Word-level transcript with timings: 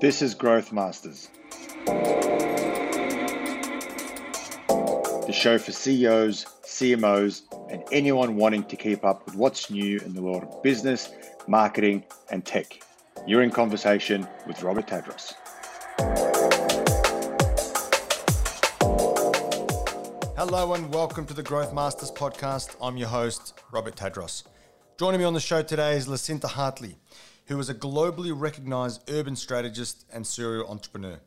This 0.00 0.22
is 0.22 0.32
Growth 0.32 0.70
Masters, 0.70 1.28
the 5.26 5.32
show 5.32 5.58
for 5.58 5.72
CEOs, 5.72 6.46
CMOs, 6.62 7.42
and 7.68 7.82
anyone 7.90 8.36
wanting 8.36 8.62
to 8.62 8.76
keep 8.76 9.04
up 9.04 9.26
with 9.26 9.34
what's 9.34 9.70
new 9.70 9.98
in 9.98 10.14
the 10.14 10.22
world 10.22 10.44
of 10.44 10.62
business, 10.62 11.10
marketing, 11.48 12.04
and 12.30 12.46
tech. 12.46 12.80
You're 13.26 13.42
in 13.42 13.50
conversation 13.50 14.24
with 14.46 14.62
Robert 14.62 14.86
Tadros. 14.86 15.32
Hello 20.36 20.74
and 20.74 20.94
welcome 20.94 21.26
to 21.26 21.34
the 21.34 21.42
Growth 21.42 21.74
Masters 21.74 22.12
podcast. 22.12 22.76
I'm 22.80 22.96
your 22.96 23.08
host, 23.08 23.60
Robert 23.72 23.96
Tadros. 23.96 24.44
Joining 24.96 25.18
me 25.18 25.24
on 25.24 25.34
the 25.34 25.40
show 25.40 25.62
today 25.62 25.96
is 25.96 26.06
Lucinda 26.06 26.46
Hartley, 26.46 26.98
who 27.48 27.58
is 27.58 27.68
a 27.68 27.74
globally 27.74 28.32
recognized 28.34 29.02
urban 29.10 29.34
strategist 29.34 30.04
and 30.12 30.26
serial 30.26 30.68
entrepreneur. 30.68 31.18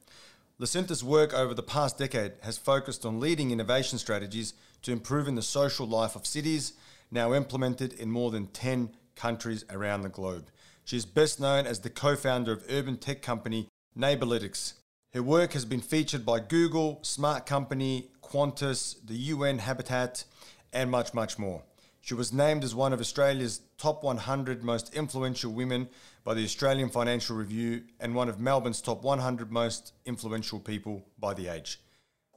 Lucinda's 0.60 1.04
work 1.04 1.34
over 1.34 1.54
the 1.56 1.64
past 1.64 1.98
decade 1.98 2.34
has 2.42 2.58
focused 2.58 3.06
on 3.06 3.20
leading 3.20 3.50
innovation 3.50 3.98
strategies 3.98 4.54
to 4.84 4.92
improving 4.92 5.36
the 5.36 5.42
social 5.42 5.88
life 5.88 6.16
of 6.16 6.26
cities, 6.26 6.74
now 7.10 7.34
implemented 7.34 7.94
in 7.94 8.12
more 8.12 8.30
than 8.30 8.48
10 8.48 8.92
countries 9.16 9.66
around 9.72 10.02
the 10.02 10.10
globe. 10.10 10.50
She 10.86 10.98
is 10.98 11.06
best 11.06 11.40
known 11.40 11.66
as 11.66 11.80
the 11.80 11.90
co 11.90 12.16
founder 12.16 12.52
of 12.52 12.66
urban 12.70 12.98
tech 12.98 13.22
company 13.22 13.68
Neighbourlytics. 13.98 14.74
Her 15.14 15.24
work 15.24 15.54
has 15.54 15.66
been 15.66 15.82
featured 15.82 16.26
by 16.26 16.40
Google, 16.40 17.00
Smart 17.02 17.46
Company, 17.46 18.12
Qantas, 18.24 18.96
the 19.06 19.16
UN 19.16 19.58
Habitat, 19.58 20.24
and 20.72 20.90
much, 20.90 21.14
much 21.14 21.38
more. 21.38 21.64
She 22.04 22.16
was 22.16 22.34
named 22.34 22.64
as 22.64 22.74
one 22.74 22.94
of 22.94 23.00
Australia's 23.00 23.62
top 23.78 24.04
100 24.04 24.64
most 24.64 24.96
influential 24.96 25.52
women 25.52 25.88
by 26.24 26.34
the 26.34 26.44
Australian 26.44 26.90
Financial 26.90 27.36
Review 27.36 27.84
and 28.00 28.16
one 28.16 28.28
of 28.28 28.40
Melbourne's 28.40 28.82
top 28.82 29.04
100 29.04 29.52
most 29.52 29.94
influential 30.04 30.60
people 30.60 31.06
by 31.20 31.36
The 31.36 31.48
Age. 31.48 31.80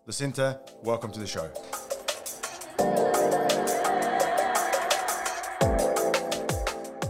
Lucinda, 0.06 0.61
welcome 0.83 1.11
to 1.12 1.19
the 1.19 1.27
show. 1.27 1.50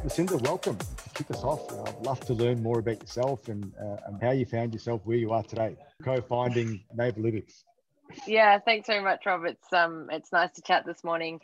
Lucinda, 0.05 0.37
welcome. 0.37 0.79
To 0.79 1.11
kick 1.13 1.33
us 1.33 1.43
off, 1.43 1.73
I'd 1.89 2.07
love 2.07 2.21
to 2.27 2.35
learn 2.35 2.63
more 2.63 2.79
about 2.79 3.01
yourself 3.01 3.49
and, 3.49 3.73
uh, 3.83 3.97
and 4.07 4.23
how 4.23 4.31
you 4.31 4.47
found 4.47 4.73
yourself 4.73 5.01
where 5.03 5.17
you 5.17 5.33
are 5.33 5.43
today, 5.43 5.77
co-founding 6.05 6.85
Neighbourlytics. 6.97 7.65
Yeah, 8.29 8.61
thanks 8.61 8.87
very 8.87 9.03
much, 9.03 9.27
Rob. 9.27 9.45
It's 9.45 9.73
um, 9.73 10.09
it's 10.13 10.31
nice 10.31 10.53
to 10.53 10.63
chat 10.63 10.85
this 10.87 11.03
morning. 11.03 11.41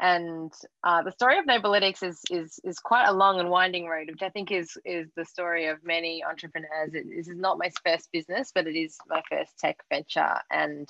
And 0.00 0.50
uh, 0.82 1.02
the 1.02 1.12
story 1.12 1.38
of 1.38 1.44
Neighbourlytics 1.44 2.02
is 2.02 2.22
is 2.30 2.58
is 2.64 2.78
quite 2.78 3.06
a 3.06 3.12
long 3.12 3.38
and 3.38 3.50
winding 3.50 3.86
road, 3.86 4.08
which 4.10 4.22
I 4.22 4.30
think 4.30 4.50
is 4.50 4.70
is 4.84 5.10
the 5.14 5.26
story 5.26 5.66
of 5.66 5.84
many 5.84 6.24
entrepreneurs. 6.24 6.94
It, 6.94 7.06
this 7.14 7.28
is 7.28 7.36
not 7.36 7.58
my 7.58 7.70
first 7.84 8.08
business, 8.10 8.50
but 8.54 8.66
it 8.66 8.76
is 8.76 8.96
my 9.08 9.22
first 9.28 9.58
tech 9.58 9.76
venture. 9.92 10.36
And 10.50 10.88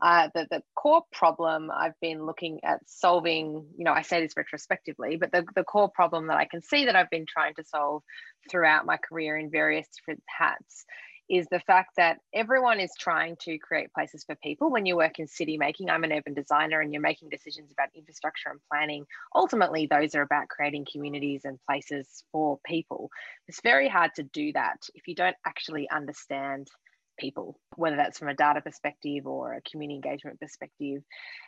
uh, 0.00 0.28
the 0.34 0.46
the 0.50 0.62
core 0.76 1.02
problem 1.12 1.68
I've 1.74 1.98
been 2.00 2.26
looking 2.26 2.60
at 2.62 2.78
solving, 2.86 3.66
you 3.76 3.84
know, 3.84 3.92
I 3.92 4.02
say 4.02 4.20
this 4.20 4.36
retrospectively, 4.36 5.16
but 5.16 5.32
the 5.32 5.44
the 5.56 5.64
core 5.64 5.90
problem 5.90 6.28
that 6.28 6.36
I 6.36 6.44
can 6.44 6.62
see 6.62 6.84
that 6.84 6.94
I've 6.94 7.10
been 7.10 7.26
trying 7.26 7.54
to 7.54 7.64
solve 7.64 8.04
throughout 8.48 8.86
my 8.86 8.98
career 8.98 9.36
in 9.36 9.50
various 9.50 9.88
different 9.88 10.22
hats 10.26 10.84
is 11.28 11.46
the 11.50 11.60
fact 11.60 11.90
that 11.96 12.18
everyone 12.34 12.80
is 12.80 12.90
trying 12.98 13.36
to 13.40 13.58
create 13.58 13.92
places 13.92 14.24
for 14.24 14.34
people. 14.36 14.70
When 14.70 14.86
you 14.86 14.96
work 14.96 15.18
in 15.18 15.26
city 15.26 15.56
making, 15.56 15.88
I'm 15.88 16.04
an 16.04 16.12
urban 16.12 16.34
designer 16.34 16.80
and 16.80 16.92
you're 16.92 17.00
making 17.02 17.30
decisions 17.30 17.72
about 17.72 17.88
infrastructure 17.94 18.50
and 18.50 18.60
planning. 18.70 19.06
Ultimately, 19.34 19.86
those 19.86 20.14
are 20.14 20.22
about 20.22 20.48
creating 20.48 20.86
communities 20.90 21.42
and 21.44 21.58
places 21.68 22.24
for 22.30 22.58
people. 22.66 23.10
It's 23.48 23.60
very 23.62 23.88
hard 23.88 24.10
to 24.16 24.22
do 24.22 24.52
that 24.52 24.76
if 24.94 25.08
you 25.08 25.14
don't 25.14 25.36
actually 25.46 25.88
understand 25.90 26.68
people, 27.18 27.58
whether 27.76 27.96
that's 27.96 28.18
from 28.18 28.28
a 28.28 28.34
data 28.34 28.60
perspective 28.60 29.26
or 29.26 29.54
a 29.54 29.62
community 29.62 29.96
engagement 29.96 30.40
perspective. 30.40 31.02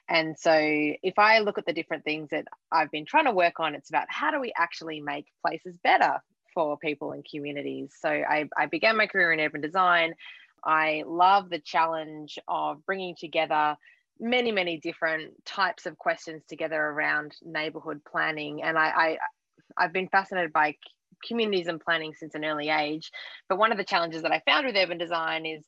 And 0.08 0.38
so, 0.38 0.54
if 0.54 1.18
I 1.18 1.40
look 1.40 1.58
at 1.58 1.66
the 1.66 1.72
different 1.72 2.04
things 2.04 2.30
that 2.30 2.46
I've 2.72 2.90
been 2.90 3.04
trying 3.04 3.24
to 3.24 3.32
work 3.32 3.60
on, 3.60 3.74
it's 3.74 3.90
about 3.90 4.06
how 4.08 4.30
do 4.30 4.40
we 4.40 4.52
actually 4.56 5.00
make 5.00 5.26
places 5.44 5.76
better 5.82 6.20
for 6.56 6.78
people 6.78 7.12
and 7.12 7.22
communities. 7.30 7.92
So 8.00 8.08
I, 8.08 8.48
I 8.56 8.64
began 8.64 8.96
my 8.96 9.06
career 9.06 9.30
in 9.32 9.40
urban 9.40 9.60
design. 9.60 10.14
I 10.64 11.04
love 11.06 11.50
the 11.50 11.58
challenge 11.58 12.38
of 12.48 12.84
bringing 12.86 13.14
together 13.14 13.76
many, 14.18 14.50
many 14.50 14.78
different 14.78 15.34
types 15.44 15.84
of 15.84 15.98
questions 15.98 16.42
together 16.48 16.80
around 16.80 17.36
neighborhood 17.44 18.00
planning. 18.10 18.62
And 18.62 18.78
I, 18.78 18.86
I 18.86 19.18
I've 19.76 19.92
been 19.92 20.08
fascinated 20.08 20.54
by 20.54 20.76
communities 21.26 21.66
and 21.66 21.78
planning 21.78 22.14
since 22.18 22.34
an 22.34 22.44
early 22.44 22.70
age. 22.70 23.10
But 23.50 23.58
one 23.58 23.70
of 23.70 23.76
the 23.76 23.84
challenges 23.84 24.22
that 24.22 24.32
I 24.32 24.42
found 24.46 24.66
with 24.66 24.76
urban 24.76 24.96
design 24.96 25.44
is 25.44 25.62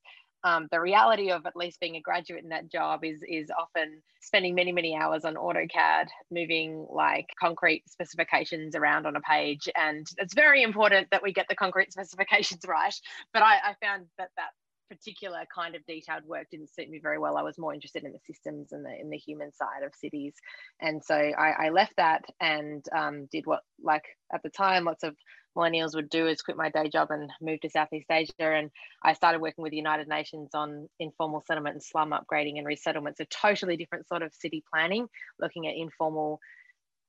um, 0.44 0.68
the 0.70 0.80
reality 0.80 1.30
of 1.30 1.46
at 1.46 1.56
least 1.56 1.80
being 1.80 1.96
a 1.96 2.00
graduate 2.00 2.42
in 2.42 2.50
that 2.50 2.70
job 2.70 3.04
is 3.04 3.22
is 3.28 3.50
often 3.58 4.02
spending 4.20 4.54
many 4.54 4.72
many 4.72 4.94
hours 4.94 5.24
on 5.24 5.34
AutoCAD, 5.34 6.06
moving 6.30 6.86
like 6.90 7.26
concrete 7.40 7.88
specifications 7.88 8.74
around 8.74 9.06
on 9.06 9.16
a 9.16 9.20
page, 9.20 9.68
and 9.76 10.06
it's 10.18 10.34
very 10.34 10.62
important 10.62 11.08
that 11.10 11.22
we 11.22 11.32
get 11.32 11.46
the 11.48 11.56
concrete 11.56 11.92
specifications 11.98 12.62
right. 12.66 12.94
But 13.32 13.42
I, 13.42 13.56
I 13.56 13.74
found 13.80 14.06
that 14.18 14.30
that 14.36 14.50
particular 14.88 15.44
kind 15.54 15.74
of 15.74 15.84
detailed 15.86 16.24
work 16.24 16.46
didn't 16.50 16.74
suit 16.74 16.88
me 16.88 16.98
very 16.98 17.18
well. 17.18 17.36
I 17.36 17.42
was 17.42 17.58
more 17.58 17.74
interested 17.74 18.04
in 18.04 18.12
the 18.12 18.18
systems 18.26 18.72
and 18.72 18.84
the 18.84 19.00
in 19.00 19.10
the 19.10 19.16
human 19.16 19.52
side 19.52 19.82
of 19.84 19.94
cities, 19.94 20.34
and 20.80 21.02
so 21.04 21.14
I, 21.14 21.66
I 21.66 21.68
left 21.70 21.94
that 21.96 22.24
and 22.40 22.84
um, 22.96 23.26
did 23.30 23.46
what 23.46 23.62
like 23.82 24.04
at 24.32 24.42
the 24.42 24.50
time 24.50 24.84
lots 24.84 25.04
of 25.04 25.16
millennials 25.58 25.94
would 25.94 26.08
do 26.08 26.26
is 26.26 26.40
quit 26.40 26.56
my 26.56 26.70
day 26.70 26.88
job 26.88 27.10
and 27.10 27.30
move 27.40 27.60
to 27.60 27.70
Southeast 27.70 28.10
Asia. 28.10 28.32
And 28.38 28.70
I 29.02 29.12
started 29.12 29.40
working 29.40 29.62
with 29.62 29.72
the 29.72 29.76
United 29.76 30.08
Nations 30.08 30.50
on 30.54 30.88
informal 31.00 31.42
settlement 31.46 31.74
and 31.74 31.82
slum 31.82 32.12
upgrading 32.12 32.58
and 32.58 32.66
resettlement. 32.66 33.16
So 33.16 33.24
totally 33.30 33.76
different 33.76 34.06
sort 34.08 34.22
of 34.22 34.32
city 34.32 34.62
planning, 34.72 35.08
looking 35.40 35.66
at 35.66 35.74
informal 35.74 36.40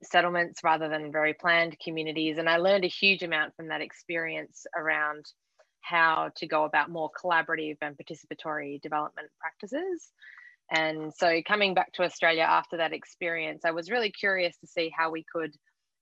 settlements 0.04 0.64
rather 0.64 0.90
than 0.90 1.12
very 1.12 1.34
planned 1.34 1.78
communities. 1.84 2.38
And 2.38 2.50
I 2.50 2.58
learned 2.58 2.86
a 2.86 2.88
huge 2.88 3.24
amount 3.24 3.56
from 3.56 3.68
that 3.68 3.82
experience 3.82 4.66
around 4.76 5.26
how 5.82 6.32
to 6.38 6.48
go 6.48 6.64
about 6.64 6.90
more 6.90 7.10
collaborative 7.12 7.78
and 7.82 7.98
participatory 7.98 8.82
development 8.82 9.30
practices. 9.40 10.12
And 10.72 11.14
so 11.14 11.42
coming 11.48 11.74
back 11.74 11.94
to 11.94 12.04
Australia 12.04 12.44
after 12.44 12.78
that 12.78 12.94
experience, 12.94 13.66
I 13.66 13.72
was 13.72 13.90
really 13.90 14.12
curious 14.12 14.56
to 14.58 14.68
see 14.68 14.92
how 14.96 15.10
we 15.10 15.26
could 15.34 15.56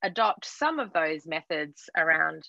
adopt 0.03 0.45
some 0.45 0.79
of 0.79 0.93
those 0.93 1.25
methods 1.25 1.89
around 1.97 2.47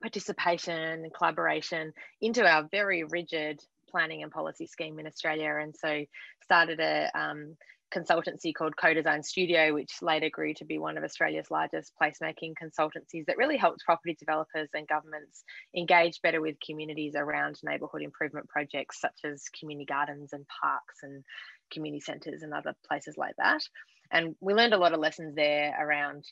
participation 0.00 0.76
and 0.76 1.14
collaboration 1.14 1.92
into 2.20 2.44
our 2.44 2.68
very 2.70 3.04
rigid 3.04 3.60
planning 3.90 4.22
and 4.22 4.30
policy 4.32 4.66
scheme 4.66 4.98
in 4.98 5.06
Australia. 5.06 5.56
And 5.60 5.74
so 5.74 6.04
started 6.44 6.80
a 6.80 7.10
um, 7.14 7.56
consultancy 7.94 8.52
called 8.54 8.76
Co-Design 8.76 9.22
Studio, 9.22 9.72
which 9.72 10.02
later 10.02 10.28
grew 10.30 10.54
to 10.54 10.64
be 10.64 10.78
one 10.78 10.98
of 10.98 11.04
Australia's 11.04 11.50
largest 11.50 11.92
placemaking 12.00 12.54
consultancies 12.62 13.26
that 13.26 13.36
really 13.36 13.56
helps 13.56 13.84
property 13.84 14.16
developers 14.18 14.68
and 14.74 14.88
governments 14.88 15.44
engage 15.76 16.20
better 16.22 16.40
with 16.40 16.56
communities 16.64 17.14
around 17.16 17.56
neighbourhood 17.62 18.02
improvement 18.02 18.48
projects 18.48 19.00
such 19.00 19.18
as 19.24 19.44
community 19.58 19.86
gardens 19.86 20.32
and 20.32 20.44
parks 20.60 20.96
and 21.02 21.24
community 21.72 22.00
centres 22.00 22.42
and 22.42 22.52
other 22.52 22.74
places 22.88 23.16
like 23.16 23.34
that. 23.38 23.62
And 24.10 24.34
we 24.40 24.54
learned 24.54 24.74
a 24.74 24.78
lot 24.78 24.92
of 24.92 25.00
lessons 25.00 25.34
there 25.34 25.74
around 25.80 26.24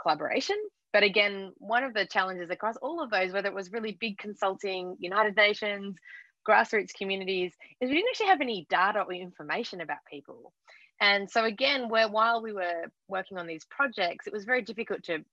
collaboration. 0.00 0.56
But 0.92 1.02
again, 1.02 1.52
one 1.58 1.84
of 1.84 1.94
the 1.94 2.06
challenges 2.06 2.50
across 2.50 2.76
all 2.76 3.02
of 3.02 3.10
those, 3.10 3.32
whether 3.32 3.48
it 3.48 3.54
was 3.54 3.72
really 3.72 3.96
big 4.00 4.18
consulting, 4.18 4.96
United 4.98 5.36
Nations, 5.36 5.96
grassroots 6.48 6.94
communities, 6.96 7.52
is 7.80 7.90
we 7.90 7.96
didn't 7.96 8.08
actually 8.10 8.28
have 8.28 8.40
any 8.40 8.66
data 8.70 9.02
or 9.02 9.12
information 9.12 9.80
about 9.80 9.98
people. 10.10 10.52
And 11.00 11.30
so 11.30 11.44
again, 11.44 11.88
where 11.88 12.08
while 12.08 12.42
we 12.42 12.52
were 12.52 12.84
working 13.08 13.38
on 13.38 13.46
these 13.46 13.64
projects, 13.70 14.26
it 14.26 14.32
was 14.32 14.44
very 14.44 14.62
difficult 14.62 15.02
to 15.04 15.24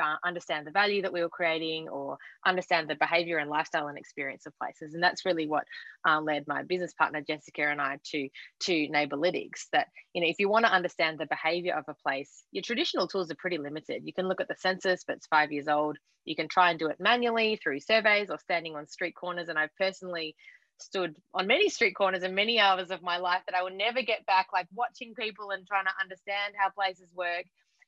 uh, 0.00 0.16
understand 0.24 0.66
the 0.66 0.70
value 0.70 1.02
that 1.02 1.12
we 1.12 1.20
were 1.20 1.28
creating 1.28 1.88
or 1.88 2.18
understand 2.44 2.88
the 2.88 2.96
behavior 2.96 3.38
and 3.38 3.50
lifestyle 3.50 3.88
and 3.88 3.98
experience 3.98 4.46
of 4.46 4.56
places. 4.58 4.94
And 4.94 5.02
that's 5.02 5.24
really 5.24 5.46
what 5.46 5.64
uh, 6.06 6.20
led 6.20 6.46
my 6.46 6.62
business 6.62 6.92
partner, 6.94 7.20
Jessica, 7.20 7.62
and 7.62 7.80
I 7.80 7.98
to, 8.12 8.28
to 8.60 8.72
Neighbourlytics. 8.88 9.68
That, 9.72 9.88
you 10.14 10.22
know, 10.22 10.28
if 10.28 10.36
you 10.38 10.48
want 10.48 10.66
to 10.66 10.72
understand 10.72 11.18
the 11.18 11.26
behavior 11.26 11.74
of 11.74 11.84
a 11.88 11.94
place, 11.94 12.44
your 12.52 12.62
traditional 12.62 13.08
tools 13.08 13.30
are 13.30 13.36
pretty 13.36 13.58
limited. 13.58 14.02
You 14.04 14.12
can 14.12 14.28
look 14.28 14.40
at 14.40 14.48
the 14.48 14.56
census, 14.58 15.04
but 15.06 15.16
it's 15.16 15.26
five 15.26 15.52
years 15.52 15.68
old. 15.68 15.96
You 16.24 16.36
can 16.36 16.48
try 16.48 16.70
and 16.70 16.78
do 16.78 16.86
it 16.86 17.00
manually 17.00 17.56
through 17.56 17.80
surveys 17.80 18.30
or 18.30 18.38
standing 18.38 18.76
on 18.76 18.86
street 18.86 19.14
corners. 19.14 19.48
And 19.48 19.58
I've 19.58 19.74
personally 19.78 20.36
stood 20.80 21.16
on 21.34 21.46
many 21.46 21.68
street 21.68 21.94
corners 21.94 22.22
and 22.22 22.34
many 22.34 22.58
hours 22.58 22.90
of 22.90 23.02
my 23.02 23.18
life 23.18 23.42
that 23.46 23.56
I 23.56 23.62
will 23.62 23.76
never 23.76 24.02
get 24.02 24.26
back, 24.26 24.48
like 24.52 24.66
watching 24.74 25.14
people 25.14 25.50
and 25.50 25.66
trying 25.66 25.84
to 25.84 25.92
understand 26.00 26.54
how 26.56 26.70
places 26.70 27.08
work. 27.14 27.44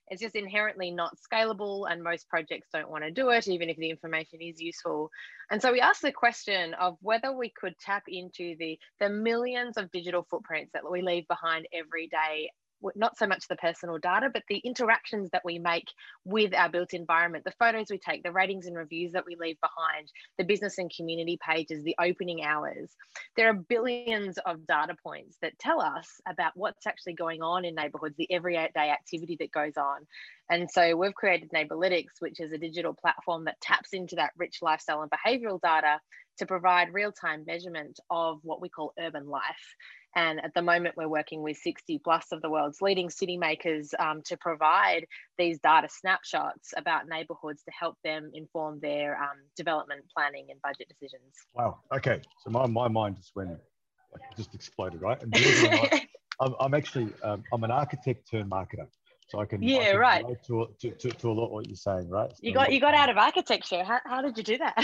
It's 0.08 0.20
just 0.20 0.36
inherently 0.36 0.90
not 0.90 1.16
scalable 1.16 1.90
and 1.90 2.02
most 2.02 2.28
projects 2.28 2.68
don't 2.72 2.90
want 2.90 3.04
to 3.04 3.10
do 3.10 3.30
it 3.30 3.48
even 3.48 3.70
if 3.70 3.76
the 3.78 3.88
information 3.88 4.40
is 4.42 4.60
useful. 4.60 5.10
And 5.50 5.62
so 5.62 5.72
we 5.72 5.80
asked 5.80 6.02
the 6.02 6.12
question 6.12 6.74
of 6.74 6.98
whether 7.00 7.32
we 7.32 7.50
could 7.58 7.74
tap 7.78 8.04
into 8.06 8.54
the 8.58 8.78
the 9.00 9.08
millions 9.08 9.76
of 9.78 9.90
digital 9.90 10.26
footprints 10.30 10.72
that 10.74 10.90
we 10.90 11.00
leave 11.00 11.26
behind 11.26 11.66
every 11.72 12.08
day 12.08 12.50
not 12.94 13.16
so 13.18 13.26
much 13.26 13.48
the 13.48 13.56
personal 13.56 13.98
data, 13.98 14.28
but 14.32 14.42
the 14.48 14.58
interactions 14.58 15.30
that 15.32 15.44
we 15.44 15.58
make 15.58 15.88
with 16.24 16.54
our 16.54 16.68
built 16.68 16.94
environment, 16.94 17.44
the 17.44 17.52
photos 17.58 17.86
we 17.90 17.98
take, 17.98 18.22
the 18.22 18.32
ratings 18.32 18.66
and 18.66 18.76
reviews 18.76 19.12
that 19.12 19.24
we 19.26 19.36
leave 19.38 19.56
behind, 19.60 20.10
the 20.38 20.44
business 20.44 20.78
and 20.78 20.92
community 20.94 21.38
pages, 21.46 21.82
the 21.82 21.96
opening 22.00 22.42
hours. 22.44 22.90
There 23.36 23.48
are 23.48 23.54
billions 23.54 24.38
of 24.38 24.66
data 24.66 24.96
points 25.02 25.36
that 25.42 25.58
tell 25.58 25.80
us 25.80 26.20
about 26.28 26.52
what's 26.54 26.86
actually 26.86 27.14
going 27.14 27.42
on 27.42 27.64
in 27.64 27.74
neighborhoods, 27.74 28.16
the 28.16 28.32
everyday 28.32 28.70
activity 28.76 29.36
that 29.40 29.52
goes 29.52 29.76
on. 29.76 30.06
And 30.50 30.70
so 30.70 30.94
we've 30.96 31.14
created 31.14 31.50
Neighbourlytics, 31.50 32.20
which 32.20 32.38
is 32.38 32.52
a 32.52 32.58
digital 32.58 32.92
platform 32.94 33.44
that 33.44 33.60
taps 33.60 33.92
into 33.92 34.16
that 34.16 34.32
rich 34.36 34.58
lifestyle 34.60 35.02
and 35.02 35.10
behavioral 35.10 35.60
data 35.60 36.00
to 36.38 36.46
provide 36.46 36.92
real-time 36.92 37.44
measurement 37.46 37.98
of 38.10 38.38
what 38.42 38.60
we 38.60 38.68
call 38.68 38.92
urban 38.98 39.26
life. 39.26 39.76
And 40.16 40.40
at 40.44 40.54
the 40.54 40.62
moment, 40.62 40.94
we're 40.96 41.08
working 41.08 41.42
with 41.42 41.56
60 41.56 42.00
plus 42.04 42.26
of 42.30 42.40
the 42.40 42.48
world's 42.48 42.80
leading 42.80 43.10
city 43.10 43.36
makers 43.36 43.92
um, 43.98 44.22
to 44.26 44.36
provide 44.36 45.06
these 45.38 45.58
data 45.58 45.88
snapshots 45.90 46.72
about 46.76 47.08
neighborhoods 47.08 47.62
to 47.64 47.72
help 47.78 47.96
them 48.04 48.30
inform 48.32 48.78
their 48.80 49.16
um, 49.16 49.38
development 49.56 50.04
planning 50.16 50.46
and 50.50 50.62
budget 50.62 50.88
decisions. 50.88 51.34
Wow. 51.54 51.80
Okay. 51.92 52.22
So 52.44 52.50
my, 52.50 52.66
my 52.66 52.86
mind 52.86 53.16
just 53.16 53.34
went, 53.34 53.50
like, 53.50 54.36
just 54.36 54.54
exploded, 54.54 55.02
right? 55.02 55.20
And 55.20 55.34
I'm, 56.40 56.54
I'm 56.60 56.74
actually, 56.74 57.12
um, 57.22 57.42
I'm 57.52 57.64
an 57.64 57.72
architect 57.72 58.30
turned 58.30 58.50
marketer. 58.50 58.86
So 59.26 59.40
I 59.40 59.46
can 59.46 59.62
yeah 59.62 59.78
I 59.78 59.84
can 59.92 59.98
right 59.98 60.44
to, 60.46 60.68
to, 60.80 60.90
to, 60.90 61.10
to, 61.10 61.28
a 61.28 61.32
lot 61.32 61.50
what 61.50 61.66
you're 61.66 61.76
saying 61.76 62.10
right. 62.10 62.32
You 62.40 62.52
got 62.52 62.72
you 62.72 62.80
got 62.80 62.94
um, 62.94 63.00
out 63.00 63.08
of 63.08 63.16
architecture. 63.16 63.82
How, 63.82 64.00
how 64.04 64.22
did 64.22 64.36
you 64.36 64.44
do 64.44 64.58
that? 64.58 64.74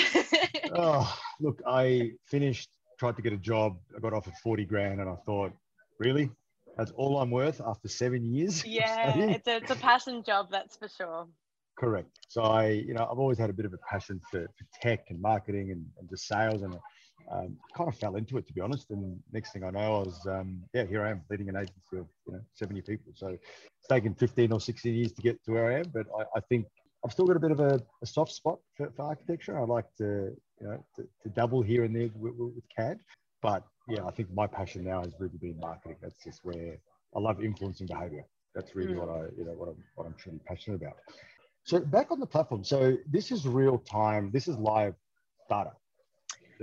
oh, 0.74 1.18
look, 1.40 1.60
I 1.66 2.12
finished 2.24 2.70
tried 3.00 3.16
to 3.16 3.22
get 3.22 3.32
a 3.32 3.38
job. 3.38 3.78
I 3.96 3.98
got 3.98 4.12
offered 4.12 4.34
40 4.42 4.66
grand 4.66 5.00
and 5.00 5.08
I 5.08 5.16
thought, 5.24 5.52
really? 5.98 6.30
That's 6.76 6.92
all 6.92 7.18
I'm 7.18 7.30
worth 7.30 7.60
after 7.66 7.88
seven 7.88 8.32
years? 8.32 8.62
Yeah, 8.66 9.16
it's 9.16 9.48
a, 9.48 9.56
it's 9.56 9.70
a 9.70 9.76
passion 9.76 10.22
job, 10.22 10.48
that's 10.50 10.76
for 10.76 10.88
sure. 10.88 11.26
Correct. 11.78 12.10
So 12.28 12.42
I, 12.42 12.66
you 12.68 12.92
know, 12.92 13.08
I've 13.10 13.18
always 13.18 13.38
had 13.38 13.48
a 13.48 13.54
bit 13.54 13.64
of 13.64 13.72
a 13.72 13.78
passion 13.78 14.20
for, 14.30 14.42
for 14.42 14.64
tech 14.82 15.06
and 15.08 15.20
marketing 15.20 15.70
and, 15.70 15.86
and 15.98 16.08
just 16.10 16.28
sales 16.28 16.60
and 16.62 16.74
um, 17.30 17.56
kind 17.76 17.88
of 17.88 17.96
fell 17.96 18.16
into 18.16 18.38
it 18.38 18.46
to 18.46 18.52
be 18.52 18.60
honest. 18.60 18.90
And 18.90 19.18
next 19.32 19.52
thing 19.52 19.64
I 19.64 19.70
know, 19.70 19.96
I 19.96 19.98
was, 20.04 20.26
um, 20.26 20.62
yeah, 20.74 20.84
here 20.84 21.04
I 21.04 21.10
am 21.10 21.22
leading 21.30 21.48
an 21.48 21.56
agency 21.56 21.98
of, 21.98 22.06
you 22.26 22.32
know, 22.32 22.40
70 22.54 22.82
people. 22.82 23.12
So 23.14 23.28
it's 23.28 23.88
taken 23.88 24.14
15 24.14 24.52
or 24.52 24.60
16 24.60 24.94
years 24.94 25.12
to 25.12 25.22
get 25.22 25.42
to 25.44 25.52
where 25.52 25.72
I 25.72 25.78
am, 25.80 25.86
but 25.92 26.06
I, 26.18 26.38
I 26.38 26.40
think 26.48 26.66
I've 27.04 27.12
still 27.12 27.26
got 27.26 27.36
a 27.36 27.40
bit 27.40 27.50
of 27.50 27.60
a, 27.60 27.80
a 28.02 28.06
soft 28.06 28.32
spot 28.32 28.58
for, 28.76 28.90
for, 28.94 29.02
architecture. 29.02 29.58
I 29.58 29.64
like 29.64 29.86
to, 29.98 30.36
you 30.60 30.66
know, 30.66 30.84
to, 30.96 31.08
to 31.22 31.28
double 31.30 31.62
here 31.62 31.84
and 31.84 31.96
there 31.96 32.10
with, 32.14 32.34
with, 32.36 32.62
CAD. 32.76 32.98
But 33.40 33.64
yeah, 33.88 34.04
I 34.04 34.10
think 34.10 34.32
my 34.34 34.46
passion 34.46 34.84
now 34.84 35.02
has 35.02 35.14
really 35.18 35.38
been 35.40 35.58
marketing. 35.58 35.96
That's 36.02 36.22
just 36.22 36.40
where 36.44 36.76
I 37.16 37.18
love 37.18 37.42
influencing 37.42 37.86
behavior. 37.86 38.24
That's 38.54 38.74
really 38.76 38.94
mm. 38.94 39.00
what 39.00 39.08
I, 39.08 39.20
you 39.36 39.44
know, 39.44 39.52
what 39.52 39.68
I'm, 39.70 39.82
what 39.94 40.06
I'm 40.06 40.14
truly 40.18 40.40
passionate 40.46 40.82
about. 40.82 40.96
So 41.64 41.80
back 41.80 42.10
on 42.10 42.20
the 42.20 42.26
platform. 42.26 42.64
So 42.64 42.96
this 43.06 43.30
is 43.30 43.46
real 43.46 43.78
time. 43.78 44.30
This 44.32 44.48
is 44.48 44.56
live 44.56 44.94
data. 45.48 45.72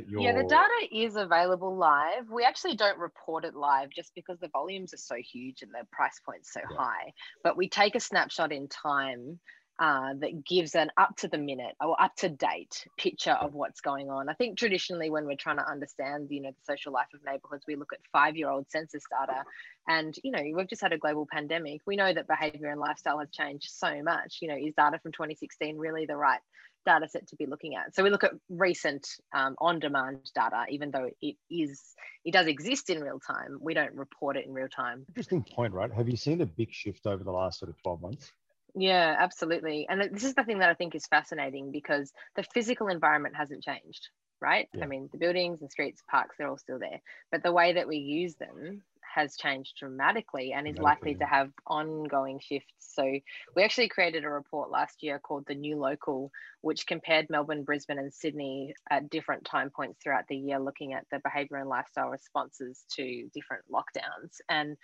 Yeah, 0.08 0.34
the 0.34 0.44
data 0.44 0.88
is 0.92 1.16
available 1.16 1.76
live. 1.76 2.30
We 2.30 2.44
actually 2.44 2.76
don't 2.76 3.00
report 3.00 3.46
it 3.46 3.56
live 3.56 3.90
just 3.90 4.14
because 4.16 4.40
the 4.40 4.50
volumes 4.50 4.94
are 4.94 4.98
so 4.98 5.16
huge 5.16 5.62
and 5.62 5.72
the 5.72 5.86
price 5.92 6.20
point's 6.26 6.54
so 6.54 6.62
yeah. 6.72 6.78
high. 6.78 7.14
But 7.44 7.58
we 7.58 7.70
take 7.70 7.96
a 7.96 8.00
snapshot 8.00 8.52
in 8.52 8.68
time 8.68 9.40
uh, 9.80 10.14
that 10.20 10.44
gives 10.44 10.74
an 10.74 10.90
up 10.98 11.16
to 11.18 11.28
the 11.28 11.38
minute 11.38 11.76
or 11.80 12.00
up 12.02 12.16
to 12.16 12.30
date 12.30 12.88
picture 12.98 13.34
of 13.34 13.54
what's 13.54 13.80
going 13.80 14.10
on. 14.10 14.28
I 14.28 14.34
think 14.34 14.58
traditionally, 14.58 15.10
when 15.12 15.26
we're 15.26 15.38
trying 15.38 15.58
to 15.58 15.70
understand, 15.70 16.28
you 16.32 16.42
know, 16.42 16.50
the 16.50 16.74
social 16.74 16.92
life 16.92 17.08
of 17.14 17.24
neighborhoods, 17.24 17.66
we 17.68 17.76
look 17.76 17.94
at 17.94 18.00
five 18.12 18.36
year 18.36 18.50
old 18.50 18.70
census 18.70 19.04
data. 19.10 19.44
And, 19.88 20.16
you 20.24 20.32
know, 20.32 20.42
we've 20.56 20.68
just 20.68 20.82
had 20.82 20.94
a 20.94 20.98
global 20.98 21.28
pandemic. 21.32 21.82
We 21.86 21.96
know 21.96 22.12
that 22.12 22.28
behavior 22.28 22.70
and 22.70 22.80
lifestyle 22.80 23.20
has 23.20 23.30
changed 23.30 23.70
so 23.70 24.02
much. 24.02 24.40
You 24.42 24.48
know, 24.48 24.58
is 24.58 24.74
data 24.76 25.00
from 25.00 25.12
2016 25.12 25.78
really 25.78 26.08
the 26.08 26.18
right 26.18 26.42
data 26.88 27.08
set 27.08 27.28
to 27.28 27.36
be 27.36 27.46
looking 27.46 27.76
at? 27.76 27.94
So 27.94 28.04
we 28.04 28.10
look 28.10 28.24
at 28.24 28.32
recent 28.50 29.08
um, 29.36 29.56
on 29.60 29.80
demand 29.80 30.32
data, 30.34 30.66
even 30.70 30.90
though 30.90 31.10
it 31.22 31.36
is, 31.52 31.82
it 32.26 32.34
does 32.34 32.48
exist 32.48 32.90
in 32.90 33.02
real 33.02 33.20
time. 33.20 33.60
We 33.62 33.74
don't 33.74 33.94
report 33.94 34.38
it 34.38 34.46
in 34.46 34.54
real 34.54 34.70
time. 34.70 35.06
Interesting 35.10 35.44
point, 35.44 35.74
right? 35.74 35.94
Have 35.94 36.10
you 36.10 36.18
seen 36.18 36.42
a 36.42 36.46
big 36.46 36.74
shift 36.74 37.06
over 37.06 37.24
the 37.24 37.32
last 37.32 37.60
sort 37.60 37.70
of 37.70 37.82
12 37.84 38.02
months? 38.02 38.32
Yeah, 38.76 39.16
absolutely. 39.20 39.86
And 39.90 40.02
this 40.14 40.24
is 40.24 40.36
the 40.36 40.44
thing 40.44 40.60
that 40.60 40.70
I 40.70 40.74
think 40.74 40.96
is 40.96 41.08
fascinating 41.08 41.72
because 41.72 42.12
the 42.36 42.44
physical 42.44 42.88
environment 42.88 43.36
hasn't 43.36 43.64
changed, 43.64 44.10
right? 44.40 44.70
Yeah. 44.74 44.84
I 44.84 44.88
mean, 44.88 45.10
the 45.12 45.18
buildings 45.18 45.62
and 45.62 45.72
streets, 45.72 46.02
parks, 46.10 46.36
they're 46.38 46.48
all 46.48 46.58
still 46.58 46.80
there. 46.80 47.02
But 47.32 47.44
the 47.44 47.52
way 47.52 47.74
that 47.74 47.88
we 47.88 47.98
use 47.98 48.36
them 48.36 48.84
has 49.18 49.36
changed 49.36 49.76
dramatically 49.80 50.54
and 50.54 50.68
is 50.68 50.78
likely 50.78 51.16
to 51.16 51.26
have 51.26 51.50
ongoing 51.66 52.40
shifts. 52.40 52.72
So 52.80 53.04
we 53.56 53.64
actually 53.64 53.90
created 53.90 54.24
a 54.24 54.30
report 54.30 54.70
last 54.70 55.02
year 55.02 55.18
called 55.18 55.46
the 55.48 55.56
New 55.56 55.78
Local, 55.78 56.32
which 56.62 56.86
compared 56.86 57.28
Melbourne, 57.30 57.64
Brisbane, 57.64 57.98
and 57.98 58.14
Sydney 58.14 58.76
at 58.92 59.10
different 59.10 59.44
time 59.44 59.72
points 59.72 59.98
throughout 60.04 60.26
the 60.30 60.38
year, 60.38 60.60
looking 60.60 60.94
at 60.94 61.06
the 61.12 61.20
behaviour 61.24 61.58
and 61.58 61.68
lifestyle 61.68 62.10
responses 62.10 62.86
to 62.96 63.28
different 63.34 63.64
lockdowns. 63.72 64.38
And 64.50 64.78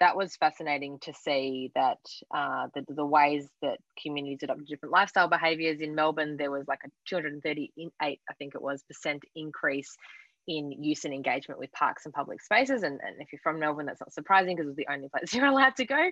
that 0.00 0.16
was 0.16 0.36
fascinating 0.36 0.98
to 1.02 1.14
see 1.14 1.70
that 1.74 2.00
uh, 2.34 2.66
the, 2.74 2.84
the 2.88 3.06
ways 3.06 3.48
that 3.62 3.78
communities 4.02 4.40
adopted 4.42 4.66
different 4.66 4.92
lifestyle 4.92 5.28
behaviours 5.28 5.80
in 5.80 5.94
Melbourne, 5.94 6.36
there 6.36 6.50
was 6.50 6.66
like 6.68 6.80
a 6.84 6.90
238, 7.08 7.92
I 8.02 8.16
think 8.34 8.54
it 8.54 8.60
was, 8.60 8.82
percent 8.82 9.22
increase 9.34 9.96
in 10.48 10.70
use 10.70 11.04
and 11.04 11.12
engagement 11.12 11.58
with 11.58 11.72
parks 11.72 12.04
and 12.04 12.14
public 12.14 12.40
spaces. 12.40 12.82
And, 12.82 13.00
and 13.02 13.20
if 13.20 13.32
you're 13.32 13.40
from 13.42 13.58
Melbourne, 13.58 13.86
that's 13.86 14.00
not 14.00 14.12
surprising 14.12 14.56
because 14.56 14.68
it's 14.68 14.76
the 14.76 14.92
only 14.92 15.08
place 15.14 15.34
you're 15.34 15.46
allowed 15.46 15.76
to 15.76 15.84
go, 15.84 16.10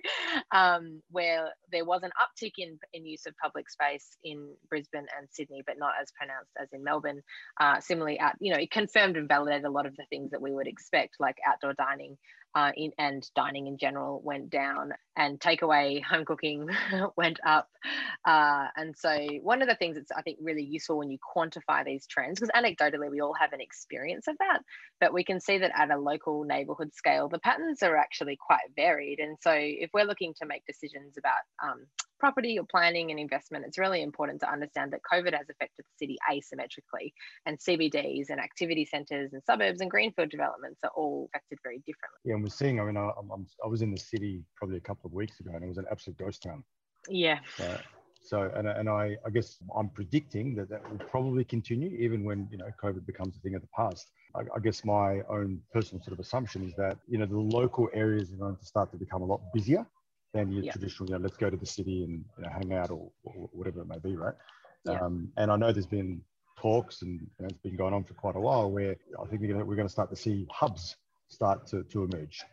um, 0.51 1.01
where 1.11 1.49
there 1.71 1.85
was 1.85 2.03
an 2.03 2.11
uptick 2.21 2.53
in, 2.57 2.77
in 2.93 3.05
use 3.05 3.25
of 3.25 3.33
public 3.41 3.69
space 3.69 4.17
in 4.23 4.53
Brisbane 4.69 5.07
and 5.17 5.27
Sydney, 5.31 5.63
but 5.65 5.77
not 5.77 5.93
as 6.01 6.11
pronounced 6.11 6.51
as 6.61 6.67
in 6.73 6.83
Melbourne. 6.83 7.21
Uh, 7.59 7.79
similarly, 7.79 8.19
at, 8.19 8.35
you 8.39 8.53
know, 8.53 8.59
it 8.59 8.71
confirmed 8.71 9.17
and 9.17 9.27
validated 9.27 9.65
a 9.65 9.69
lot 9.69 9.85
of 9.85 9.95
the 9.95 10.05
things 10.09 10.31
that 10.31 10.41
we 10.41 10.53
would 10.53 10.67
expect, 10.67 11.15
like 11.19 11.37
outdoor 11.47 11.73
dining 11.73 12.17
uh, 12.55 12.71
in, 12.75 12.91
and 12.97 13.29
dining 13.35 13.67
in 13.67 13.77
general 13.77 14.21
went 14.23 14.49
down 14.49 14.93
and 15.15 15.39
takeaway 15.39 16.03
home 16.11 16.25
cooking 16.25 16.67
went 17.17 17.39
up. 17.45 17.69
Uh, 18.25 18.67
and 18.75 18.95
so 18.97 19.15
one 19.43 19.61
of 19.61 19.67
the 19.67 19.75
things 19.75 19.95
that's 19.95 20.11
i 20.11 20.21
think 20.23 20.39
really 20.41 20.63
useful 20.63 20.97
when 20.97 21.11
you 21.11 21.19
quantify 21.35 21.85
these 21.85 22.07
trends 22.07 22.39
because 22.39 22.49
anecdotally 22.55 23.11
we 23.11 23.21
all 23.21 23.33
have 23.33 23.53
an 23.53 23.61
experience 23.61 24.27
of 24.27 24.35
that 24.39 24.59
but 24.99 25.13
we 25.13 25.23
can 25.23 25.39
see 25.39 25.59
that 25.59 25.71
at 25.75 25.91
a 25.91 25.97
local 25.97 26.43
neighborhood 26.43 26.91
scale 26.95 27.29
the 27.29 27.39
patterns 27.39 27.83
are 27.83 27.97
actually 27.97 28.37
quite 28.37 28.61
varied. 28.75 29.19
And 29.19 29.37
so 29.41 29.51
if 29.53 29.89
we're 29.93 30.05
looking 30.05 30.33
to 30.35 30.45
make 30.45 30.65
decisions 30.65 31.17
about 31.17 31.43
um, 31.63 31.85
property 32.19 32.57
or 32.59 32.65
planning 32.69 33.11
and 33.11 33.19
investment, 33.19 33.65
it's 33.67 33.77
really 33.77 34.01
important 34.01 34.39
to 34.41 34.51
understand 34.51 34.93
that 34.93 35.01
COVID 35.11 35.33
has 35.33 35.47
affected 35.49 35.85
the 35.85 36.05
city 36.05 36.17
asymmetrically, 36.31 37.11
and 37.45 37.57
CBDs 37.59 38.29
and 38.29 38.39
activity 38.39 38.85
centres 38.85 39.33
and 39.33 39.41
suburbs 39.43 39.81
and 39.81 39.89
greenfield 39.89 40.29
developments 40.29 40.79
are 40.83 40.91
all 40.95 41.29
affected 41.33 41.59
very 41.63 41.77
differently. 41.79 42.19
Yeah, 42.23 42.35
and 42.35 42.43
we're 42.43 42.49
seeing. 42.49 42.79
I 42.79 42.85
mean, 42.85 42.97
I, 42.97 43.09
I'm, 43.19 43.45
I 43.63 43.67
was 43.67 43.81
in 43.81 43.91
the 43.91 43.99
city 43.99 44.43
probably 44.55 44.77
a 44.77 44.81
couple 44.81 45.07
of 45.07 45.13
weeks 45.13 45.39
ago, 45.39 45.51
and 45.53 45.63
it 45.63 45.67
was 45.67 45.77
an 45.77 45.85
absolute 45.91 46.17
ghost 46.17 46.43
town. 46.43 46.63
Yeah. 47.09 47.39
So, 47.57 47.77
so 48.23 48.51
and, 48.55 48.67
and 48.67 48.89
I, 48.89 49.15
I 49.25 49.29
guess 49.29 49.57
I'm 49.75 49.89
predicting 49.89 50.55
that 50.55 50.69
that 50.69 50.89
will 50.89 50.97
probably 50.97 51.43
continue 51.43 51.95
even 51.97 52.23
when 52.23 52.47
you 52.51 52.57
know 52.57 52.67
COVID 52.81 53.05
becomes 53.05 53.35
a 53.37 53.39
thing 53.39 53.55
of 53.55 53.61
the 53.61 53.67
past. 53.75 54.11
I, 54.35 54.41
I 54.55 54.59
guess 54.59 54.83
my 54.83 55.21
own 55.29 55.61
personal 55.73 56.03
sort 56.03 56.13
of 56.13 56.19
assumption 56.19 56.63
is 56.67 56.73
that 56.75 56.97
you 57.07 57.17
know 57.17 57.25
the 57.25 57.39
local 57.39 57.89
areas 57.93 58.33
are 58.33 58.37
going 58.37 58.55
to 58.55 58.65
start 58.65 58.91
to 58.91 58.97
become 58.97 59.21
a 59.21 59.25
lot 59.25 59.41
busier 59.53 59.85
than 60.35 60.51
your 60.51 60.63
yeah. 60.63 60.71
traditional, 60.73 61.09
you 61.09 61.15
know, 61.15 61.21
let's 61.21 61.37
go 61.37 61.49
to 61.49 61.57
the 61.57 61.65
city 61.65 62.03
and 62.03 62.25
you 62.37 62.43
know, 62.43 62.49
hang 62.49 62.73
out 62.73 62.91
or, 62.91 63.09
or, 63.23 63.49
whatever 63.53 63.81
it 63.81 63.87
may 63.87 63.97
be, 63.99 64.15
right? 64.15 64.33
Yeah. 64.85 64.99
Um, 64.99 65.29
and 65.37 65.49
I 65.49 65.55
know 65.55 65.71
there's 65.71 65.87
been 65.87 66.21
talks 66.57 67.01
and 67.01 67.21
you 67.21 67.27
know, 67.39 67.47
it's 67.47 67.59
been 67.59 67.77
going 67.77 67.93
on 67.93 68.03
for 68.03 68.13
quite 68.13 68.35
a 68.35 68.39
while 68.39 68.69
where 68.69 68.95
I 69.21 69.25
think 69.27 69.41
we're 69.41 69.47
going 69.47 69.59
to, 69.59 69.65
we're 69.65 69.75
going 69.75 69.87
to 69.87 69.91
start 69.91 70.09
to 70.09 70.15
see 70.15 70.45
hubs 70.51 70.97
start 71.29 71.65
to, 71.67 71.83
to 71.83 72.03
emerge. 72.03 72.43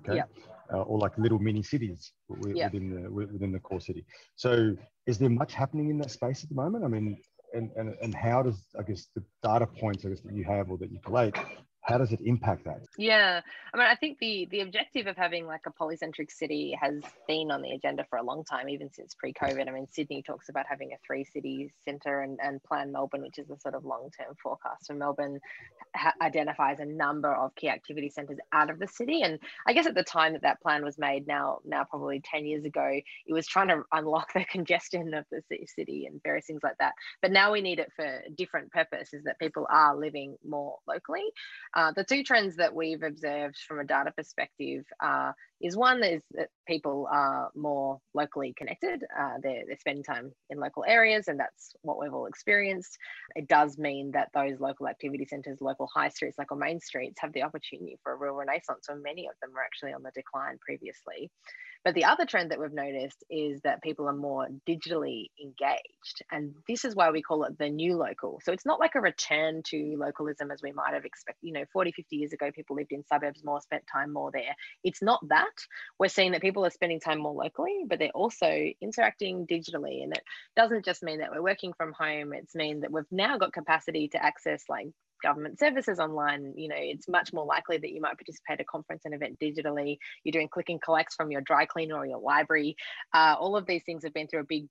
Okay. 0.00 0.16
Yeah. 0.16 0.24
Uh, 0.72 0.82
or 0.82 0.98
like 0.98 1.16
little 1.16 1.38
mini 1.38 1.62
cities 1.62 2.12
within 2.28 3.02
the 3.02 3.10
within 3.10 3.52
the 3.52 3.58
core 3.58 3.80
city. 3.80 4.04
So, 4.36 4.76
is 5.06 5.16
there 5.16 5.30
much 5.30 5.54
happening 5.54 5.88
in 5.88 5.96
that 5.98 6.10
space 6.10 6.42
at 6.42 6.50
the 6.50 6.54
moment? 6.54 6.84
I 6.84 6.88
mean, 6.88 7.16
and, 7.54 7.70
and, 7.74 7.94
and 8.02 8.14
how 8.14 8.42
does 8.42 8.62
I 8.78 8.82
guess 8.82 9.06
the 9.14 9.22
data 9.42 9.66
points 9.66 10.04
I 10.04 10.10
guess 10.10 10.20
that 10.20 10.34
you 10.34 10.44
have 10.44 10.70
or 10.70 10.76
that 10.76 10.92
you 10.92 10.98
collate 11.02 11.34
how 11.88 11.98
does 11.98 12.12
it 12.12 12.20
impact 12.24 12.64
that? 12.64 12.80
Yeah 12.96 13.40
i 13.72 13.76
mean 13.76 13.86
i 13.86 13.94
think 13.94 14.18
the 14.18 14.46
the 14.50 14.60
objective 14.60 15.06
of 15.06 15.16
having 15.16 15.46
like 15.46 15.62
a 15.66 15.72
polycentric 15.72 16.30
city 16.30 16.76
has 16.80 17.02
been 17.26 17.50
on 17.50 17.62
the 17.62 17.70
agenda 17.72 18.04
for 18.08 18.18
a 18.18 18.22
long 18.22 18.44
time 18.44 18.68
even 18.68 18.92
since 18.92 19.14
pre-covid. 19.14 19.68
I 19.68 19.72
mean 19.72 19.86
sydney 19.90 20.22
talks 20.22 20.48
about 20.48 20.66
having 20.68 20.92
a 20.92 20.96
three 21.06 21.24
city 21.24 21.72
centre 21.84 22.20
and, 22.20 22.38
and 22.42 22.62
plan 22.62 22.92
melbourne 22.92 23.22
which 23.22 23.38
is 23.38 23.48
the 23.48 23.58
sort 23.58 23.74
of 23.74 23.84
long-term 23.84 24.34
forecast 24.42 24.86
for 24.86 24.94
melbourne 24.94 25.38
ha- 25.96 26.14
identifies 26.22 26.80
a 26.80 26.84
number 26.84 27.32
of 27.32 27.54
key 27.54 27.68
activity 27.68 28.10
centres 28.10 28.38
out 28.52 28.70
of 28.70 28.78
the 28.78 28.88
city. 28.88 29.22
And 29.22 29.38
i 29.66 29.72
guess 29.72 29.86
at 29.86 29.94
the 29.94 30.04
time 30.04 30.32
that 30.34 30.42
that 30.42 30.60
plan 30.60 30.84
was 30.84 30.98
made 30.98 31.26
now 31.26 31.58
now 31.64 31.84
probably 31.84 32.20
10 32.24 32.46
years 32.46 32.64
ago 32.64 33.00
it 33.26 33.32
was 33.32 33.46
trying 33.46 33.68
to 33.68 33.82
unlock 33.92 34.32
the 34.34 34.44
congestion 34.44 35.14
of 35.14 35.24
the 35.30 35.42
city 35.66 36.06
and 36.06 36.20
various 36.22 36.46
things 36.46 36.62
like 36.62 36.78
that. 36.78 36.92
But 37.22 37.32
now 37.32 37.52
we 37.52 37.60
need 37.60 37.78
it 37.78 37.92
for 37.94 38.22
different 38.36 38.70
purposes 38.72 39.22
that 39.24 39.38
people 39.38 39.66
are 39.70 39.96
living 39.96 40.36
more 40.46 40.78
locally 40.86 41.24
uh, 41.78 41.92
the 41.92 42.02
two 42.02 42.24
trends 42.24 42.56
that 42.56 42.74
we've 42.74 43.04
observed 43.04 43.56
from 43.56 43.78
a 43.78 43.84
data 43.84 44.10
perspective 44.10 44.84
are 45.00 45.32
is 45.60 45.76
one 45.76 46.04
is 46.04 46.22
that 46.32 46.48
people 46.66 47.08
are 47.10 47.50
more 47.54 47.98
locally 48.14 48.54
connected. 48.56 49.02
Uh, 49.18 49.34
they're, 49.42 49.62
they're 49.66 49.78
spending 49.78 50.04
time 50.04 50.32
in 50.50 50.58
local 50.58 50.84
areas, 50.86 51.28
and 51.28 51.38
that's 51.38 51.74
what 51.82 51.98
we've 51.98 52.14
all 52.14 52.26
experienced. 52.26 52.96
It 53.34 53.48
does 53.48 53.78
mean 53.78 54.12
that 54.12 54.28
those 54.34 54.60
local 54.60 54.86
activity 54.88 55.26
centres, 55.28 55.58
local 55.60 55.88
high 55.92 56.10
streets, 56.10 56.38
local 56.38 56.56
main 56.56 56.80
streets, 56.80 57.20
have 57.20 57.32
the 57.32 57.42
opportunity 57.42 57.98
for 58.02 58.12
a 58.12 58.16
real 58.16 58.34
renaissance, 58.34 58.86
and 58.88 59.02
many 59.02 59.26
of 59.26 59.34
them 59.42 59.50
were 59.52 59.62
actually 59.62 59.92
on 59.92 60.02
the 60.02 60.12
decline 60.14 60.58
previously. 60.64 61.30
But 61.84 61.94
the 61.94 62.04
other 62.04 62.26
trend 62.26 62.50
that 62.50 62.60
we've 62.60 62.72
noticed 62.72 63.24
is 63.30 63.60
that 63.62 63.82
people 63.82 64.08
are 64.08 64.14
more 64.14 64.48
digitally 64.68 65.28
engaged. 65.40 66.22
And 66.30 66.54
this 66.68 66.84
is 66.84 66.94
why 66.94 67.10
we 67.10 67.22
call 67.22 67.44
it 67.44 67.56
the 67.58 67.70
new 67.70 67.96
local. 67.96 68.40
So 68.42 68.52
it's 68.52 68.66
not 68.66 68.80
like 68.80 68.94
a 68.94 69.00
return 69.00 69.62
to 69.66 69.96
localism 69.96 70.50
as 70.50 70.60
we 70.62 70.72
might 70.72 70.94
have 70.94 71.04
expected. 71.04 71.46
You 71.46 71.52
know, 71.52 71.64
40, 71.72 71.92
50 71.92 72.16
years 72.16 72.32
ago, 72.32 72.50
people 72.52 72.76
lived 72.76 72.92
in 72.92 73.04
suburbs 73.06 73.44
more, 73.44 73.60
spent 73.60 73.84
time 73.90 74.12
more 74.12 74.30
there. 74.32 74.54
It's 74.82 75.02
not 75.02 75.20
that. 75.28 75.47
We're 75.98 76.08
seeing 76.08 76.32
that 76.32 76.42
people 76.42 76.64
are 76.64 76.70
spending 76.70 77.00
time 77.00 77.20
more 77.20 77.34
locally, 77.34 77.84
but 77.86 77.98
they're 77.98 78.10
also 78.10 78.72
interacting 78.80 79.46
digitally. 79.46 80.02
And 80.02 80.12
it 80.12 80.22
doesn't 80.56 80.84
just 80.84 81.02
mean 81.02 81.18
that 81.18 81.30
we're 81.30 81.42
working 81.42 81.72
from 81.72 81.92
home, 81.92 82.32
it's 82.32 82.54
mean 82.54 82.80
that 82.80 82.92
we've 82.92 83.04
now 83.10 83.38
got 83.38 83.52
capacity 83.52 84.08
to 84.08 84.24
access 84.24 84.64
like 84.68 84.88
government 85.22 85.58
services 85.58 85.98
online, 85.98 86.54
you 86.56 86.68
know, 86.68 86.76
it's 86.78 87.08
much 87.08 87.32
more 87.32 87.44
likely 87.44 87.78
that 87.78 87.90
you 87.90 88.00
might 88.00 88.16
participate 88.16 88.54
at 88.54 88.60
a 88.60 88.64
conference 88.64 89.02
and 89.04 89.14
event 89.14 89.38
digitally. 89.38 89.98
You're 90.24 90.32
doing 90.32 90.48
click 90.48 90.68
and 90.68 90.80
collects 90.80 91.14
from 91.14 91.30
your 91.30 91.40
dry 91.40 91.66
cleaner 91.66 91.96
or 91.96 92.06
your 92.06 92.20
library. 92.20 92.76
Uh, 93.12 93.34
all 93.38 93.56
of 93.56 93.66
these 93.66 93.82
things 93.84 94.04
have 94.04 94.14
been 94.14 94.28
through 94.28 94.40
a 94.40 94.44
big 94.44 94.66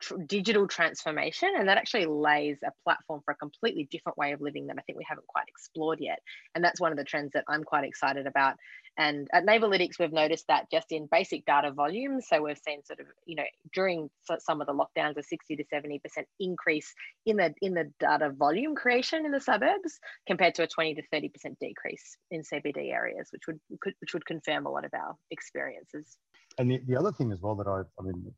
tr- 0.00 0.16
digital 0.26 0.66
transformation, 0.66 1.50
and 1.56 1.68
that 1.68 1.78
actually 1.78 2.06
lays 2.06 2.58
a 2.64 2.72
platform 2.84 3.20
for 3.24 3.32
a 3.32 3.36
completely 3.36 3.88
different 3.90 4.18
way 4.18 4.32
of 4.32 4.40
living 4.40 4.66
that 4.66 4.76
I 4.78 4.82
think 4.82 4.98
we 4.98 5.06
haven't 5.08 5.26
quite 5.26 5.46
explored 5.48 5.98
yet. 6.00 6.20
And 6.54 6.64
that's 6.64 6.80
one 6.80 6.92
of 6.92 6.98
the 6.98 7.04
trends 7.04 7.32
that 7.34 7.44
I'm 7.48 7.64
quite 7.64 7.84
excited 7.84 8.26
about. 8.26 8.56
And 8.98 9.28
at 9.32 9.46
Neighbourlytics, 9.46 9.98
we've 9.98 10.12
noticed 10.12 10.46
that 10.48 10.70
just 10.70 10.90
in 10.90 11.08
basic 11.10 11.46
data 11.46 11.70
volumes. 11.70 12.26
So 12.28 12.42
we've 12.42 12.58
seen 12.58 12.84
sort 12.84 13.00
of, 13.00 13.06
you 13.24 13.36
know, 13.36 13.44
during 13.72 14.10
some 14.40 14.60
of 14.60 14.66
the 14.66 14.74
lockdowns, 14.74 15.16
a 15.16 15.22
60 15.22 15.56
to 15.56 15.64
70% 15.72 16.00
increase 16.38 16.92
in 17.24 17.36
the 17.36 17.54
in 17.62 17.74
the 17.74 17.90
data 18.00 18.30
volume 18.30 18.74
creation 18.74 19.24
in 19.24 19.32
the 19.32 19.40
suburbs 19.40 20.00
compared 20.26 20.54
to 20.56 20.64
a 20.64 20.66
20 20.66 20.96
to 20.96 21.02
30% 21.14 21.30
decrease 21.60 22.16
in 22.30 22.42
CBD 22.42 22.92
areas, 22.92 23.28
which 23.32 23.42
would 23.46 23.60
which 24.00 24.12
would 24.12 24.26
confirm 24.26 24.66
a 24.66 24.70
lot 24.70 24.84
of 24.84 24.92
our 24.92 25.14
experiences. 25.30 26.16
And 26.58 26.70
the, 26.70 26.80
the 26.86 26.96
other 26.96 27.12
thing 27.12 27.32
as 27.32 27.40
well 27.40 27.54
that 27.56 27.66
I, 27.68 27.82
I 27.98 28.02
mean, 28.02 28.32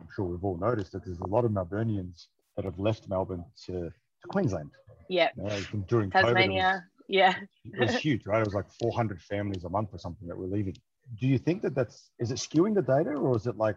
I'm 0.00 0.08
sure 0.14 0.24
we've 0.24 0.44
all 0.44 0.56
noticed 0.56 0.92
that 0.92 1.04
there's 1.04 1.20
a 1.20 1.26
lot 1.26 1.44
of 1.44 1.50
Melburnians 1.50 2.26
that 2.56 2.64
have 2.64 2.78
left 2.78 3.08
Melbourne 3.08 3.44
to, 3.66 3.72
to 3.72 4.28
Queensland. 4.28 4.70
Yeah. 5.08 5.28
You 5.36 5.44
know, 5.44 5.60
during 5.88 6.10
Tasmania. 6.10 6.84
yeah. 7.08 7.34
it 7.64 7.80
was 7.80 7.96
huge, 7.96 8.26
right? 8.26 8.40
It 8.40 8.46
was 8.46 8.54
like 8.54 8.70
400 8.80 9.20
families 9.22 9.64
a 9.64 9.68
month 9.68 9.90
or 9.92 9.98
something 9.98 10.26
that 10.28 10.36
were 10.36 10.46
leaving. 10.46 10.76
Do 11.20 11.26
you 11.26 11.38
think 11.38 11.62
that 11.62 11.74
that's, 11.74 12.10
is 12.18 12.30
it 12.30 12.36
skewing 12.36 12.74
the 12.74 12.82
data 12.82 13.10
or 13.10 13.36
is 13.36 13.46
it 13.46 13.56
like, 13.56 13.76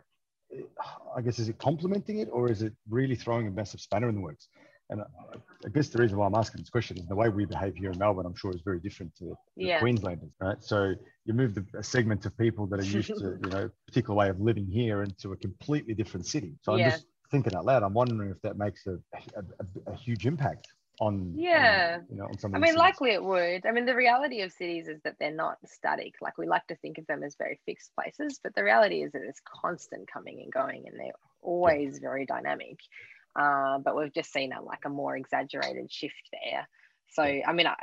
I 1.16 1.22
guess, 1.22 1.40
is 1.40 1.50
it 1.50 1.58
complementing 1.58 2.20
it 2.20 2.30
or 2.32 2.52
is 2.52 2.62
it 2.62 2.74
really 2.90 3.16
throwing 3.16 3.48
a 3.48 3.52
massive 3.52 3.82
spanner 3.82 4.10
in 4.10 4.16
the 4.16 4.22
works? 4.22 4.48
And 4.94 5.02
I 5.66 5.70
guess 5.70 5.90
the 5.90 5.98
reason 5.98 6.18
why 6.20 6.28
I'm 6.28 6.36
asking 6.36 6.62
this 6.62 6.70
question 6.70 6.98
is 7.00 7.08
the 7.08 7.16
way 7.16 7.30
we 7.30 7.46
behave 7.46 7.76
here 7.76 7.92
in 7.92 7.98
Melbourne, 7.98 8.28
I'm 8.28 8.36
sure 8.36 8.52
is 8.52 8.62
very 8.62 8.80
different 8.80 9.16
to, 9.16 9.36
yeah. 9.56 9.80
Queenslanders, 9.80 10.30
right? 10.40 10.64
So 10.64 10.94
you 11.26 11.34
move 11.34 11.56
the, 11.56 11.66
a 11.76 11.84
segment 11.84 12.26
of 12.28 12.38
people 12.38 12.68
that 12.68 12.80
are 12.80 12.86
used 12.86 13.08
to, 13.08 13.40
you 13.44 13.50
know, 13.50 13.72
particular 13.88 14.16
way 14.16 14.30
of 14.30 14.40
living 14.40 14.68
here 14.68 15.02
into 15.02 15.32
a 15.32 15.36
completely 15.36 15.96
different 15.96 16.28
city. 16.28 16.54
So 16.62 16.76
yeah. 16.76 16.86
I'm 16.86 16.92
just 16.92 17.06
thinking 17.32 17.56
out 17.56 17.66
loud. 17.66 17.82
I'm 17.82 17.94
wondering 17.94 18.30
if 18.30 18.40
that 18.44 18.56
makes 18.58 18.86
a, 18.86 19.00
a, 19.36 19.92
a, 19.92 19.96
huge 19.96 20.28
impact 20.28 20.68
on 21.00 21.34
yeah 21.36 21.98
on, 21.98 22.06
you 22.08 22.18
know 22.18 22.30
on 22.44 22.56
i 22.56 22.60
mean 22.60 22.76
likely 22.76 23.10
it 23.10 23.24
would 23.24 23.66
i 23.66 23.72
mean 23.72 23.84
the 23.84 23.96
reality 23.96 24.42
of 24.42 24.52
cities 24.52 24.88
is 24.88 25.02
that 25.04 25.16
they're 25.20 25.32
not 25.34 25.58
static 25.66 26.14
like 26.22 26.38
we 26.38 26.46
like 26.46 26.66
to 26.68 26.76
think 26.76 27.00
of 27.00 27.08
them 27.08 27.24
as 27.24 27.36
very 27.36 27.60
fixed 27.66 27.92
places 27.96 28.40
but 28.44 28.54
the 28.54 28.64
reality 28.64 29.02
is 29.02 29.12
that 29.12 29.24
it's 29.24 29.42
constant 29.44 30.08
coming 30.08 30.40
and 30.44 30.54
going 30.54 30.84
and 30.88 31.00
they're 31.00 31.12
always 31.42 31.96
yeah. 31.96 32.10
very 32.10 32.28
dynamic 32.28 32.78
uh, 33.36 33.80
but 33.80 33.96
we've 33.96 34.14
just 34.14 34.32
seen 34.32 34.54
a 34.54 34.62
like 34.62 34.86
a 34.86 34.90
more 34.90 35.16
exaggerated 35.16 35.92
shift 35.92 36.30
there 36.32 36.68
so, 37.14 37.22
I 37.22 37.54
mean, 37.54 37.68
I, 37.68 37.76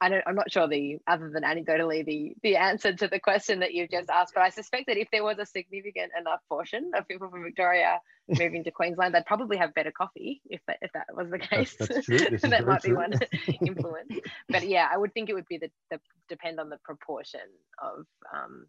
I 0.00 0.08
don't, 0.08 0.22
I'm 0.26 0.36
not 0.36 0.50
sure 0.50 0.68
the 0.68 0.98
other 1.08 1.28
than 1.28 1.42
anecdotally 1.42 2.04
the 2.04 2.34
the 2.44 2.56
answer 2.56 2.92
to 2.92 3.08
the 3.08 3.18
question 3.18 3.58
that 3.60 3.74
you've 3.74 3.90
just 3.90 4.08
asked, 4.08 4.32
but 4.32 4.44
I 4.44 4.50
suspect 4.50 4.86
that 4.86 4.96
if 4.96 5.08
there 5.10 5.24
was 5.24 5.38
a 5.40 5.46
significant 5.46 6.12
enough 6.18 6.38
portion 6.48 6.92
of 6.96 7.08
people 7.08 7.28
from 7.28 7.42
Victoria 7.42 8.00
moving 8.28 8.62
to 8.62 8.70
Queensland, 8.70 9.12
they'd 9.12 9.26
probably 9.26 9.56
have 9.56 9.74
better 9.74 9.90
coffee 9.90 10.40
if 10.48 10.60
that 10.68 10.78
if 10.82 10.92
that 10.92 11.06
was 11.12 11.30
the 11.30 11.38
case. 11.40 11.74
That's, 11.76 12.06
that's 12.06 12.42
that 12.42 12.64
might 12.64 12.82
true. 12.82 12.90
be 12.90 12.96
one 12.96 13.12
influence. 13.66 14.20
But 14.48 14.68
yeah, 14.68 14.88
I 14.92 14.96
would 14.96 15.12
think 15.14 15.30
it 15.30 15.34
would 15.34 15.48
be 15.48 15.58
the, 15.58 15.70
the 15.90 15.98
depend 16.28 16.60
on 16.60 16.68
the 16.68 16.78
proportion 16.84 17.40
of 17.82 18.06
um, 18.32 18.66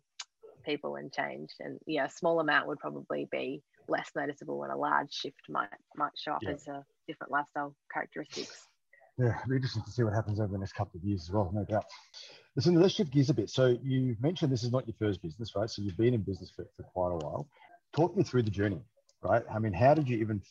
people 0.65 0.96
and 0.96 1.13
change, 1.13 1.51
and 1.60 1.77
yeah, 1.86 2.06
a 2.06 2.10
small 2.10 2.39
amount 2.39 2.67
would 2.67 2.79
probably 2.79 3.27
be 3.32 3.62
less 3.89 4.10
noticeable, 4.15 4.63
and 4.63 4.72
a 4.72 4.77
large 4.77 5.13
shift 5.13 5.41
might 5.50 5.70
might 5.96 6.12
show 6.17 6.34
up 6.34 6.44
yeah. 6.44 6.51
as 6.51 6.67
a 6.67 6.84
different 7.08 7.32
lifestyle 7.32 7.75
characteristics 7.94 8.67
yeah, 9.17 9.36
it'll 9.36 9.50
be 9.50 9.56
interesting 9.56 9.84
to 9.84 9.91
see 9.91 10.03
what 10.03 10.13
happens 10.13 10.39
over 10.39 10.51
the 10.51 10.60
next 10.60 10.74
couple 10.74 11.00
of 11.00 11.03
years 11.03 11.24
as 11.24 11.32
well, 11.32 11.50
no 11.53 11.63
doubt. 11.63 11.86
Listen, 12.56 12.75
let's 12.75 12.94
shift 12.94 13.12
gears 13.12 13.29
a 13.29 13.34
bit. 13.34 13.50
So 13.50 13.77
you 13.84 14.15
mentioned 14.20 14.51
this 14.51 14.63
is 14.63 14.72
not 14.72 14.88
your 14.88 14.96
first 15.00 15.22
business, 15.22 15.56
right? 15.56 15.70
So 15.70 15.82
you've 15.82 15.98
been 15.98 16.13
in 16.13 16.22
business 16.22 16.51
for, 16.56 16.65
for 16.75 16.84
quite 16.84 17.12
a 17.13 17.25
while. 17.25 17.48
Talk 17.96 18.15
me 18.15 18.24
through 18.24 18.44
the 18.44 18.51
journey, 18.51 18.82
right? 19.22 19.44
I 19.51 19.60
mean, 19.60 19.74
how 19.74 19.94
did 19.94 20.08
you 20.08 20.17
even 20.17 20.41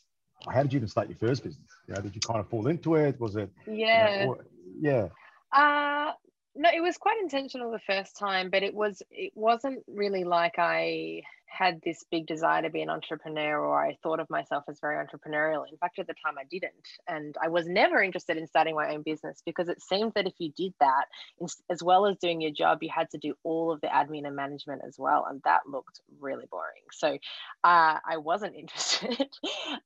how 0.53 0.63
did 0.63 0.73
you 0.73 0.79
even 0.79 0.89
start 0.89 1.09
your 1.09 1.19
first 1.19 1.45
business? 1.45 1.67
You 1.89 1.95
know, 1.95 2.01
did 2.01 2.15
you 2.15 2.21
kind 2.21 2.41
of 2.41 2.49
fall 2.49 2.67
into 2.67 2.97
it? 2.97 3.21
Was 3.21 3.37
it 3.37 3.51
yeah, 3.67 4.21
you 4.21 4.27
know, 4.27 4.33
or, 4.33 4.47
yeah. 4.81 5.09
Uh 5.53 6.13
no, 6.57 6.71
it 6.75 6.81
was 6.81 6.97
quite 6.97 7.21
intentional 7.21 7.71
the 7.71 7.79
first 7.87 8.17
time, 8.17 8.51
but 8.51 8.63
it 8.63 8.75
was 8.75 9.03
it 9.11 9.33
wasn't 9.35 9.83
really 9.87 10.25
like 10.25 10.55
I 10.59 11.23
had 11.57 11.81
this 11.85 12.05
big 12.11 12.27
desire 12.27 12.63
to 12.63 12.71
be 12.71 12.83
an 12.83 12.91
entrepreneur 12.91 13.59
or 13.59 13.85
I 13.85 13.97
thought 14.03 14.21
of 14.21 14.29
myself 14.31 14.65
as 14.69 14.81
very 14.81 14.97
entrepreneurial. 15.05 15.65
In 15.71 15.77
fact, 15.79 15.99
at 15.99 16.07
the 16.07 16.15
time 16.25 16.35
I 16.39 16.45
didn't. 16.51 16.73
And 17.09 17.35
I 17.43 17.49
was 17.49 17.67
never 17.67 18.03
interested 18.03 18.37
in 18.37 18.47
starting 18.47 18.75
my 18.75 18.95
own 18.95 19.03
business 19.03 19.43
because 19.45 19.69
it 19.69 19.83
seemed 19.83 20.13
that 20.15 20.27
if 20.27 20.35
you 20.39 20.53
did 20.57 20.75
that, 20.81 21.07
as 21.71 21.83
well 21.83 22.07
as 22.07 22.17
doing 22.19 22.41
your 22.41 22.51
job, 22.51 22.79
you 22.83 22.91
had 22.95 23.11
to 23.11 23.19
do 23.19 23.35
all 23.43 23.73
of 23.73 23.81
the 23.81 23.89
admin 23.89 24.27
and 24.27 24.37
management 24.37 24.83
as 24.87 24.97
well. 24.99 25.27
And 25.29 25.41
that 25.45 25.63
looked 25.67 26.01
really 26.21 26.47
boring. 26.51 26.83
So 26.93 27.15
uh, 27.65 27.99
I 28.05 28.17
wasn't 28.19 28.57
interested. 28.59 29.29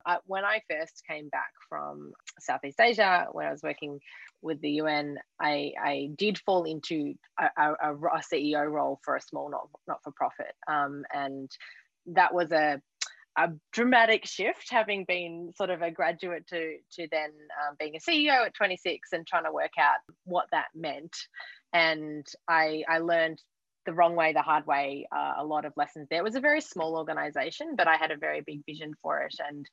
uh, 0.07 0.17
when 0.27 0.45
I 0.45 0.63
first 0.71 1.03
came 1.09 1.29
back 1.29 1.53
from 1.69 2.13
Southeast 2.39 2.81
Asia, 2.81 3.27
when 3.33 3.47
I 3.47 3.51
was 3.51 3.63
working 3.63 4.01
with 4.43 4.61
the 4.61 4.71
UN, 4.71 5.19
I, 5.39 5.73
I 5.81 6.11
did 6.17 6.39
fall 6.39 6.65
into 6.65 7.15
a, 7.39 7.49
a, 7.57 7.95
a 7.95 8.23
CEO 8.33 8.71
role 8.71 8.99
for 9.05 9.17
a 9.17 9.21
small 9.21 9.51
not, 9.51 9.69
not 9.87 10.03
for 10.03 10.13
profit. 10.13 10.55
Um, 10.67 11.05
and 11.13 11.51
that 12.07 12.35
was 12.35 12.51
a, 12.53 12.81
a 13.37 13.49
dramatic 13.73 14.27
shift, 14.27 14.71
having 14.71 15.05
been 15.05 15.53
sort 15.57 15.71
of 15.71 15.83
a 15.83 15.91
graduate 15.91 16.47
to, 16.49 16.77
to 16.93 17.09
then 17.11 17.31
um, 17.63 17.77
being 17.79 17.97
a 17.97 17.99
CEO 17.99 18.47
at 18.47 18.55
26 18.55 19.09
and 19.13 19.27
trying 19.27 19.45
to 19.45 19.53
work 19.53 19.73
out 19.79 19.99
what 20.25 20.47
that 20.53 20.67
meant. 20.75 21.17
And 21.73 22.27
I, 22.49 22.85
I 22.89 22.99
learned 22.99 23.41
the 23.87 23.93
wrong 23.93 24.15
way, 24.15 24.33
the 24.33 24.43
hard 24.43 24.67
way, 24.67 25.07
uh, 25.15 25.35
a 25.39 25.45
lot 25.45 25.65
of 25.65 25.73
lessons 25.77 26.09
there. 26.09 26.21
It 26.21 26.25
was 26.25 26.37
a 26.37 26.41
very 26.41 26.61
small 26.61 26.97
organization, 26.97 27.75
but 27.77 27.89
I 27.89 27.97
had 27.97 28.11
a 28.11 28.17
very 28.17 28.43
big 28.43 28.65
vision 28.67 28.93
for 29.03 29.21
it. 29.23 29.35
And 29.47 29.67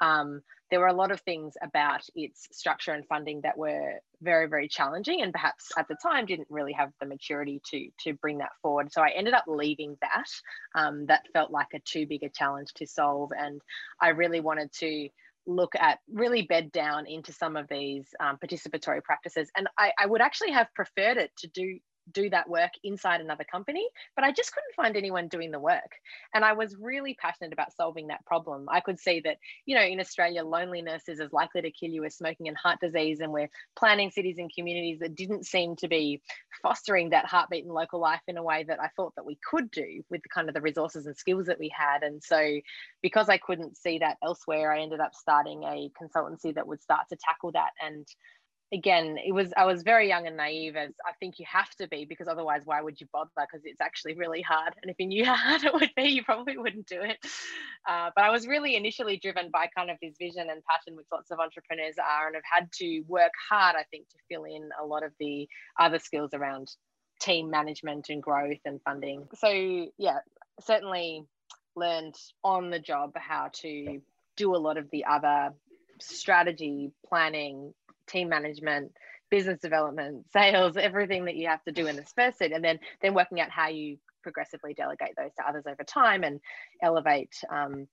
um, 0.00 0.40
there 0.70 0.80
were 0.80 0.88
a 0.88 0.94
lot 0.94 1.12
of 1.12 1.20
things 1.20 1.54
about 1.62 2.02
its 2.14 2.48
structure 2.50 2.92
and 2.92 3.06
funding 3.06 3.42
that 3.42 3.56
were 3.56 4.00
very, 4.20 4.48
very 4.48 4.68
challenging, 4.68 5.22
and 5.22 5.32
perhaps 5.32 5.70
at 5.76 5.86
the 5.88 5.96
time 6.02 6.26
didn't 6.26 6.48
really 6.50 6.72
have 6.72 6.90
the 7.00 7.06
maturity 7.06 7.60
to 7.70 7.88
to 8.00 8.14
bring 8.14 8.38
that 8.38 8.50
forward. 8.62 8.92
So 8.92 9.02
I 9.02 9.10
ended 9.10 9.34
up 9.34 9.44
leaving 9.46 9.96
that. 10.00 10.26
Um, 10.74 11.06
that 11.06 11.22
felt 11.32 11.50
like 11.50 11.68
a 11.74 11.80
too 11.80 12.06
big 12.06 12.22
a 12.22 12.30
challenge 12.30 12.72
to 12.76 12.86
solve, 12.86 13.30
and 13.36 13.60
I 14.00 14.08
really 14.08 14.40
wanted 14.40 14.72
to 14.80 15.08
look 15.46 15.74
at 15.74 15.98
really 16.10 16.42
bed 16.42 16.70
down 16.72 17.06
into 17.06 17.32
some 17.32 17.56
of 17.56 17.66
these 17.68 18.06
um, 18.20 18.38
participatory 18.42 19.02
practices 19.02 19.50
and 19.56 19.66
I, 19.76 19.90
I, 19.98 20.06
would 20.06 20.20
actually 20.20 20.52
have 20.52 20.68
preferred 20.72 21.16
it 21.16 21.32
to 21.38 21.48
do 21.48 21.80
do 22.10 22.30
that 22.30 22.48
work 22.48 22.72
inside 22.82 23.20
another 23.20 23.44
company, 23.44 23.86
but 24.16 24.24
I 24.24 24.32
just 24.32 24.52
couldn't 24.52 24.74
find 24.74 24.96
anyone 24.96 25.28
doing 25.28 25.50
the 25.50 25.60
work. 25.60 25.92
And 26.34 26.44
I 26.44 26.52
was 26.52 26.76
really 26.76 27.14
passionate 27.14 27.52
about 27.52 27.74
solving 27.74 28.08
that 28.08 28.24
problem. 28.24 28.66
I 28.68 28.80
could 28.80 28.98
see 28.98 29.20
that, 29.20 29.38
you 29.66 29.76
know, 29.76 29.82
in 29.82 30.00
Australia, 30.00 30.44
loneliness 30.44 31.08
is 31.08 31.20
as 31.20 31.32
likely 31.32 31.62
to 31.62 31.70
kill 31.70 31.90
you 31.90 32.04
as 32.04 32.16
smoking 32.16 32.48
and 32.48 32.56
heart 32.56 32.80
disease. 32.80 33.20
And 33.20 33.32
we're 33.32 33.50
planning 33.76 34.10
cities 34.10 34.38
and 34.38 34.52
communities 34.52 34.98
that 35.00 35.14
didn't 35.14 35.46
seem 35.46 35.76
to 35.76 35.88
be 35.88 36.20
fostering 36.60 37.10
that 37.10 37.26
heartbeat 37.26 37.64
and 37.64 37.74
local 37.74 38.00
life 38.00 38.22
in 38.26 38.36
a 38.36 38.42
way 38.42 38.64
that 38.64 38.80
I 38.80 38.88
thought 38.96 39.14
that 39.16 39.26
we 39.26 39.38
could 39.48 39.70
do 39.70 40.02
with 40.10 40.22
kind 40.32 40.48
of 40.48 40.54
the 40.54 40.60
resources 40.60 41.06
and 41.06 41.16
skills 41.16 41.46
that 41.46 41.58
we 41.58 41.68
had. 41.68 42.02
And 42.02 42.22
so 42.22 42.60
because 43.02 43.28
I 43.28 43.38
couldn't 43.38 43.76
see 43.76 43.98
that 43.98 44.18
elsewhere, 44.22 44.72
I 44.72 44.82
ended 44.82 45.00
up 45.00 45.14
starting 45.14 45.64
a 45.64 45.90
consultancy 46.00 46.54
that 46.54 46.66
would 46.66 46.82
start 46.82 47.08
to 47.10 47.16
tackle 47.16 47.52
that 47.52 47.70
and 47.80 48.06
again 48.72 49.18
it 49.24 49.32
was 49.32 49.52
i 49.56 49.64
was 49.64 49.82
very 49.82 50.08
young 50.08 50.26
and 50.26 50.36
naive 50.36 50.76
as 50.76 50.92
i 51.06 51.12
think 51.20 51.38
you 51.38 51.44
have 51.50 51.70
to 51.70 51.86
be 51.88 52.04
because 52.04 52.26
otherwise 52.26 52.62
why 52.64 52.80
would 52.80 53.00
you 53.00 53.06
bother? 53.12 53.30
Because 53.36 53.64
it's 53.64 53.80
actually 53.80 54.14
really 54.14 54.42
hard 54.42 54.72
and 54.82 54.90
if 54.90 54.96
you 54.98 55.06
knew 55.06 55.24
how 55.32 55.36
hard 55.36 55.64
it 55.64 55.74
would 55.74 55.90
be 55.94 56.04
you 56.04 56.24
probably 56.24 56.56
wouldn't 56.56 56.86
do 56.86 57.00
it. 57.02 57.18
Uh, 57.88 58.10
but 58.14 58.24
i 58.24 58.30
was 58.30 58.46
really 58.46 58.76
initially 58.76 59.16
driven 59.16 59.50
by 59.52 59.66
kind 59.76 59.90
of 59.90 59.96
this 60.00 60.14
vision 60.18 60.48
and 60.50 60.62
passion 60.64 60.96
which 60.96 61.06
lots 61.12 61.30
of 61.30 61.38
entrepreneurs 61.38 61.96
are 61.98 62.26
and 62.26 62.36
have 62.36 62.44
had 62.50 62.72
to 62.72 63.02
work 63.08 63.32
hard 63.50 63.76
i 63.76 63.84
think 63.90 64.08
to 64.08 64.16
fill 64.28 64.44
in 64.44 64.70
a 64.80 64.84
lot 64.84 65.02
of 65.02 65.12
the 65.20 65.48
other 65.78 65.98
skills 65.98 66.30
around 66.32 66.68
team 67.22 67.50
management 67.50 68.08
and 68.08 68.22
growth 68.22 68.58
and 68.64 68.80
funding. 68.82 69.28
So 69.34 69.86
yeah, 69.96 70.18
certainly 70.60 71.24
learned 71.76 72.16
on 72.44 72.70
the 72.70 72.78
job 72.78 73.12
how 73.14 73.50
to 73.62 74.00
do 74.36 74.54
a 74.54 74.58
lot 74.58 74.76
of 74.76 74.90
the 74.90 75.04
other 75.04 75.50
strategy, 76.00 76.90
planning, 77.06 77.72
team 78.06 78.28
management, 78.28 78.92
business 79.30 79.60
development, 79.60 80.26
sales, 80.32 80.76
everything 80.76 81.24
that 81.26 81.36
you 81.36 81.48
have 81.48 81.62
to 81.64 81.72
do 81.72 81.86
in 81.86 81.96
this 81.96 82.12
first 82.14 82.38
seat, 82.38 82.52
and 82.52 82.64
then 82.64 82.78
then 83.00 83.14
working 83.14 83.40
out 83.40 83.50
how 83.50 83.68
you 83.68 83.98
progressively 84.22 84.74
delegate 84.74 85.14
those 85.16 85.34
to 85.36 85.48
others 85.48 85.64
over 85.66 85.82
time 85.84 86.22
and 86.22 86.40
elevate 86.82 87.34
um, 87.50 87.88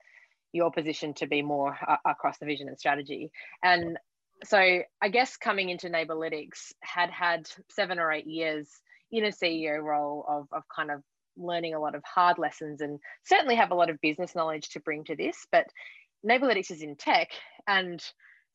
your 0.53 0.71
position 0.71 1.13
to 1.15 1.27
be 1.27 1.41
more 1.41 1.75
uh, 1.87 1.97
across 2.05 2.37
the 2.37 2.45
vision 2.45 2.67
and 2.67 2.79
strategy. 2.79 3.31
And 3.63 3.97
so 4.43 4.57
I 5.01 5.09
guess 5.09 5.37
coming 5.37 5.69
into 5.69 5.89
Neighbourlytics 5.89 6.71
had 6.81 7.09
had 7.09 7.49
seven 7.69 7.99
or 7.99 8.11
eight 8.11 8.27
years 8.27 8.69
in 9.11 9.25
a 9.25 9.29
CEO 9.29 9.81
role 9.81 10.25
of, 10.27 10.47
of 10.51 10.63
kind 10.73 10.91
of 10.91 11.01
learning 11.35 11.73
a 11.73 11.79
lot 11.79 11.95
of 11.95 12.03
hard 12.03 12.37
lessons 12.37 12.81
and 12.81 12.99
certainly 13.25 13.55
have 13.55 13.71
a 13.71 13.75
lot 13.75 13.89
of 13.89 14.01
business 14.01 14.35
knowledge 14.35 14.69
to 14.69 14.79
bring 14.79 15.03
to 15.05 15.15
this. 15.15 15.47
But 15.51 15.65
Neighbourlytics 16.27 16.71
is 16.71 16.81
in 16.81 16.95
tech 16.95 17.29
and 17.67 18.01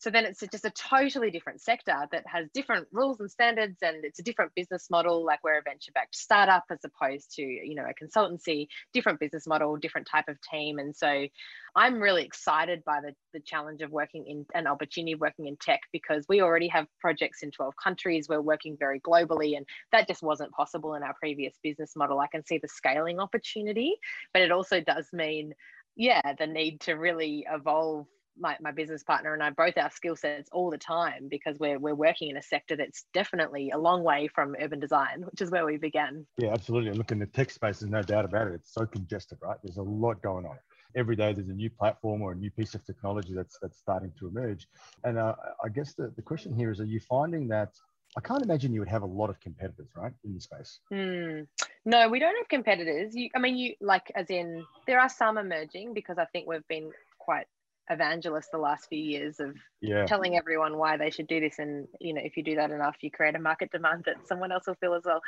so 0.05 0.11
then 0.11 0.27
it's 0.27 0.41
just 0.53 0.67
a 0.67 0.71
totally 0.71 1.31
different 1.31 1.63
sector 1.63 1.97
that 2.13 2.25
has 2.27 2.47
different 2.53 2.87
rules 2.93 3.21
and 3.21 3.31
standards, 3.31 3.79
and 3.81 4.05
it's 4.05 4.19
a 4.19 4.23
different 4.23 4.55
business 4.55 4.91
model. 4.91 5.25
Like 5.25 5.43
we're 5.43 5.57
a 5.57 5.63
venture-backed 5.63 6.15
startup 6.15 6.65
as 6.71 6.81
opposed 6.85 7.35
to 7.37 7.43
you 7.43 7.75
know 7.75 7.87
a 7.87 8.05
consultancy, 8.05 8.67
different 8.93 9.19
business 9.19 9.47
model, 9.47 9.79
different 9.79 10.07
type 10.07 10.29
of 10.29 10.37
team. 10.43 10.79
And 10.79 10.95
so 10.95 11.27
I'm 11.75 12.01
really 12.01 12.23
excited 12.23 12.85
by 12.85 13.01
the, 13.01 13.15
the 13.33 13.41
challenge 13.41 13.81
of 13.81 13.93
working 13.93 14.27
in 14.27 14.45
an 14.55 14.67
opportunity 14.67 15.15
working 15.15 15.47
in 15.47 15.57
tech 15.57 15.81
because 15.91 16.27
we 16.29 16.43
already 16.43 16.69
have 16.69 16.87
projects 17.01 17.43
in 17.43 17.51
12 17.51 17.73
countries. 17.83 18.29
We're 18.29 18.43
working 18.43 18.77
very 18.79 19.01
globally, 19.01 19.57
and 19.57 19.65
that 19.91 20.07
just 20.07 20.23
wasn't 20.23 20.53
possible 20.53 20.97
in 20.97 21.03
our 21.03 21.15
previous 21.15 21.55
business 21.63 21.97
model. 21.97 22.21
I 22.21 22.27
can 22.27 22.45
see 22.45 22.59
the 22.59 22.69
scaling 22.69 23.21
opportunity, 23.21 23.95
but 24.35 24.43
it 24.43 24.53
also 24.53 24.83
does 24.83 25.07
mean 25.15 25.55
yeah 25.97 26.33
the 26.41 26.47
need 26.47 26.81
to 26.81 26.95
really 26.95 27.47
evolve 27.49 28.07
my, 28.39 28.57
my 28.61 28.73
business 28.73 29.03
partner 29.03 29.35
and 29.35 29.43
I 29.43 29.51
both 29.51 29.77
our 29.77 29.91
skill 29.91 30.17
sets 30.17 30.49
all 30.53 30.71
the 30.71 30.79
time 30.79 31.29
because 31.29 31.59
we're 31.59 31.79
we're 31.79 31.95
working 31.95 32.31
in 32.31 32.37
a 32.37 32.43
sector 32.43 32.77
that's 32.77 33.05
definitely 33.13 33.71
a 33.71 33.79
long 33.79 34.03
way 34.03 34.29
from 34.29 34.57
urban 34.61 34.81
design, 34.81 35.23
which 35.23 35.41
is 35.41 35.51
where 35.51 35.67
we 35.67 35.77
began. 35.77 36.27
Yeah, 36.39 36.53
absolutely. 36.53 36.93
Look 36.93 37.13
in 37.13 37.19
the 37.19 37.27
tech 37.27 37.51
space, 37.51 37.81
there's 37.81 37.91
no 37.91 38.03
doubt 38.03 38.25
about 38.25 38.49
it. 38.49 38.55
It's 38.55 38.73
so 38.73 38.87
congested, 38.87 39.39
right? 39.43 39.59
There's 39.63 39.79
a 39.79 39.83
lot 39.83 40.21
going 40.23 40.47
on. 40.47 40.57
Every 40.97 41.17
day 41.17 41.33
there's 41.33 41.49
a 41.49 41.53
new 41.53 41.71
platform 41.71 42.23
or 42.23 42.33
a 42.33 42.37
new 42.37 42.51
piece 42.51 42.75
of 42.75 42.85
technology 42.85 43.35
that's 43.35 43.59
that's 43.61 43.79
starting 43.79 44.13
to 44.19 44.29
emerge. 44.29 44.69
And 45.05 45.19
uh, 45.19 45.35
I 45.65 45.69
guess 45.69 45.95
the, 45.95 46.13
the 46.15 46.23
question 46.23 46.55
here 46.55 46.71
is, 46.71 46.81
are 46.81 46.85
you 46.85 47.01
finding 47.01 47.49
that 47.49 47.71
I 48.17 48.21
can't 48.21 48.43
imagine 48.43 48.73
you 48.73 48.81
would 48.81 48.89
have 48.89 49.03
a 49.03 49.07
lot 49.07 49.29
of 49.29 49.41
competitors, 49.41 49.89
right, 49.97 50.13
in 50.25 50.35
the 50.35 50.41
space. 50.41 50.79
Hmm. 50.89 51.41
No, 51.85 52.09
we 52.09 52.21
don't 52.21 52.37
have 52.37 52.49
competitors. 52.49 53.15
You, 53.15 53.29
I 53.35 53.41
mean, 53.41 53.57
you 53.57 53.75
like 53.81 54.13
as 54.15 54.31
in 54.31 54.65
there 54.87 55.01
are 55.01 55.09
some 55.09 55.37
emerging 55.37 55.95
because 55.95 56.17
I 56.17 56.25
think 56.27 56.47
we've 56.47 56.67
been 56.69 56.93
quite 57.19 57.47
evangelist 57.91 58.51
the 58.51 58.59
last 58.59 58.89
few 58.89 58.99
years 58.99 59.41
of 59.41 59.55
yeah. 59.81 60.07
telling 60.07 60.37
everyone 60.37 60.79
why 60.79 60.97
they 60.97 61.11
should 61.11 61.27
do 61.27 61.41
this 61.41 61.59
and 61.59 61.87
you 62.01 62.15
know 62.15 62.21
if 62.25 62.37
you 62.37 62.43
do 62.43 62.55
that 62.55 62.71
enough 62.71 62.97
you 63.03 63.11
create 63.11 63.35
a 63.35 63.39
market 63.39 63.71
demand 63.71 64.03
that 64.07 64.27
someone 64.27 64.51
else 64.53 64.67
will 64.67 64.75
feel 64.77 64.95
as 64.95 65.05
well 65.05 65.21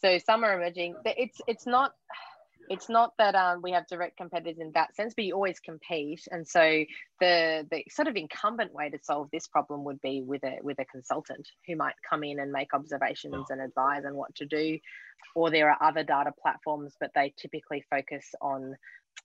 so 0.00 0.18
some 0.18 0.42
are 0.44 0.54
emerging 0.54 0.94
it's 1.04 1.40
it's 1.46 1.66
not 1.66 1.92
it's 2.70 2.88
not 2.88 3.12
that 3.18 3.34
um, 3.34 3.60
we 3.62 3.72
have 3.72 3.86
direct 3.88 4.16
competitors 4.16 4.60
in 4.60 4.70
that 4.74 4.94
sense, 4.94 5.12
but 5.14 5.24
you 5.24 5.34
always 5.34 5.58
compete. 5.58 6.26
And 6.30 6.46
so 6.46 6.84
the 7.18 7.66
the 7.68 7.84
sort 7.90 8.06
of 8.06 8.16
incumbent 8.16 8.72
way 8.72 8.88
to 8.88 8.98
solve 9.02 9.28
this 9.32 9.48
problem 9.48 9.84
would 9.84 10.00
be 10.00 10.22
with 10.22 10.44
a 10.44 10.58
with 10.62 10.78
a 10.78 10.84
consultant 10.84 11.48
who 11.66 11.74
might 11.74 11.96
come 12.08 12.22
in 12.22 12.38
and 12.38 12.52
make 12.52 12.72
observations 12.72 13.46
and 13.50 13.60
advise 13.60 14.04
on 14.06 14.14
what 14.14 14.32
to 14.36 14.46
do. 14.46 14.78
Or 15.34 15.50
there 15.50 15.68
are 15.70 15.82
other 15.86 16.04
data 16.04 16.32
platforms, 16.40 16.94
but 16.98 17.10
they 17.14 17.34
typically 17.36 17.84
focus 17.90 18.24
on 18.40 18.76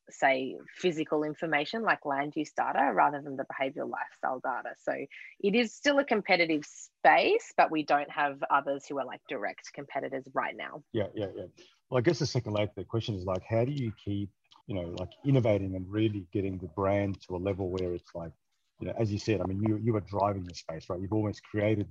say 0.09 0.55
physical 0.75 1.23
information 1.23 1.81
like 1.81 2.05
land 2.05 2.33
use 2.35 2.51
data 2.51 2.91
rather 2.93 3.21
than 3.21 3.37
the 3.37 3.45
behavioral 3.45 3.89
lifestyle 3.89 4.39
data 4.39 4.75
so 4.83 4.93
it 5.39 5.55
is 5.55 5.73
still 5.73 5.97
a 5.97 6.03
competitive 6.03 6.63
space 6.63 7.53
but 7.57 7.71
we 7.71 7.83
don't 7.83 8.09
have 8.09 8.37
others 8.51 8.85
who 8.87 8.99
are 8.99 9.05
like 9.05 9.21
direct 9.29 9.71
competitors 9.73 10.23
right 10.33 10.55
now 10.55 10.83
yeah 10.93 11.07
yeah 11.15 11.27
yeah 11.35 11.45
well 11.89 11.99
i 11.99 12.01
guess 12.01 12.19
the 12.19 12.25
second 12.25 12.53
layer 12.53 12.67
to 12.67 12.73
the 12.77 12.83
question 12.83 13.15
is 13.15 13.25
like 13.25 13.43
how 13.49 13.63
do 13.63 13.71
you 13.71 13.91
keep 14.03 14.29
you 14.67 14.75
know 14.75 14.93
like 14.99 15.11
innovating 15.25 15.75
and 15.75 15.85
really 15.89 16.25
getting 16.33 16.57
the 16.57 16.67
brand 16.67 17.19
to 17.21 17.35
a 17.35 17.37
level 17.37 17.69
where 17.69 17.93
it's 17.93 18.13
like 18.13 18.31
you 18.79 18.87
know 18.87 18.93
as 18.99 19.11
you 19.11 19.19
said 19.19 19.41
i 19.41 19.45
mean 19.45 19.61
you, 19.61 19.79
you 19.83 19.95
are 19.95 20.01
driving 20.01 20.43
the 20.45 20.53
space 20.53 20.85
right 20.89 20.99
you've 20.99 21.13
almost 21.13 21.41
created 21.43 21.87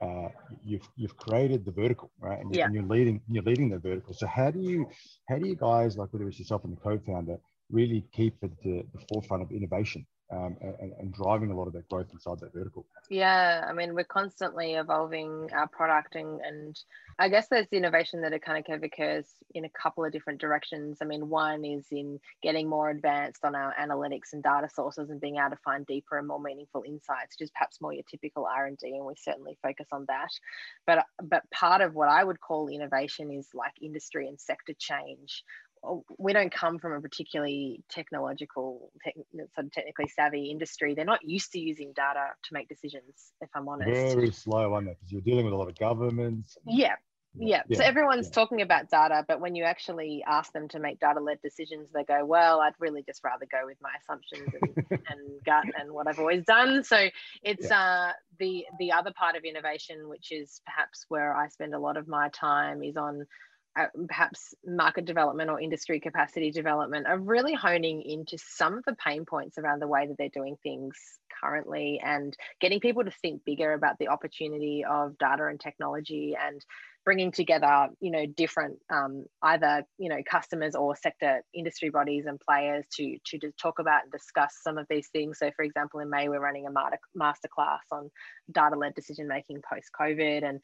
uh, 0.00 0.28
you've 0.64 0.88
you've 0.96 1.16
created 1.16 1.64
the 1.64 1.72
vertical, 1.72 2.10
right? 2.20 2.38
And, 2.38 2.54
yeah. 2.54 2.68
you're 2.72 2.84
leading 2.84 3.20
you're 3.28 3.42
leading 3.42 3.68
the 3.68 3.78
vertical. 3.78 4.14
So 4.14 4.26
how 4.26 4.50
do 4.50 4.60
you 4.60 4.88
how 5.28 5.38
do 5.38 5.48
you 5.48 5.56
guys 5.56 5.96
like 5.96 6.12
whether 6.12 6.28
it's 6.28 6.38
yourself 6.38 6.64
and 6.64 6.76
the 6.76 6.80
co-founder 6.80 7.38
really 7.70 8.04
keep 8.12 8.36
at 8.42 8.50
the, 8.62 8.84
the 8.94 9.04
forefront 9.08 9.42
of 9.42 9.50
innovation 9.50 10.06
um, 10.30 10.56
and, 10.60 10.92
and, 10.98 11.12
driving 11.14 11.50
a 11.50 11.56
lot 11.56 11.66
of 11.66 11.72
that 11.72 11.88
growth 11.88 12.08
inside 12.12 12.38
that 12.40 12.52
vertical. 12.52 12.84
Yeah, 13.08 13.64
I 13.66 13.72
mean, 13.72 13.94
we're 13.94 14.04
constantly 14.04 14.74
evolving 14.74 15.48
our 15.54 15.66
product, 15.66 16.16
and, 16.16 16.38
and 16.42 16.78
I 17.18 17.30
guess 17.30 17.48
there's 17.48 17.66
innovation 17.72 18.20
that 18.20 18.34
it 18.34 18.44
kind 18.44 18.62
of 18.68 18.82
occurs 18.82 19.24
in 19.54 19.64
a 19.64 19.70
couple 19.70 20.04
of 20.04 20.12
different 20.12 20.38
directions. 20.38 20.98
I 21.00 21.06
mean, 21.06 21.30
one 21.30 21.64
is 21.64 21.86
in 21.90 22.20
getting 22.42 22.68
more 22.68 22.90
advanced 22.90 23.42
on 23.42 23.54
our 23.54 23.74
analytics 23.80 24.34
and 24.34 24.42
data 24.42 24.68
sources 24.72 25.08
and 25.08 25.18
being 25.18 25.36
able 25.36 25.50
to 25.50 25.62
find 25.64 25.86
deeper 25.86 26.18
and 26.18 26.28
more 26.28 26.40
meaningful 26.40 26.82
insights, 26.86 27.36
which 27.38 27.46
is 27.46 27.50
perhaps 27.50 27.80
more 27.80 27.94
your 27.94 28.04
typical 28.10 28.44
R 28.44 28.66
and 28.66 28.76
D, 28.76 28.88
and 28.96 29.06
we 29.06 29.14
certainly 29.16 29.56
focus 29.62 29.86
on 29.92 30.04
that. 30.08 30.30
But 30.86 31.06
but 31.22 31.50
part 31.50 31.80
of 31.80 31.94
what 31.94 32.10
I 32.10 32.22
would 32.22 32.40
call 32.40 32.68
innovation 32.68 33.32
is 33.32 33.48
like 33.54 33.72
industry 33.80 34.28
and 34.28 34.38
sector 34.38 34.74
change 34.78 35.42
we 36.18 36.32
don't 36.32 36.52
come 36.52 36.78
from 36.78 36.92
a 36.92 37.00
particularly 37.00 37.82
technological, 37.88 38.90
tech, 39.02 39.14
sort 39.54 39.66
of 39.66 39.72
technically 39.72 40.08
savvy 40.08 40.50
industry. 40.50 40.94
They're 40.94 41.04
not 41.04 41.20
used 41.24 41.52
to 41.52 41.58
using 41.58 41.92
data 41.94 42.26
to 42.44 42.54
make 42.54 42.68
decisions, 42.68 43.32
if 43.40 43.48
I'm 43.54 43.68
honest. 43.68 43.90
Very 43.90 44.32
slow 44.32 44.74
on 44.74 44.86
that 44.86 44.98
because 44.98 45.12
you're 45.12 45.20
dealing 45.20 45.44
with 45.44 45.54
a 45.54 45.56
lot 45.56 45.68
of 45.68 45.78
governments. 45.78 46.56
Yeah. 46.66 46.94
Yeah. 47.34 47.62
yeah. 47.68 47.78
So 47.78 47.84
everyone's 47.84 48.26
yeah. 48.26 48.32
talking 48.32 48.62
about 48.62 48.90
data, 48.90 49.24
but 49.26 49.40
when 49.40 49.54
you 49.54 49.64
actually 49.64 50.24
ask 50.26 50.52
them 50.52 50.68
to 50.68 50.80
make 50.80 50.98
data 50.98 51.20
led 51.20 51.40
decisions, 51.42 51.88
they 51.94 52.04
go, 52.04 52.24
well, 52.24 52.60
I'd 52.60 52.72
really 52.78 53.02
just 53.02 53.22
rather 53.22 53.46
go 53.50 53.66
with 53.66 53.78
my 53.80 53.90
assumptions 54.00 54.48
and, 54.60 54.86
and 55.08 55.44
gut 55.44 55.64
and 55.78 55.92
what 55.92 56.08
I've 56.08 56.18
always 56.18 56.44
done. 56.44 56.84
So 56.84 57.08
it's 57.42 57.68
yeah. 57.68 57.80
uh, 57.80 58.12
the, 58.38 58.64
the 58.78 58.92
other 58.92 59.12
part 59.16 59.36
of 59.36 59.44
innovation, 59.44 60.08
which 60.08 60.32
is 60.32 60.60
perhaps 60.64 61.04
where 61.08 61.34
I 61.34 61.48
spend 61.48 61.74
a 61.74 61.78
lot 61.78 61.96
of 61.96 62.08
my 62.08 62.28
time, 62.30 62.82
is 62.82 62.96
on 62.96 63.26
perhaps 64.08 64.54
market 64.64 65.04
development 65.04 65.50
or 65.50 65.60
industry 65.60 66.00
capacity 66.00 66.50
development 66.50 67.06
are 67.06 67.18
really 67.18 67.54
honing 67.54 68.02
into 68.02 68.36
some 68.38 68.78
of 68.78 68.84
the 68.84 68.94
pain 68.94 69.24
points 69.24 69.58
around 69.58 69.80
the 69.80 69.86
way 69.86 70.06
that 70.06 70.16
they're 70.18 70.28
doing 70.28 70.56
things 70.62 70.96
currently 71.42 72.00
and 72.04 72.36
getting 72.60 72.80
people 72.80 73.04
to 73.04 73.10
think 73.22 73.44
bigger 73.44 73.72
about 73.72 73.98
the 73.98 74.08
opportunity 74.08 74.84
of 74.88 75.16
data 75.18 75.46
and 75.46 75.60
technology 75.60 76.36
and 76.40 76.64
bringing 77.04 77.32
together 77.32 77.88
you 78.00 78.10
know 78.10 78.26
different 78.26 78.78
um, 78.90 79.24
either 79.42 79.82
you 79.98 80.08
know 80.08 80.18
customers 80.28 80.74
or 80.74 80.94
sector 80.94 81.42
industry 81.54 81.88
bodies 81.90 82.26
and 82.26 82.38
players 82.40 82.84
to 82.92 83.16
to 83.24 83.38
talk 83.60 83.78
about 83.78 84.02
and 84.02 84.12
discuss 84.12 84.58
some 84.62 84.76
of 84.76 84.86
these 84.90 85.08
things. 85.08 85.38
So 85.38 85.50
for 85.56 85.64
example 85.64 86.00
in 86.00 86.10
may 86.10 86.28
we're 86.28 86.40
running 86.40 86.66
a 86.66 87.18
masterclass 87.18 87.78
on 87.90 88.10
data 88.52 88.76
led 88.76 88.94
decision 88.94 89.28
making 89.28 89.62
post 89.72 89.88
covid 89.98 90.46
and 90.46 90.60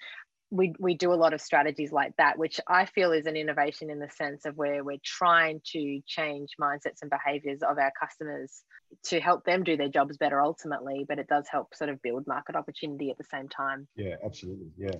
we, 0.55 0.73
we 0.79 0.95
do 0.95 1.13
a 1.13 1.15
lot 1.15 1.35
of 1.35 1.41
strategies 1.41 1.91
like 1.91 2.17
that, 2.17 2.39
which 2.39 2.61
I 2.69 2.85
feel 2.85 3.11
is 3.11 3.27
an 3.27 3.37
innovation 3.37 3.91
in 3.91 3.99
the 3.99 4.09
sense 4.09 4.47
of 4.47 4.57
where 4.57 4.85
we're 4.85 5.03
trying 5.05 5.61
to 5.73 6.01
change 6.07 6.51
mindsets 6.61 7.03
and 7.03 7.11
behaviors 7.11 7.61
of 7.63 7.77
our 7.77 7.93
customers 8.01 8.63
to 9.07 9.19
help 9.19 9.45
them 9.45 9.65
do 9.65 9.77
their 9.77 9.89
jobs 9.89 10.17
better 10.17 10.41
ultimately, 10.41 11.05
but 11.09 11.19
it 11.19 11.27
does 11.27 11.47
help 11.51 11.75
sort 11.75 11.91
of 11.91 12.01
build 12.03 12.29
market 12.29 12.55
opportunity 12.55 13.11
at 13.11 13.19
the 13.19 13.25
same 13.25 13.49
time. 13.49 13.89
Yeah, 13.97 14.15
absolutely. 14.25 14.71
Yeah. 14.79 14.95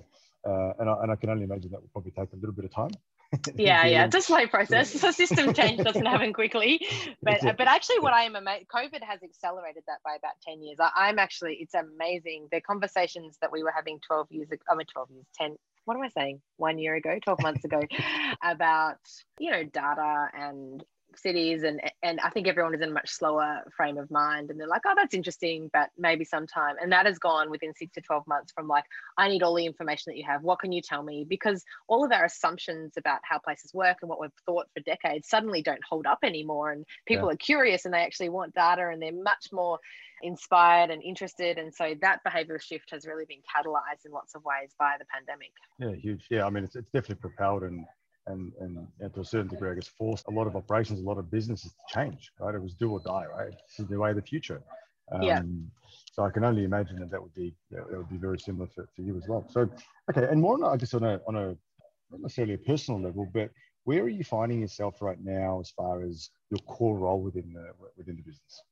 Uh, 0.45 0.73
and, 0.79 0.89
I, 0.89 0.93
and 1.03 1.11
I 1.11 1.15
can 1.15 1.29
only 1.29 1.45
imagine 1.45 1.71
that 1.71 1.81
will 1.81 1.89
probably 1.93 2.11
take 2.11 2.33
a 2.33 2.35
little 2.35 2.53
bit 2.53 2.65
of 2.65 2.71
time. 2.71 2.91
yeah, 3.55 3.85
yeah, 3.85 4.05
it's 4.05 4.15
a 4.15 4.21
slow 4.21 4.47
process. 4.47 4.91
So 4.91 5.11
system 5.11 5.53
change 5.53 5.83
doesn't 5.83 6.05
happen 6.05 6.33
quickly, 6.33 6.85
but 7.21 7.41
but 7.41 7.67
actually, 7.67 7.99
what 7.99 8.13
I 8.13 8.23
am 8.23 8.35
amazed, 8.35 8.67
COVID 8.67 9.03
has 9.03 9.21
accelerated 9.23 9.83
that 9.87 9.99
by 10.03 10.15
about 10.15 10.33
ten 10.47 10.61
years. 10.61 10.77
I, 10.79 11.09
am 11.09 11.19
actually, 11.19 11.57
it's 11.59 11.73
amazing 11.73 12.47
the 12.51 12.61
conversations 12.61 13.37
that 13.41 13.51
we 13.51 13.63
were 13.63 13.73
having 13.75 13.99
twelve 14.05 14.27
years 14.29 14.51
ago. 14.51 14.61
I 14.69 14.75
mean, 14.75 14.87
twelve 14.91 15.09
years, 15.11 15.25
ten. 15.37 15.55
What 15.85 15.97
am 15.97 16.03
I 16.03 16.09
saying? 16.09 16.41
One 16.57 16.77
year 16.77 16.95
ago, 16.95 17.19
twelve 17.23 17.41
months 17.41 17.65
ago, 17.65 17.81
about 18.43 18.99
you 19.39 19.51
know 19.51 19.63
data 19.63 20.29
and 20.33 20.83
cities 21.17 21.63
and 21.63 21.81
and 22.03 22.19
I 22.19 22.29
think 22.29 22.47
everyone 22.47 22.73
is 22.73 22.81
in 22.81 22.89
a 22.89 22.93
much 22.93 23.09
slower 23.09 23.63
frame 23.75 23.97
of 23.97 24.09
mind 24.11 24.49
and 24.49 24.59
they're 24.59 24.67
like, 24.67 24.81
oh, 24.85 24.93
that's 24.95 25.13
interesting, 25.13 25.69
but 25.73 25.89
maybe 25.97 26.25
sometime. 26.25 26.75
And 26.81 26.91
that 26.91 27.05
has 27.05 27.19
gone 27.19 27.49
within 27.49 27.73
six 27.73 27.93
to 27.93 28.01
12 28.01 28.27
months 28.27 28.51
from 28.53 28.67
like, 28.67 28.85
I 29.17 29.29
need 29.29 29.43
all 29.43 29.55
the 29.55 29.65
information 29.65 30.11
that 30.11 30.17
you 30.17 30.25
have. 30.25 30.43
What 30.43 30.59
can 30.59 30.71
you 30.71 30.81
tell 30.81 31.03
me? 31.03 31.25
Because 31.27 31.63
all 31.87 32.03
of 32.03 32.11
our 32.11 32.25
assumptions 32.25 32.93
about 32.97 33.19
how 33.23 33.39
places 33.39 33.73
work 33.73 33.97
and 34.01 34.09
what 34.09 34.19
we've 34.19 34.29
thought 34.45 34.67
for 34.73 34.81
decades 34.81 35.29
suddenly 35.29 35.61
don't 35.61 35.83
hold 35.87 36.05
up 36.05 36.19
anymore. 36.23 36.71
And 36.71 36.85
people 37.07 37.27
yeah. 37.27 37.33
are 37.33 37.37
curious 37.37 37.85
and 37.85 37.93
they 37.93 38.03
actually 38.03 38.29
want 38.29 38.53
data 38.53 38.89
and 38.91 39.01
they're 39.01 39.11
much 39.11 39.47
more 39.51 39.79
inspired 40.21 40.89
and 40.89 41.01
interested. 41.03 41.57
And 41.57 41.73
so 41.73 41.93
that 42.01 42.19
behavioral 42.27 42.61
shift 42.61 42.91
has 42.91 43.05
really 43.05 43.25
been 43.25 43.39
catalyzed 43.39 44.05
in 44.05 44.11
lots 44.11 44.35
of 44.35 44.43
ways 44.43 44.71
by 44.79 44.95
the 44.99 45.05
pandemic. 45.05 45.51
Yeah, 45.79 45.95
huge. 45.95 46.25
Yeah, 46.29 46.45
I 46.45 46.49
mean, 46.49 46.63
it's, 46.63 46.75
it's 46.75 46.89
definitely 46.91 47.21
propelled 47.21 47.63
and 47.63 47.85
and, 48.27 48.51
and, 48.59 48.87
and 48.99 49.13
to 49.13 49.21
a 49.21 49.25
certain 49.25 49.47
degree, 49.47 49.71
I 49.71 49.75
guess, 49.75 49.87
forced 49.87 50.27
a 50.27 50.31
lot 50.31 50.47
of 50.47 50.55
operations, 50.55 50.99
a 50.99 51.03
lot 51.03 51.17
of 51.17 51.29
businesses 51.29 51.71
to 51.71 51.93
change, 51.93 52.31
right? 52.39 52.55
It 52.55 52.61
was 52.61 52.73
do 52.73 52.91
or 52.91 52.99
die, 52.99 53.25
right? 53.25 53.51
This 53.51 53.79
is 53.79 53.87
the 53.87 53.99
way 53.99 54.11
of 54.11 54.15
the 54.15 54.21
future. 54.21 54.61
Um, 55.11 55.23
yeah. 55.23 55.41
So 56.11 56.23
I 56.23 56.31
can 56.31 56.43
only 56.43 56.63
imagine 56.63 56.99
that 56.99 57.11
that 57.11 57.21
would 57.21 57.33
be 57.33 57.53
that 57.71 57.85
would 57.89 58.09
be 58.09 58.17
very 58.17 58.39
similar 58.39 58.67
for, 58.67 58.87
for 58.95 59.01
you 59.01 59.17
as 59.17 59.27
well. 59.27 59.45
So 59.49 59.69
okay, 60.09 60.27
and 60.29 60.41
more 60.41 60.55
on 60.55 60.63
I 60.63 60.77
guess 60.77 60.93
on 60.93 61.03
a 61.03 61.19
on 61.27 61.35
a 61.35 61.55
not 62.09 62.21
necessarily 62.21 62.55
a 62.55 62.57
personal 62.57 63.01
level, 63.01 63.29
but 63.33 63.51
where 63.83 64.01
are 64.01 64.09
you 64.09 64.23
finding 64.23 64.61
yourself 64.61 65.01
right 65.01 65.19
now 65.23 65.59
as 65.59 65.69
far 65.69 66.03
as 66.03 66.29
your 66.49 66.59
core 66.65 66.97
role 66.97 67.21
within 67.21 67.53
the 67.53 67.71
within 67.97 68.15
the 68.15 68.23
business? 68.23 68.63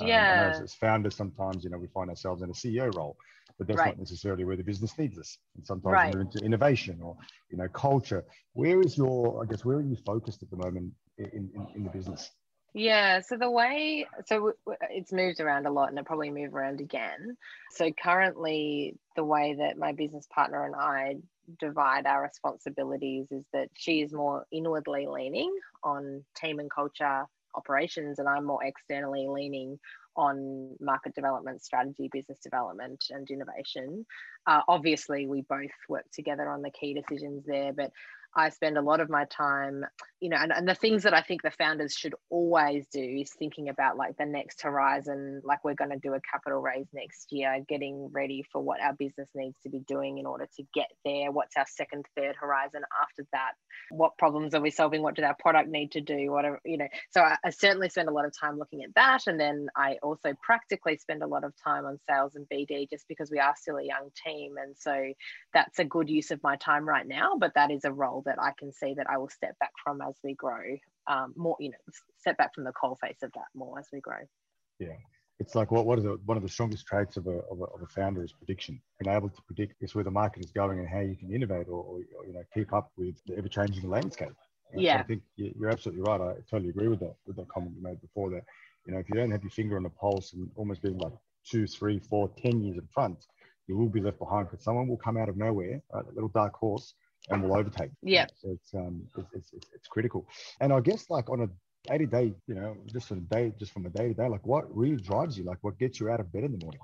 Um, 0.00 0.08
yeah. 0.08 0.50
as, 0.50 0.60
as 0.60 0.74
founders, 0.74 1.14
sometimes 1.14 1.64
you 1.64 1.70
know 1.70 1.78
we 1.78 1.86
find 1.86 2.10
ourselves 2.10 2.42
in 2.42 2.50
a 2.50 2.52
CEO 2.52 2.94
role, 2.94 3.16
but 3.58 3.66
that's 3.66 3.78
right. 3.78 3.88
not 3.88 3.98
necessarily 3.98 4.44
where 4.44 4.56
the 4.56 4.64
business 4.64 4.96
needs 4.98 5.18
us. 5.18 5.38
And 5.56 5.66
sometimes 5.66 5.92
right. 5.92 6.14
we're 6.14 6.22
into 6.22 6.38
innovation 6.38 6.98
or 7.02 7.16
you 7.50 7.56
know 7.56 7.68
culture. 7.68 8.24
Where 8.52 8.80
is 8.80 8.96
your, 8.96 9.42
I 9.42 9.46
guess, 9.46 9.64
where 9.64 9.78
are 9.78 9.82
you 9.82 9.96
focused 10.04 10.42
at 10.42 10.50
the 10.50 10.56
moment 10.56 10.92
in, 11.18 11.26
in, 11.26 11.66
in 11.74 11.84
the 11.84 11.90
business? 11.90 12.30
Yeah, 12.78 13.22
so 13.22 13.38
the 13.38 13.50
way, 13.50 14.06
so 14.26 14.52
it's 14.90 15.10
moved 15.10 15.40
around 15.40 15.64
a 15.66 15.70
lot 15.70 15.88
and 15.88 15.98
it 15.98 16.04
probably 16.04 16.28
move 16.28 16.54
around 16.54 16.80
again. 16.80 17.38
So 17.70 17.90
currently, 17.90 18.98
the 19.16 19.24
way 19.24 19.56
that 19.60 19.78
my 19.78 19.92
business 19.92 20.26
partner 20.30 20.66
and 20.66 20.74
I 20.74 21.14
divide 21.58 22.04
our 22.04 22.22
responsibilities 22.22 23.28
is 23.30 23.44
that 23.54 23.70
she 23.72 24.02
is 24.02 24.12
more 24.12 24.44
inwardly 24.52 25.06
leaning 25.08 25.56
on 25.82 26.22
team 26.36 26.58
and 26.58 26.70
culture 26.70 27.24
operations, 27.54 28.18
and 28.18 28.28
I'm 28.28 28.44
more 28.44 28.62
externally 28.62 29.26
leaning 29.26 29.78
on 30.16 30.74
market 30.80 31.14
development, 31.14 31.62
strategy, 31.62 32.08
business 32.12 32.38
development, 32.42 33.04
and 33.10 33.30
innovation. 33.30 34.06
Uh, 34.46 34.60
obviously, 34.68 35.26
we 35.26 35.42
both 35.42 35.70
work 35.88 36.04
together 36.12 36.48
on 36.48 36.62
the 36.62 36.70
key 36.70 36.94
decisions 36.94 37.44
there, 37.46 37.72
but 37.72 37.90
I 38.36 38.50
spend 38.50 38.76
a 38.76 38.82
lot 38.82 39.00
of 39.00 39.08
my 39.08 39.24
time, 39.24 39.84
you 40.20 40.28
know, 40.28 40.36
and, 40.36 40.52
and 40.52 40.68
the 40.68 40.74
things 40.74 41.04
that 41.04 41.14
I 41.14 41.22
think 41.22 41.42
the 41.42 41.50
founders 41.50 41.94
should 41.94 42.14
always 42.28 42.86
do 42.92 43.00
is 43.00 43.32
thinking 43.38 43.70
about 43.70 43.96
like 43.96 44.16
the 44.18 44.26
next 44.26 44.62
horizon, 44.62 45.40
like 45.42 45.64
we're 45.64 45.74
going 45.74 45.90
to 45.90 45.98
do 45.98 46.12
a 46.12 46.20
capital 46.20 46.60
raise 46.60 46.86
next 46.92 47.28
year, 47.30 47.64
getting 47.66 48.10
ready 48.12 48.44
for 48.52 48.62
what 48.62 48.80
our 48.80 48.92
business 48.92 49.28
needs 49.34 49.56
to 49.62 49.70
be 49.70 49.80
doing 49.88 50.18
in 50.18 50.26
order 50.26 50.46
to 50.56 50.64
get 50.74 50.88
there. 51.04 51.32
What's 51.32 51.56
our 51.56 51.64
second, 51.66 52.04
third 52.14 52.36
horizon 52.38 52.82
after 53.02 53.26
that? 53.32 53.52
What 53.90 54.18
problems 54.18 54.54
are 54.54 54.60
we 54.60 54.70
solving? 54.70 55.02
What 55.02 55.14
does 55.14 55.24
our 55.24 55.36
product 55.38 55.70
need 55.70 55.92
to 55.92 56.02
do? 56.02 56.30
Whatever, 56.30 56.60
you 56.64 56.76
know. 56.76 56.88
So 57.12 57.22
I, 57.22 57.36
I 57.42 57.50
certainly 57.50 57.88
spend 57.88 58.08
a 58.08 58.12
lot 58.12 58.26
of 58.26 58.38
time 58.38 58.58
looking 58.58 58.82
at 58.82 58.94
that. 58.96 59.22
And 59.26 59.40
then 59.40 59.68
I 59.74 59.96
also 60.02 60.34
practically 60.42 60.98
spend 60.98 61.22
a 61.22 61.26
lot 61.26 61.44
of 61.44 61.54
time 61.64 61.86
on 61.86 61.98
sales 62.08 62.34
and 62.34 62.46
BD 62.52 62.90
just 62.90 63.08
because 63.08 63.30
we 63.30 63.38
are 63.38 63.54
still 63.56 63.76
a 63.76 63.84
young 63.84 64.10
team. 64.26 64.56
And 64.62 64.76
so 64.78 65.12
that's 65.54 65.78
a 65.78 65.84
good 65.84 66.10
use 66.10 66.30
of 66.30 66.42
my 66.42 66.56
time 66.56 66.86
right 66.86 67.06
now, 67.06 67.36
but 67.38 67.54
that 67.54 67.70
is 67.70 67.84
a 67.84 67.92
role 67.92 68.22
that 68.26 68.40
I 68.40 68.52
can 68.58 68.72
see 68.72 68.94
that 68.94 69.06
I 69.08 69.18
will 69.18 69.28
step 69.28 69.58
back 69.58 69.72
from 69.82 70.00
as 70.02 70.14
we 70.22 70.34
grow 70.34 70.62
um, 71.08 71.32
more, 71.36 71.56
you 71.58 71.70
know, 71.70 71.76
step 72.18 72.36
back 72.36 72.54
from 72.54 72.64
the 72.64 72.72
coal 72.72 72.98
face 73.02 73.22
of 73.22 73.32
that 73.34 73.46
more 73.54 73.78
as 73.78 73.86
we 73.92 74.00
grow. 74.00 74.18
Yeah. 74.78 74.96
It's 75.38 75.54
like 75.54 75.70
what, 75.70 75.84
what 75.86 75.98
is 75.98 76.04
it? 76.04 76.18
One 76.24 76.36
of 76.36 76.42
the 76.42 76.48
strongest 76.48 76.86
traits 76.86 77.16
of 77.16 77.26
a, 77.26 77.38
of 77.50 77.60
a, 77.60 77.64
of 77.64 77.82
a 77.82 77.86
founder 77.86 78.24
is 78.24 78.32
prediction. 78.32 78.80
Being 78.98 79.14
able 79.14 79.28
to 79.28 79.42
predict 79.42 79.82
is 79.82 79.94
where 79.94 80.04
the 80.04 80.10
market 80.10 80.44
is 80.44 80.50
going 80.50 80.78
and 80.78 80.88
how 80.88 81.00
you 81.00 81.14
can 81.14 81.32
innovate 81.32 81.68
or, 81.68 81.82
or 81.82 82.00
you 82.26 82.32
know 82.32 82.42
keep 82.54 82.72
up 82.72 82.90
with 82.96 83.16
the 83.26 83.36
ever 83.36 83.48
changing 83.48 83.88
landscape. 83.88 84.32
Yeah, 84.74 84.96
so 84.96 85.00
I 85.00 85.02
think 85.04 85.22
you're 85.36 85.70
absolutely 85.70 86.02
right. 86.02 86.20
I 86.20 86.34
totally 86.50 86.70
agree 86.70 86.88
with 86.88 87.00
that 87.00 87.16
with 87.26 87.36
that 87.36 87.48
comment 87.48 87.72
you 87.76 87.82
made 87.82 88.00
before. 88.00 88.30
That 88.30 88.44
you 88.86 88.94
know 88.94 88.98
if 88.98 89.08
you 89.10 89.14
don't 89.14 89.30
have 89.30 89.42
your 89.42 89.50
finger 89.50 89.76
on 89.76 89.82
the 89.82 89.90
pulse 89.90 90.32
and 90.32 90.50
almost 90.56 90.80
being 90.82 90.98
like 90.98 91.12
two, 91.44 91.66
three, 91.66 91.98
four, 91.98 92.30
ten 92.42 92.62
years 92.62 92.78
in 92.78 92.88
front, 92.92 93.26
you 93.66 93.76
will 93.76 93.88
be 93.88 94.00
left 94.00 94.18
behind 94.18 94.48
because 94.48 94.64
someone 94.64 94.88
will 94.88 94.96
come 94.96 95.16
out 95.16 95.28
of 95.28 95.36
nowhere, 95.36 95.82
right, 95.92 96.04
a 96.04 96.14
little 96.14 96.30
dark 96.30 96.54
horse, 96.54 96.94
and 97.30 97.42
will 97.42 97.56
overtake. 97.56 97.90
Yeah. 98.02 98.26
So 98.36 98.50
it's 98.50 98.74
um 98.74 99.02
it's, 99.34 99.52
it's, 99.52 99.68
it's 99.74 99.88
critical. 99.88 100.26
And 100.60 100.72
I 100.72 100.80
guess 100.80 101.10
like 101.10 101.28
on 101.30 101.42
a 101.42 101.48
day 101.88 101.98
to 101.98 102.06
day, 102.06 102.34
you 102.46 102.54
know, 102.54 102.76
just 102.92 103.10
a 103.10 103.16
day, 103.16 103.52
just 103.58 103.72
from 103.72 103.86
a 103.86 103.90
day 103.90 104.08
to 104.08 104.14
day, 104.14 104.28
like 104.28 104.46
what 104.46 104.74
really 104.76 104.96
drives 104.96 105.38
you? 105.38 105.44
Like 105.44 105.58
what 105.62 105.78
gets 105.78 106.00
you 106.00 106.08
out 106.08 106.20
of 106.20 106.32
bed 106.32 106.44
in 106.44 106.52
the 106.52 106.64
morning? 106.64 106.80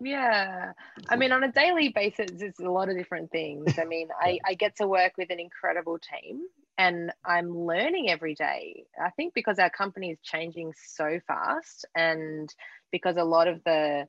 Yeah. 0.00 0.72
I 1.08 1.16
mean, 1.16 1.32
on 1.32 1.44
a 1.44 1.52
daily 1.52 1.90
basis, 1.90 2.42
it's 2.42 2.60
a 2.60 2.68
lot 2.68 2.88
of 2.88 2.96
different 2.96 3.30
things. 3.30 3.78
I 3.78 3.84
mean, 3.84 4.08
I, 4.20 4.38
I 4.46 4.54
get 4.54 4.76
to 4.76 4.86
work 4.86 5.12
with 5.16 5.30
an 5.30 5.38
incredible 5.38 5.98
team 5.98 6.42
and 6.78 7.12
I'm 7.24 7.56
learning 7.56 8.10
every 8.10 8.34
day. 8.34 8.84
I 9.00 9.10
think 9.10 9.34
because 9.34 9.58
our 9.58 9.70
company 9.70 10.10
is 10.10 10.18
changing 10.22 10.72
so 10.76 11.20
fast 11.26 11.84
and 11.94 12.52
because 12.90 13.16
a 13.16 13.24
lot 13.24 13.48
of 13.48 13.62
the 13.64 14.08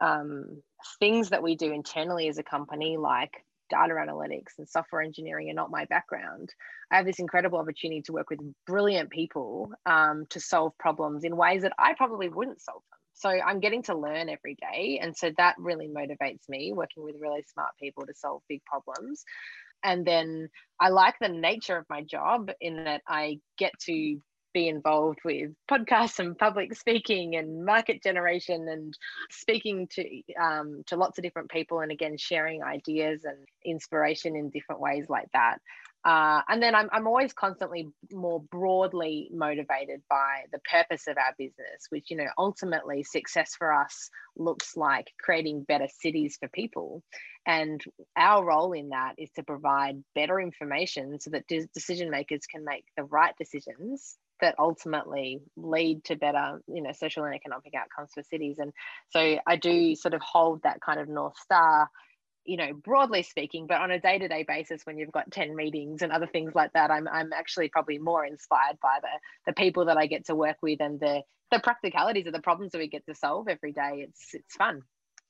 um, 0.00 0.62
things 0.98 1.30
that 1.30 1.42
we 1.42 1.56
do 1.56 1.72
internally 1.72 2.28
as 2.28 2.38
a 2.38 2.42
company, 2.42 2.96
like 2.96 3.44
data 3.70 3.94
analytics 3.94 4.58
and 4.58 4.68
software 4.68 5.02
engineering 5.02 5.50
are 5.50 5.54
not 5.54 5.70
my 5.70 5.84
background. 5.86 6.52
I 6.90 6.96
have 6.96 7.06
this 7.06 7.18
incredible 7.18 7.58
opportunity 7.58 8.02
to 8.02 8.12
work 8.12 8.30
with 8.30 8.40
brilliant 8.66 9.10
people 9.10 9.72
um, 9.86 10.26
to 10.30 10.40
solve 10.40 10.76
problems 10.78 11.24
in 11.24 11.36
ways 11.36 11.62
that 11.62 11.72
I 11.78 11.94
probably 11.94 12.28
wouldn't 12.28 12.60
solve 12.60 12.82
them. 12.90 12.98
So 13.14 13.28
I'm 13.28 13.60
getting 13.60 13.82
to 13.84 13.96
learn 13.96 14.28
every 14.28 14.56
day. 14.56 14.98
And 15.02 15.16
so 15.16 15.30
that 15.36 15.56
really 15.58 15.88
motivates 15.88 16.48
me 16.48 16.72
working 16.72 17.02
with 17.02 17.16
really 17.20 17.44
smart 17.52 17.70
people 17.80 18.06
to 18.06 18.14
solve 18.14 18.42
big 18.48 18.64
problems. 18.64 19.24
And 19.82 20.06
then 20.06 20.48
I 20.78 20.88
like 20.88 21.14
the 21.20 21.28
nature 21.28 21.76
of 21.76 21.86
my 21.88 22.02
job 22.02 22.50
in 22.60 22.84
that 22.84 23.02
I 23.06 23.38
get 23.58 23.72
to 23.86 24.20
be 24.52 24.68
involved 24.68 25.20
with 25.24 25.50
podcasts 25.70 26.18
and 26.18 26.36
public 26.38 26.74
speaking 26.74 27.36
and 27.36 27.64
market 27.64 28.02
generation 28.02 28.68
and 28.68 28.96
speaking 29.30 29.88
to 29.88 30.22
um, 30.40 30.82
to 30.86 30.96
lots 30.96 31.18
of 31.18 31.24
different 31.24 31.50
people 31.50 31.80
and 31.80 31.92
again 31.92 32.16
sharing 32.16 32.62
ideas 32.62 33.24
and 33.24 33.38
inspiration 33.64 34.36
in 34.36 34.50
different 34.50 34.80
ways 34.80 35.06
like 35.08 35.28
that. 35.32 35.58
Uh, 36.02 36.40
and 36.48 36.62
then 36.62 36.74
I'm, 36.74 36.88
I'm 36.92 37.06
always 37.06 37.34
constantly 37.34 37.86
more 38.10 38.40
broadly 38.40 39.28
motivated 39.34 40.00
by 40.08 40.44
the 40.50 40.58
purpose 40.60 41.06
of 41.06 41.18
our 41.18 41.34
business 41.36 41.88
which 41.90 42.10
you 42.10 42.16
know 42.16 42.28
ultimately 42.38 43.02
success 43.02 43.54
for 43.54 43.70
us 43.70 44.10
looks 44.36 44.76
like 44.76 45.12
creating 45.20 45.64
better 45.64 45.88
cities 46.00 46.36
for 46.40 46.48
people. 46.48 47.02
And 47.46 47.82
our 48.16 48.44
role 48.44 48.72
in 48.72 48.90
that 48.90 49.14
is 49.18 49.30
to 49.36 49.42
provide 49.42 50.02
better 50.14 50.40
information 50.40 51.20
so 51.20 51.30
that 51.30 51.48
decision 51.48 52.10
makers 52.10 52.46
can 52.46 52.64
make 52.64 52.84
the 52.96 53.04
right 53.04 53.34
decisions 53.38 54.18
that 54.40 54.54
ultimately 54.58 55.40
lead 55.56 56.04
to 56.04 56.16
better 56.16 56.60
you 56.66 56.82
know 56.82 56.92
social 56.92 57.24
and 57.24 57.34
economic 57.34 57.72
outcomes 57.74 58.10
for 58.14 58.22
cities. 58.22 58.58
And 58.58 58.72
so 59.10 59.38
i 59.46 59.56
do 59.56 59.94
sort 59.94 60.14
of 60.14 60.20
hold 60.20 60.62
that 60.62 60.80
kind 60.80 61.00
of 61.00 61.08
north 61.08 61.38
star 61.38 61.88
you 62.44 62.56
know 62.56 62.72
broadly 62.72 63.22
speaking 63.22 63.66
but 63.66 63.80
on 63.80 63.90
a 63.90 64.00
day-to-day 64.00 64.44
basis 64.48 64.84
when 64.84 64.96
you've 64.96 65.12
got 65.12 65.30
10 65.30 65.54
meetings 65.54 66.02
and 66.02 66.10
other 66.10 66.26
things 66.26 66.54
like 66.54 66.72
that 66.72 66.90
i'm, 66.90 67.06
I'm 67.06 67.32
actually 67.34 67.68
probably 67.68 67.98
more 67.98 68.24
inspired 68.24 68.78
by 68.82 68.98
the 69.02 69.08
the 69.46 69.52
people 69.52 69.84
that 69.86 69.98
i 69.98 70.06
get 70.06 70.26
to 70.26 70.34
work 70.34 70.56
with 70.62 70.80
and 70.80 70.98
the 70.98 71.22
the 71.50 71.60
practicalities 71.60 72.26
of 72.26 72.32
the 72.32 72.40
problems 72.40 72.72
that 72.72 72.78
we 72.78 72.88
get 72.88 73.04
to 73.06 73.14
solve 73.14 73.48
every 73.48 73.72
day. 73.72 74.06
It's 74.08 74.34
it's 74.34 74.54
fun 74.56 74.82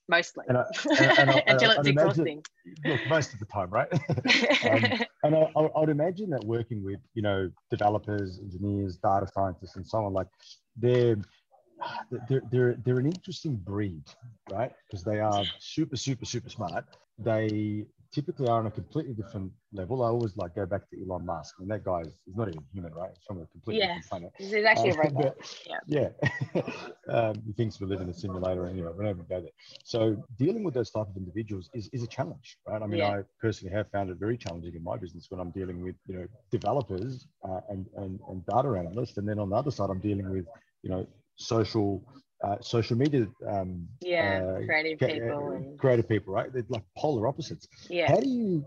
mostly 0.09 0.45
and 0.47 0.57
I, 0.57 0.65
and, 0.99 1.19
and 1.19 1.29
I, 1.31 1.43
until 1.47 1.71
it's 1.71 1.87
exhausting. 1.87 2.43
Look, 2.85 2.99
most 3.07 3.33
of 3.33 3.39
the 3.39 3.45
time, 3.45 3.69
right? 3.69 3.91
um, 3.93 5.05
and 5.23 5.35
I, 5.35 5.51
I, 5.55 5.79
would 5.79 5.89
imagine 5.89 6.29
that 6.31 6.43
working 6.43 6.83
with 6.83 6.99
you 7.13 7.21
know 7.21 7.49
developers, 7.69 8.39
engineers, 8.39 8.97
data 8.97 9.27
scientists, 9.33 9.75
and 9.75 9.87
so 9.87 10.05
on, 10.05 10.13
like 10.13 10.27
they're 10.75 11.17
they're 12.29 12.41
they're, 12.51 12.75
they're 12.83 12.99
an 12.99 13.07
interesting 13.07 13.55
breed, 13.55 14.03
right? 14.51 14.71
Because 14.87 15.03
they 15.03 15.19
are 15.19 15.43
super, 15.59 15.95
super, 15.95 16.25
super 16.25 16.49
smart. 16.49 16.85
They 17.17 17.85
typically 18.13 18.47
are 18.47 18.59
on 18.59 18.67
a 18.67 18.71
completely 18.71 19.13
different 19.13 19.51
level. 19.73 20.03
I 20.03 20.07
always 20.07 20.35
like 20.35 20.55
go 20.55 20.65
back 20.65 20.89
to 20.89 21.01
Elon 21.01 21.25
Musk. 21.25 21.55
I 21.57 21.61
mean, 21.61 21.69
that 21.69 21.83
guy 21.83 22.01
is 22.01 22.13
not 22.35 22.49
even 22.49 22.63
human, 22.73 22.93
right? 22.93 23.09
He's 23.13 23.23
from 23.25 23.41
a 23.41 23.45
completely 23.47 23.81
yeah. 23.81 23.99
different 23.99 24.09
planet. 24.09 24.31
He's 24.37 24.65
actually 24.65 24.91
um, 24.91 24.97
a 24.97 25.01
robot. 25.01 25.57
yeah. 25.87 26.09
Yeah. 26.53 26.61
um, 27.09 27.41
he 27.45 27.53
thinks 27.53 27.79
we 27.79 27.87
live 27.87 28.01
in 28.01 28.09
a 28.09 28.13
simulator 28.13 28.67
anyway. 28.67 28.91
We 28.97 29.05
don't 29.05 29.15
even 29.15 29.25
go 29.29 29.41
there. 29.41 29.51
So 29.83 30.23
dealing 30.37 30.63
with 30.63 30.73
those 30.73 30.91
type 30.91 31.07
of 31.07 31.15
individuals 31.15 31.69
is, 31.73 31.89
is 31.93 32.03
a 32.03 32.07
challenge, 32.07 32.57
right? 32.67 32.81
I 32.81 32.87
mean, 32.87 32.99
yeah. 32.99 33.19
I 33.19 33.21
personally 33.39 33.73
have 33.73 33.89
found 33.91 34.09
it 34.09 34.17
very 34.17 34.37
challenging 34.37 34.75
in 34.75 34.83
my 34.83 34.97
business 34.97 35.27
when 35.29 35.39
I'm 35.39 35.51
dealing 35.51 35.81
with, 35.81 35.95
you 36.07 36.15
know, 36.17 36.27
developers 36.51 37.27
uh, 37.47 37.61
and, 37.69 37.85
and, 37.95 38.19
and 38.27 38.45
data 38.45 38.69
analysts. 38.77 39.17
And 39.17 39.27
then 39.27 39.39
on 39.39 39.49
the 39.49 39.55
other 39.55 39.71
side, 39.71 39.89
I'm 39.89 39.99
dealing 39.99 40.29
with, 40.29 40.45
you 40.83 40.89
know, 40.89 41.07
social 41.37 42.03
uh, 42.43 42.57
social 42.61 42.97
media 42.97 43.27
um, 43.47 43.87
yeah 44.01 44.41
uh, 44.43 44.65
creative 44.65 44.99
people 44.99 45.51
and... 45.51 45.79
creative 45.79 46.07
people 46.07 46.33
right 46.33 46.51
they're 46.53 46.65
like 46.69 46.83
polar 46.97 47.27
opposites 47.27 47.67
yeah 47.89 48.07
how 48.07 48.19
do 48.19 48.29
you 48.29 48.65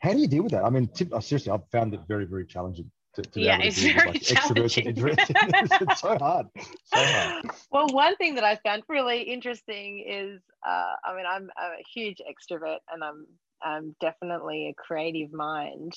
how 0.00 0.12
do 0.12 0.18
you 0.18 0.28
deal 0.28 0.42
with 0.42 0.52
that 0.52 0.64
i 0.64 0.70
mean 0.70 0.86
tip, 0.88 1.08
oh, 1.12 1.20
seriously 1.20 1.50
i've 1.50 1.68
found 1.70 1.92
it 1.94 2.00
very 2.06 2.24
very 2.24 2.46
challenging 2.46 2.90
to, 3.16 3.22
to 3.22 3.40
yeah, 3.40 3.58
it's 3.60 3.82
very 3.82 4.12
like 4.12 4.22
challenging. 4.22 4.86
it's 4.96 6.00
so 6.00 6.18
hard. 6.18 6.46
So 6.54 7.02
hard. 7.02 7.46
Well, 7.70 7.88
one 7.88 8.14
thing 8.16 8.34
that 8.34 8.44
I 8.44 8.56
found 8.56 8.82
really 8.88 9.22
interesting 9.22 10.04
is, 10.06 10.40
uh, 10.66 10.92
I 11.04 11.16
mean, 11.16 11.24
I'm, 11.26 11.48
I'm 11.56 11.72
a 11.72 11.84
huge 11.94 12.18
extrovert, 12.20 12.78
and 12.92 13.02
I'm 13.02 13.26
I'm 13.62 13.96
definitely 14.00 14.68
a 14.68 14.74
creative 14.74 15.32
mind, 15.32 15.94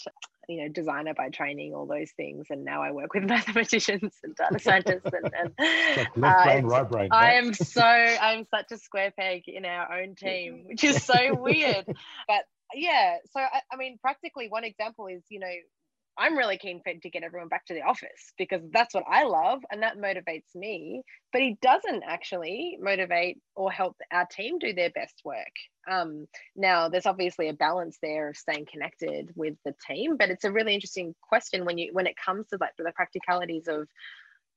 you 0.49 0.63
know, 0.63 0.67
designer 0.67 1.13
by 1.13 1.29
training, 1.29 1.75
all 1.75 1.85
those 1.85 2.09
things. 2.17 2.47
And 2.49 2.65
now 2.65 2.81
I 2.81 2.91
work 2.91 3.13
with 3.13 3.23
mathematicians 3.29 4.13
and 4.23 4.35
data 4.35 4.59
scientists. 4.59 5.05
And, 5.05 5.31
and 5.39 5.53
like 6.15 6.17
left 6.17 6.43
brain, 6.43 6.65
uh, 6.65 6.67
right 6.67 6.89
brain. 6.89 7.09
I 7.12 7.33
am 7.33 7.53
so, 7.53 7.81
I'm 7.85 8.47
such 8.49 8.71
a 8.71 8.77
square 8.77 9.13
peg 9.17 9.43
in 9.47 9.63
our 9.63 10.01
own 10.01 10.15
team, 10.15 10.63
which 10.65 10.83
is 10.83 11.03
so 11.03 11.35
weird. 11.39 11.85
But 12.27 12.45
yeah, 12.73 13.17
so 13.31 13.39
I, 13.39 13.62
I 13.71 13.77
mean, 13.77 13.99
practically 14.01 14.47
one 14.49 14.63
example 14.63 15.05
is, 15.05 15.21
you 15.29 15.39
know, 15.39 15.53
I'm 16.19 16.38
really 16.38 16.58
keen 16.58 16.82
for 16.84 16.93
to 16.93 17.10
get 17.10 17.23
everyone 17.23 17.47
back 17.47 17.65
to 17.67 17.73
the 17.73 17.84
office 17.84 18.34
because 18.38 18.62
that's 18.73 18.93
what 18.93 19.05
I 19.10 19.23
love 19.23 19.62
and 19.71 19.82
that 19.84 19.97
motivates 19.97 20.53
me. 20.53 21.01
But 21.32 21.41
he 21.41 21.58
doesn't 21.62 22.03
actually 22.05 22.77
motivate 22.82 23.39
or 23.55 23.71
help 23.71 23.95
our 24.12 24.25
team 24.25 24.60
do 24.60 24.73
their 24.73 24.89
best 24.89 25.21
work. 25.23 25.38
Um, 25.89 26.27
now, 26.55 26.89
there's 26.89 27.05
obviously 27.05 27.47
a 27.47 27.53
balance 27.53 27.97
there 28.01 28.29
of 28.29 28.38
staying 28.38 28.67
connected 28.71 29.32
with 29.36 29.55
the 29.63 29.73
team, 29.88 30.17
but 30.17 30.29
it's 30.29 30.43
a 30.43 30.51
really 30.51 30.73
interesting 30.73 31.15
question 31.21 31.63
when 31.63 31.77
you 31.77 31.91
when 31.93 32.08
it 32.08 32.15
comes 32.23 32.47
to 32.47 32.58
like 32.60 32.73
the 32.77 32.91
practicalities 32.93 33.67
of 33.67 33.88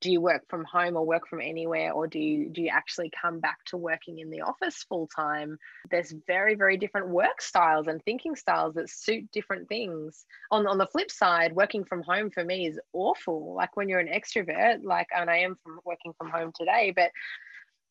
do 0.03 0.11
you 0.11 0.21
work 0.21 0.43
from 0.49 0.65
home 0.65 0.97
or 0.97 1.07
work 1.07 1.29
from 1.29 1.41
anywhere 1.41 1.93
or 1.93 2.07
do 2.09 2.19
you 2.19 2.51
do 2.51 2.61
you 2.61 2.69
actually 2.69 3.11
come 3.19 3.38
back 3.38 3.65
to 3.67 3.77
working 3.77 4.19
in 4.19 4.31
the 4.31 4.43
office 4.43 4.85
full 4.88 5.07
time? 5.07 5.57
There's 5.91 6.12
very 6.27 6.57
very 6.57 6.77
different 6.77 7.09
work 7.09 7.41
styles 7.41 7.87
and 7.87 8.03
thinking 8.03 8.35
styles 8.35 8.75
that 8.75 8.91
suit 8.91 9.31
different 9.33 9.69
things. 9.69 10.27
On 10.51 10.67
on 10.67 10.77
the 10.77 10.87
flip 10.87 11.11
side 11.11 11.55
working 11.55 11.85
from 11.85 12.03
home 12.03 12.31
for 12.31 12.45
me 12.45 12.67
is 12.67 12.81
awful. 12.93 13.55
Like 13.55 13.77
when 13.77 13.88
you're 13.88 14.01
an 14.01 14.09
extrovert 14.09 14.83
like 14.83 15.07
and 15.17 15.31
I 15.31 15.38
am 15.38 15.57
from 15.62 15.79
working 15.85 16.12
from 16.19 16.31
home 16.31 16.53
today 16.55 16.93
but 16.95 17.12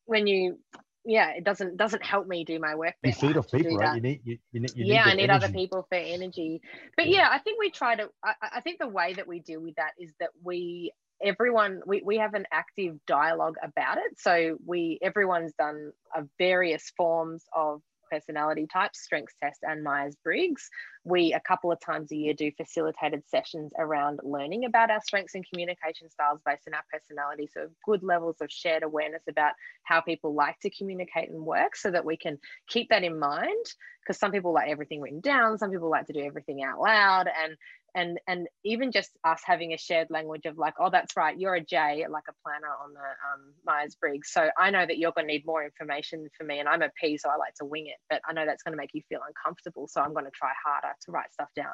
when 0.05 0.27
you 0.27 0.59
yeah 1.05 1.31
it 1.31 1.43
doesn't 1.43 1.77
doesn't 1.77 2.03
help 2.03 2.27
me 2.27 2.43
do 2.43 2.59
my 2.59 2.75
work 2.75 2.93
you 3.03 3.11
feed 3.11 3.35
off 3.35 3.49
people 3.49 3.75
right? 3.77 3.95
you 3.95 4.01
need 4.01 4.21
you, 4.23 4.37
you 4.51 4.59
need, 4.59 4.71
you 4.75 4.85
yeah 4.85 5.05
need 5.05 5.11
i 5.11 5.15
need 5.15 5.23
energy. 5.29 5.45
other 5.45 5.53
people 5.53 5.85
for 5.89 5.95
energy. 5.95 6.61
But 6.95 7.07
yeah. 7.07 7.27
i 7.31 7.39
think 7.39 7.59
we 7.59 7.71
try 7.71 7.95
to 7.95 8.09
I, 8.23 8.33
I 8.57 8.61
think 8.61 8.79
the 8.79 8.87
way 8.87 9.13
that 9.13 9.27
we 9.27 9.39
deal 9.39 9.61
with 9.61 9.75
that 9.75 9.93
is 9.97 10.11
that 10.19 10.29
we 10.43 10.91
everyone 11.23 11.81
we, 11.85 12.01
we 12.03 12.17
have 12.17 12.33
an 12.33 12.45
active 12.51 12.97
dialogue 13.07 13.55
about 13.63 13.97
it. 13.97 14.19
So 14.19 14.57
we 14.65 14.99
everyone's 15.01 15.53
done 15.53 15.91
a 16.15 16.23
various 16.37 16.91
forms 16.97 17.45
of 17.55 17.81
personality 18.11 18.67
types 18.67 18.99
strengths 18.99 19.35
test 19.41 19.59
and 19.63 19.83
myers-briggs. 19.83 20.69
We 21.05 21.33
a 21.33 21.39
couple 21.39 21.71
of 21.71 21.79
times 21.79 22.11
a 22.11 22.15
year 22.15 22.33
do 22.33 22.51
facilitated 22.51 23.23
sessions 23.29 23.71
around 23.79 24.19
learning 24.21 24.65
about 24.65 24.91
our 24.91 24.99
strengths 25.01 25.33
and 25.33 25.45
communication 25.49 26.09
styles 26.09 26.41
based 26.45 26.67
on 26.67 26.73
our 26.73 26.83
personality. 26.91 27.47
So 27.53 27.69
good 27.85 28.03
levels 28.03 28.35
of 28.41 28.51
shared 28.51 28.83
awareness 28.83 29.23
about 29.29 29.53
how 29.83 30.01
people 30.01 30.33
like 30.33 30.59
to 30.59 30.69
communicate 30.69 31.29
and 31.29 31.45
work 31.45 31.77
so 31.77 31.89
that 31.89 32.03
we 32.03 32.17
can 32.17 32.37
keep 32.67 32.89
that 32.89 33.03
in 33.03 33.17
mind. 33.17 33.65
Because 34.01 34.19
some 34.19 34.31
people 34.31 34.51
like 34.51 34.67
everything 34.67 34.99
written 34.99 35.21
down 35.21 35.57
some 35.57 35.69
people 35.71 35.89
like 35.89 36.07
to 36.07 36.13
do 36.13 36.21
everything 36.21 36.63
out 36.63 36.79
loud 36.79 37.27
and 37.27 37.55
and 37.95 38.19
and 38.27 38.47
even 38.63 38.91
just 38.91 39.11
us 39.23 39.41
having 39.45 39.73
a 39.73 39.77
shared 39.77 40.07
language 40.09 40.45
of 40.45 40.57
like 40.57 40.73
oh 40.79 40.89
that's 40.89 41.15
right 41.17 41.37
you're 41.39 41.55
a 41.55 41.63
j 41.63 42.05
like 42.09 42.23
a 42.29 42.33
planner 42.43 42.73
on 42.83 42.93
the 42.93 42.99
um, 42.99 43.53
myers-briggs. 43.65 44.31
So 44.31 44.49
i 44.57 44.69
know 44.69 44.85
that 44.85 44.97
you're 44.97 45.11
going 45.11 45.27
to 45.27 45.33
need 45.33 45.45
more 45.45 45.63
information 45.63 46.29
for 46.37 46.43
me 46.43 46.59
and 46.59 46.67
i'm 46.67 46.81
a 46.81 46.89
p 46.99 47.17
so 47.17 47.29
i 47.29 47.35
like 47.35 47.55
to 47.55 47.65
wing 47.65 47.87
it 47.87 47.97
but 48.09 48.21
i 48.27 48.33
know 48.33 48.45
that's 48.45 48.63
going 48.63 48.73
to 48.73 48.77
make 48.77 48.91
you 48.93 49.01
feel 49.09 49.21
uncomfortable 49.27 49.87
so 49.87 50.01
i'm 50.01 50.13
going 50.13 50.25
to 50.25 50.31
try 50.31 50.51
harder 50.65 50.93
to 51.05 51.11
write 51.11 51.31
stuff 51.33 51.49
down. 51.55 51.67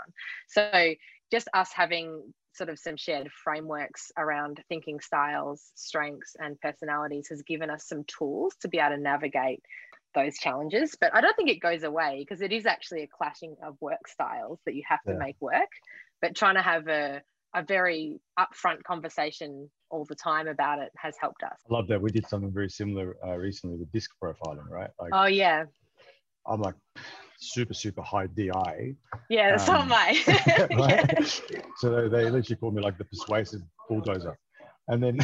So 0.47 0.93
just 1.31 1.47
us 1.53 1.71
having 1.73 2.33
sort 2.53 2.69
of 2.69 2.79
some 2.79 2.97
shared 2.97 3.29
frameworks 3.31 4.11
around 4.17 4.61
thinking 4.67 4.99
styles 4.99 5.71
strengths 5.75 6.35
and 6.39 6.59
personalities 6.59 7.27
has 7.29 7.41
given 7.43 7.69
us 7.69 7.87
some 7.87 8.03
tools 8.05 8.55
to 8.61 8.67
be 8.67 8.79
able 8.79 8.95
to 8.95 9.01
navigate 9.01 9.61
those 10.15 10.37
challenges 10.37 10.95
but 10.99 11.13
i 11.13 11.21
don't 11.21 11.35
think 11.35 11.49
it 11.49 11.59
goes 11.59 11.83
away 11.83 12.25
because 12.27 12.41
it 12.41 12.51
is 12.51 12.65
actually 12.65 13.03
a 13.03 13.07
clashing 13.07 13.55
of 13.63 13.75
work 13.79 14.07
styles 14.07 14.59
that 14.65 14.73
you 14.73 14.81
have 14.87 15.03
to 15.03 15.13
make 15.13 15.35
work 15.39 15.69
but 16.21 16.35
trying 16.35 16.55
to 16.55 16.61
have 16.61 16.87
a, 16.87 17.21
a 17.55 17.63
very 17.63 18.19
upfront 18.39 18.83
conversation 18.83 19.69
all 19.89 20.05
the 20.05 20.15
time 20.15 20.47
about 20.47 20.79
it 20.79 20.91
has 20.97 21.15
helped 21.19 21.43
us. 21.43 21.57
I 21.69 21.73
love 21.73 21.87
that. 21.87 22.01
We 22.01 22.11
did 22.11 22.27
something 22.27 22.51
very 22.51 22.69
similar 22.69 23.15
uh, 23.25 23.35
recently 23.37 23.77
with 23.77 23.91
disc 23.91 24.11
profiling, 24.21 24.69
right? 24.69 24.89
Like, 24.99 25.11
oh, 25.13 25.25
yeah. 25.25 25.65
I'm 26.45 26.61
like 26.61 26.75
super, 27.39 27.73
super 27.73 28.01
high 28.01 28.27
DI. 28.27 28.95
Yeah, 29.29 29.51
that's 29.51 29.69
um, 29.69 29.87
my. 29.87 30.21
right? 30.77 31.41
So 31.77 31.91
they, 31.91 32.07
they 32.09 32.29
literally 32.29 32.55
call 32.55 32.71
me 32.71 32.81
like 32.81 32.97
the 32.97 33.05
persuasive 33.05 33.61
bulldozer. 33.87 34.37
And 34.87 35.03
then 35.03 35.19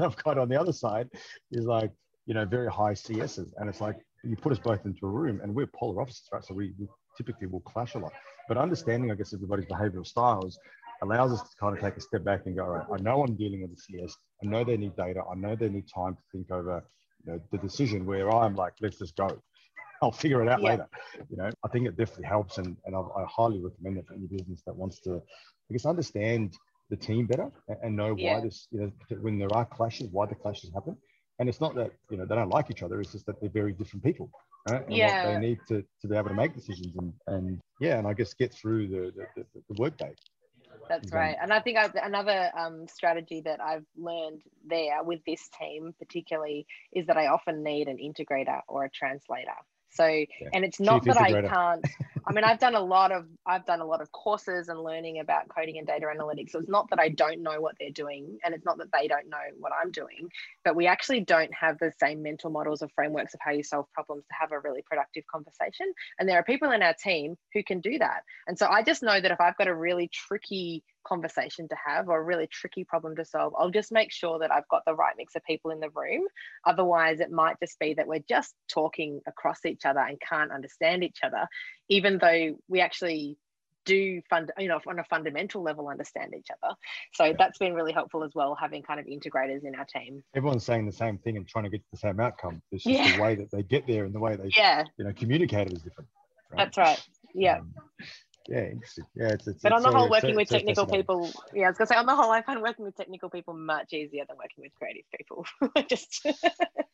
I've 0.00 0.16
got 0.16 0.38
on 0.38 0.48
the 0.48 0.60
other 0.60 0.72
side 0.72 1.08
is 1.52 1.66
like, 1.66 1.92
you 2.26 2.34
know, 2.34 2.44
very 2.44 2.70
high 2.70 2.92
CSs. 2.92 3.52
And 3.56 3.68
it's 3.68 3.80
like, 3.80 3.96
you 4.24 4.36
put 4.36 4.52
us 4.52 4.58
both 4.58 4.84
into 4.84 5.06
a 5.06 5.08
room 5.08 5.40
and 5.42 5.54
we're 5.54 5.68
polar 5.78 6.00
opposites, 6.00 6.28
right? 6.32 6.44
So 6.44 6.54
we, 6.54 6.72
we 6.78 6.86
typically 7.16 7.46
will 7.46 7.60
clash 7.60 7.94
a 7.94 7.98
lot. 7.98 8.12
But 8.48 8.56
understanding, 8.56 9.10
I 9.10 9.14
guess, 9.14 9.32
everybody's 9.32 9.66
behavioral 9.66 10.06
styles 10.06 10.58
allows 11.02 11.32
us 11.32 11.42
to 11.42 11.56
kind 11.58 11.76
of 11.76 11.82
take 11.82 11.96
a 11.96 12.00
step 12.00 12.24
back 12.24 12.42
and 12.46 12.56
go, 12.56 12.64
all 12.64 12.70
right, 12.70 12.86
I 12.92 13.02
know 13.02 13.22
I'm 13.22 13.34
dealing 13.34 13.62
with 13.62 13.72
a 13.72 13.76
CS. 13.76 14.16
I 14.42 14.46
know 14.46 14.64
they 14.64 14.76
need 14.76 14.96
data. 14.96 15.22
I 15.30 15.34
know 15.34 15.56
they 15.56 15.68
need 15.68 15.86
time 15.92 16.14
to 16.14 16.22
think 16.30 16.50
over 16.50 16.84
you 17.24 17.32
know, 17.32 17.40
the 17.50 17.58
decision 17.58 18.06
where 18.06 18.30
I'm 18.30 18.54
like, 18.54 18.74
let's 18.80 18.98
just 18.98 19.16
go. 19.16 19.28
I'll 20.02 20.12
figure 20.12 20.42
it 20.42 20.48
out 20.48 20.62
yeah. 20.62 20.68
later. 20.68 20.88
You 21.30 21.36
know, 21.36 21.50
I 21.64 21.68
think 21.68 21.86
it 21.86 21.96
definitely 21.96 22.26
helps. 22.26 22.58
And, 22.58 22.76
and 22.86 22.96
I, 22.96 23.00
I 23.00 23.24
highly 23.28 23.60
recommend 23.60 23.98
it 23.98 24.06
for 24.06 24.14
any 24.14 24.26
business 24.26 24.62
that 24.66 24.74
wants 24.74 25.00
to, 25.00 25.16
I 25.16 25.72
guess, 25.72 25.86
understand 25.86 26.54
the 26.90 26.96
team 26.96 27.26
better 27.26 27.50
and, 27.68 27.78
and 27.82 27.96
know 27.96 28.14
yeah. 28.16 28.34
why 28.34 28.40
this, 28.40 28.68
you 28.70 28.80
know, 28.80 28.92
when 29.20 29.38
there 29.38 29.52
are 29.54 29.64
clashes, 29.64 30.08
why 30.10 30.26
the 30.26 30.34
clashes 30.34 30.70
happen. 30.74 30.96
And 31.38 31.48
it's 31.48 31.60
not 31.60 31.74
that, 31.76 31.92
you 32.10 32.16
know, 32.16 32.26
they 32.26 32.34
don't 32.34 32.50
like 32.50 32.70
each 32.70 32.82
other. 32.82 33.00
It's 33.00 33.12
just 33.12 33.26
that 33.26 33.40
they're 33.40 33.50
very 33.50 33.72
different 33.72 34.04
people 34.04 34.30
right? 34.68 34.86
And 34.86 34.96
yeah. 34.96 35.26
what 35.26 35.34
they 35.34 35.46
need 35.46 35.58
to, 35.68 35.84
to 36.00 36.08
be 36.08 36.16
able 36.16 36.28
to 36.28 36.34
make 36.34 36.54
decisions 36.54 36.94
and, 36.96 37.12
and 37.26 37.60
yeah, 37.80 37.98
and 37.98 38.06
I 38.06 38.12
guess 38.12 38.34
get 38.34 38.52
through 38.52 38.88
the, 38.88 39.12
the, 39.16 39.26
the, 39.36 39.62
the 39.68 39.74
workday. 39.78 40.14
That's 40.88 41.12
right. 41.12 41.36
And 41.40 41.52
I 41.52 41.60
think 41.60 41.78
I've, 41.78 41.94
another 41.94 42.50
um, 42.58 42.86
strategy 42.88 43.40
that 43.44 43.60
I've 43.60 43.84
learned 43.96 44.42
there 44.66 45.02
with 45.02 45.20
this 45.26 45.48
team, 45.58 45.94
particularly, 45.98 46.66
is 46.92 47.06
that 47.06 47.16
I 47.16 47.28
often 47.28 47.62
need 47.62 47.88
an 47.88 47.98
integrator 47.98 48.60
or 48.68 48.84
a 48.84 48.90
translator. 48.90 49.52
So, 49.92 50.06
yeah. 50.06 50.26
and 50.52 50.64
it's 50.64 50.80
not 50.80 51.04
Chief 51.04 51.14
that 51.14 51.22
I 51.22 51.42
can't. 51.42 51.84
I 52.26 52.32
mean, 52.32 52.44
I've 52.44 52.58
done 52.58 52.74
a 52.74 52.80
lot 52.80 53.12
of 53.12 53.26
I've 53.46 53.66
done 53.66 53.80
a 53.80 53.84
lot 53.84 54.00
of 54.00 54.10
courses 54.12 54.68
and 54.68 54.80
learning 54.80 55.20
about 55.20 55.48
coding 55.48 55.78
and 55.78 55.86
data 55.86 56.06
analytics. 56.06 56.50
So 56.50 56.60
it's 56.60 56.68
not 56.68 56.88
that 56.90 56.98
I 56.98 57.08
don't 57.08 57.42
know 57.42 57.60
what 57.60 57.74
they're 57.78 57.90
doing, 57.90 58.38
and 58.44 58.54
it's 58.54 58.64
not 58.64 58.78
that 58.78 58.88
they 58.92 59.08
don't 59.08 59.28
know 59.28 59.38
what 59.58 59.72
I'm 59.72 59.90
doing, 59.90 60.28
but 60.64 60.76
we 60.76 60.86
actually 60.86 61.20
don't 61.20 61.52
have 61.52 61.78
the 61.78 61.92
same 61.98 62.22
mental 62.22 62.50
models 62.50 62.82
or 62.82 62.88
frameworks 62.94 63.34
of 63.34 63.40
how 63.42 63.50
you 63.50 63.62
solve 63.62 63.86
problems 63.92 64.24
to 64.26 64.34
have 64.40 64.52
a 64.52 64.60
really 64.60 64.82
productive 64.82 65.24
conversation. 65.26 65.92
And 66.18 66.28
there 66.28 66.38
are 66.38 66.44
people 66.44 66.70
in 66.70 66.82
our 66.82 66.94
team 66.94 67.36
who 67.52 67.62
can 67.62 67.80
do 67.80 67.98
that. 67.98 68.22
And 68.46 68.58
so 68.58 68.66
I 68.68 68.82
just 68.82 69.02
know 69.02 69.20
that 69.20 69.30
if 69.30 69.40
I've 69.40 69.56
got 69.56 69.68
a 69.68 69.74
really 69.74 70.08
tricky 70.08 70.84
conversation 71.04 71.68
to 71.68 71.76
have 71.84 72.08
or 72.08 72.18
a 72.18 72.22
really 72.22 72.46
tricky 72.46 72.84
problem 72.84 73.16
to 73.16 73.24
solve, 73.24 73.54
I'll 73.58 73.70
just 73.70 73.92
make 73.92 74.12
sure 74.12 74.38
that 74.38 74.52
I've 74.52 74.68
got 74.68 74.82
the 74.86 74.94
right 74.94 75.14
mix 75.16 75.34
of 75.36 75.44
people 75.44 75.70
in 75.70 75.80
the 75.80 75.90
room. 75.90 76.24
Otherwise, 76.66 77.20
it 77.20 77.30
might 77.30 77.56
just 77.60 77.78
be 77.78 77.94
that 77.94 78.06
we're 78.06 78.24
just 78.28 78.54
talking 78.68 79.20
across 79.26 79.64
each 79.64 79.84
other 79.84 80.00
and 80.00 80.18
can't 80.20 80.52
understand 80.52 81.04
each 81.04 81.18
other, 81.22 81.46
even 81.88 82.18
though 82.18 82.56
we 82.68 82.80
actually 82.80 83.36
do 83.84 84.20
fund 84.30 84.52
you 84.58 84.68
know 84.68 84.78
on 84.86 84.98
a 84.98 85.04
fundamental 85.04 85.62
level 85.62 85.88
understand 85.88 86.32
each 86.36 86.48
other 86.50 86.74
so 87.12 87.24
yeah. 87.24 87.32
that's 87.38 87.58
been 87.58 87.74
really 87.74 87.92
helpful 87.92 88.22
as 88.22 88.32
well 88.34 88.54
having 88.54 88.82
kind 88.82 89.00
of 89.00 89.06
integrators 89.06 89.64
in 89.64 89.74
our 89.74 89.84
team 89.84 90.22
everyone's 90.34 90.64
saying 90.64 90.86
the 90.86 90.92
same 90.92 91.18
thing 91.18 91.36
and 91.36 91.48
trying 91.48 91.64
to 91.64 91.70
get 91.70 91.80
the 91.90 91.96
same 91.96 92.20
outcome 92.20 92.62
it's 92.70 92.84
just 92.84 92.96
yeah. 92.96 93.16
the 93.16 93.22
way 93.22 93.34
that 93.34 93.50
they 93.50 93.62
get 93.62 93.86
there 93.86 94.04
and 94.04 94.14
the 94.14 94.20
way 94.20 94.36
they 94.36 94.48
yeah 94.56 94.84
you 94.98 95.04
know 95.04 95.12
communicate 95.14 95.66
it 95.66 95.72
is 95.72 95.82
different 95.82 96.08
right? 96.50 96.58
that's 96.58 96.78
right 96.78 97.06
yeah 97.34 97.58
um, 97.58 97.72
yeah, 98.48 98.64
interesting. 98.64 99.04
Yeah, 99.14 99.28
it's, 99.28 99.46
it's 99.46 99.62
but 99.62 99.72
on 99.72 99.82
the 99.82 99.90
whole, 99.90 100.10
working 100.10 100.34
with 100.34 100.48
technical 100.48 100.86
people, 100.86 101.30
yeah, 101.54 101.66
I 101.66 101.68
was 101.68 101.78
gonna 101.78 101.88
say 101.88 101.96
on 101.96 102.06
the 102.06 102.14
whole, 102.14 102.30
I 102.30 102.42
find 102.42 102.60
working 102.60 102.84
with 102.84 102.96
technical 102.96 103.30
people 103.30 103.54
much 103.54 103.92
easier 103.92 104.24
than 104.26 104.36
working 104.36 104.62
with 104.62 104.72
creative 104.74 105.04
people. 105.16 105.46
Just. 105.88 106.26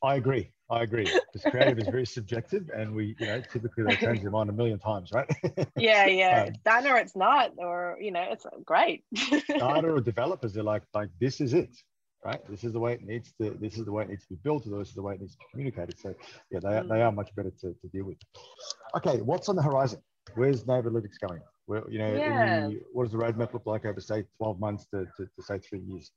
I 0.02 0.16
agree. 0.16 0.50
I 0.70 0.82
agree. 0.82 1.04
Because 1.04 1.50
creative 1.50 1.78
is 1.78 1.88
very 1.88 2.06
subjective, 2.06 2.70
and 2.74 2.94
we, 2.94 3.16
you 3.18 3.26
know, 3.26 3.40
typically 3.52 3.84
they 3.84 3.96
change 3.96 4.20
their 4.20 4.30
mind 4.30 4.50
a 4.50 4.52
million 4.52 4.78
times, 4.78 5.10
right? 5.12 5.28
yeah, 5.76 6.06
yeah. 6.06 6.44
Um, 6.48 6.54
done 6.64 6.86
or 6.86 6.98
it's 6.98 7.16
not, 7.16 7.52
or 7.56 7.96
you 8.00 8.12
know, 8.12 8.24
it's 8.30 8.46
great. 8.64 9.04
data 9.14 9.88
or 9.88 10.00
developers 10.00 10.52
they're 10.52 10.62
like, 10.62 10.82
like 10.94 11.08
this 11.20 11.40
is 11.40 11.54
it, 11.54 11.74
right? 12.24 12.40
This 12.48 12.64
is 12.64 12.72
the 12.72 12.80
way 12.80 12.92
it 12.92 13.02
needs 13.02 13.32
to. 13.40 13.56
This 13.60 13.78
is 13.78 13.84
the 13.84 13.92
way 13.92 14.04
it 14.04 14.10
needs 14.10 14.24
to 14.24 14.34
be 14.34 14.40
built. 14.42 14.66
Or 14.66 14.78
this 14.78 14.88
is 14.88 14.94
the 14.94 15.02
way 15.02 15.14
it 15.14 15.20
needs 15.20 15.32
to 15.32 15.38
be 15.38 15.44
communicated. 15.52 15.98
So, 15.98 16.14
yeah, 16.50 16.60
they 16.60 16.68
are, 16.68 16.82
mm. 16.82 16.88
they 16.88 17.02
are 17.02 17.12
much 17.12 17.34
better 17.34 17.50
to, 17.50 17.74
to 17.74 17.88
deal 17.92 18.04
with. 18.04 18.18
Okay, 18.96 19.20
what's 19.22 19.48
on 19.48 19.56
the 19.56 19.62
horizon? 19.62 20.02
Where's 20.34 20.64
Neighbourlytics 20.64 21.18
going? 21.26 21.40
Where, 21.66 21.82
you 21.90 21.98
know, 21.98 22.14
yeah. 22.14 22.68
what 22.92 23.04
does 23.04 23.12
the 23.12 23.18
roadmap 23.18 23.52
look 23.52 23.66
like 23.66 23.84
over 23.84 24.00
say 24.00 24.24
12 24.38 24.58
months 24.58 24.86
to, 24.94 25.04
to, 25.16 25.26
to 25.26 25.42
say 25.42 25.58
three 25.58 25.80
years? 25.80 26.12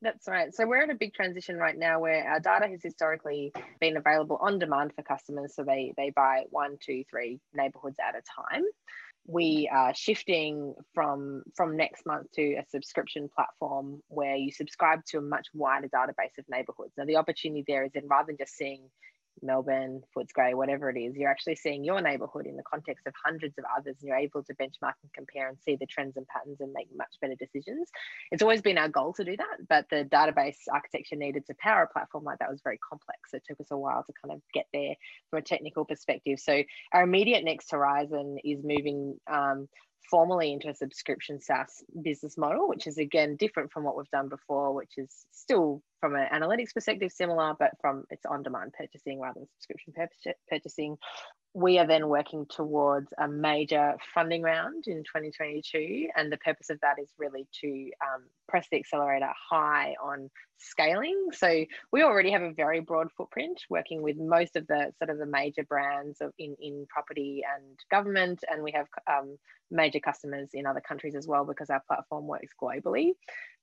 That's 0.00 0.26
right. 0.28 0.54
So 0.54 0.66
we're 0.66 0.82
in 0.82 0.90
a 0.90 0.94
big 0.94 1.14
transition 1.14 1.56
right 1.56 1.78
now 1.78 2.00
where 2.00 2.26
our 2.26 2.40
data 2.40 2.66
has 2.66 2.82
historically 2.82 3.52
been 3.80 3.96
available 3.96 4.38
on 4.40 4.58
demand 4.58 4.92
for 4.94 5.02
customers. 5.02 5.54
So 5.54 5.62
they 5.62 5.92
they 5.96 6.10
buy 6.10 6.44
one, 6.50 6.76
two, 6.80 7.04
three 7.10 7.38
neighborhoods 7.54 7.96
at 8.06 8.14
a 8.14 8.22
time. 8.50 8.64
we 9.26 9.68
are 9.72 9.94
shifting 9.94 10.74
from 10.92 11.42
from 11.54 11.76
next 11.76 12.04
month 12.04 12.30
to 12.32 12.54
a 12.54 12.64
subscription 12.68 13.28
platform 13.34 14.02
where 14.08 14.36
you 14.36 14.52
subscribe 14.52 15.04
to 15.06 15.18
a 15.18 15.22
much 15.22 15.46
wider 15.54 15.88
database 15.88 16.36
of 16.38 16.44
neighborhoods. 16.48 16.92
Now 16.96 17.04
the 17.04 17.16
opportunity 17.16 17.64
there 17.66 17.84
is 17.84 17.92
in 17.94 18.06
rather 18.06 18.26
than 18.28 18.36
just 18.36 18.56
seeing 18.56 18.90
Melbourne, 19.42 20.02
Footscray, 20.16 20.54
whatever 20.54 20.90
it 20.90 20.98
is, 20.98 21.14
you're 21.16 21.30
actually 21.30 21.56
seeing 21.56 21.84
your 21.84 22.00
neighborhood 22.00 22.46
in 22.46 22.56
the 22.56 22.62
context 22.62 23.06
of 23.06 23.12
hundreds 23.24 23.58
of 23.58 23.64
others, 23.76 23.96
and 24.00 24.08
you're 24.08 24.16
able 24.16 24.42
to 24.44 24.54
benchmark 24.54 24.94
and 25.02 25.12
compare 25.14 25.48
and 25.48 25.58
see 25.60 25.76
the 25.76 25.86
trends 25.86 26.16
and 26.16 26.26
patterns 26.28 26.60
and 26.60 26.72
make 26.72 26.88
much 26.96 27.14
better 27.20 27.34
decisions. 27.34 27.88
It's 28.30 28.42
always 28.42 28.62
been 28.62 28.78
our 28.78 28.88
goal 28.88 29.12
to 29.14 29.24
do 29.24 29.36
that, 29.36 29.68
but 29.68 29.86
the 29.90 30.04
database 30.04 30.56
architecture 30.72 31.16
needed 31.16 31.46
to 31.46 31.54
power 31.60 31.82
a 31.82 31.92
platform 31.92 32.24
like 32.24 32.38
that 32.38 32.50
was 32.50 32.60
very 32.62 32.78
complex. 32.78 33.30
So 33.30 33.36
it 33.38 33.44
took 33.46 33.60
us 33.60 33.70
a 33.70 33.78
while 33.78 34.04
to 34.04 34.12
kind 34.22 34.34
of 34.34 34.42
get 34.52 34.66
there 34.72 34.94
from 35.30 35.38
a 35.38 35.42
technical 35.42 35.84
perspective. 35.84 36.38
So 36.38 36.62
our 36.92 37.02
immediate 37.02 37.44
next 37.44 37.70
horizon 37.70 38.38
is 38.44 38.60
moving 38.62 39.18
um, 39.30 39.68
formally 40.10 40.52
into 40.52 40.68
a 40.68 40.74
subscription 40.74 41.40
SaaS 41.40 41.82
business 42.02 42.36
model, 42.36 42.68
which 42.68 42.86
is 42.86 42.98
again 42.98 43.36
different 43.36 43.72
from 43.72 43.84
what 43.84 43.96
we've 43.96 44.10
done 44.10 44.28
before, 44.28 44.72
which 44.74 44.92
is 44.96 45.26
still 45.32 45.82
from 46.00 46.14
an 46.14 46.28
analytics 46.32 46.74
perspective 46.74 47.12
similar, 47.12 47.54
but 47.58 47.72
from 47.80 48.04
it's 48.10 48.26
on 48.26 48.42
demand 48.42 48.72
purchasing 48.76 49.20
rather 49.20 49.40
than 49.40 49.48
subscription 49.58 49.94
purchasing. 50.48 50.96
We 51.54 51.78
are 51.78 51.86
then 51.86 52.08
working 52.08 52.46
towards 52.50 53.12
a 53.16 53.28
major 53.28 53.94
funding 54.12 54.42
round 54.42 54.84
in 54.88 55.04
2022. 55.04 56.08
And 56.16 56.30
the 56.30 56.36
purpose 56.38 56.68
of 56.68 56.80
that 56.80 56.98
is 57.00 57.08
really 57.16 57.46
to 57.60 57.90
um, 58.02 58.24
press 58.48 58.66
the 58.70 58.76
accelerator 58.78 59.30
high 59.50 59.94
on 60.02 60.30
scaling. 60.58 61.28
So 61.32 61.64
we 61.92 62.02
already 62.02 62.32
have 62.32 62.42
a 62.42 62.52
very 62.52 62.80
broad 62.80 63.08
footprint 63.16 63.60
working 63.70 64.02
with 64.02 64.16
most 64.16 64.56
of 64.56 64.66
the 64.66 64.92
sort 64.98 65.10
of 65.10 65.18
the 65.18 65.26
major 65.26 65.62
brands 65.62 66.20
of 66.20 66.32
in, 66.38 66.56
in 66.60 66.86
property 66.88 67.42
and 67.56 67.78
government. 67.88 68.42
And 68.50 68.62
we 68.62 68.72
have 68.72 68.88
um, 69.06 69.38
major 69.70 70.00
customers 70.00 70.50
in 70.54 70.66
other 70.66 70.80
countries 70.80 71.14
as 71.14 71.28
well 71.28 71.44
because 71.44 71.70
our 71.70 71.82
platform 71.86 72.26
works 72.26 72.52
globally 72.60 73.12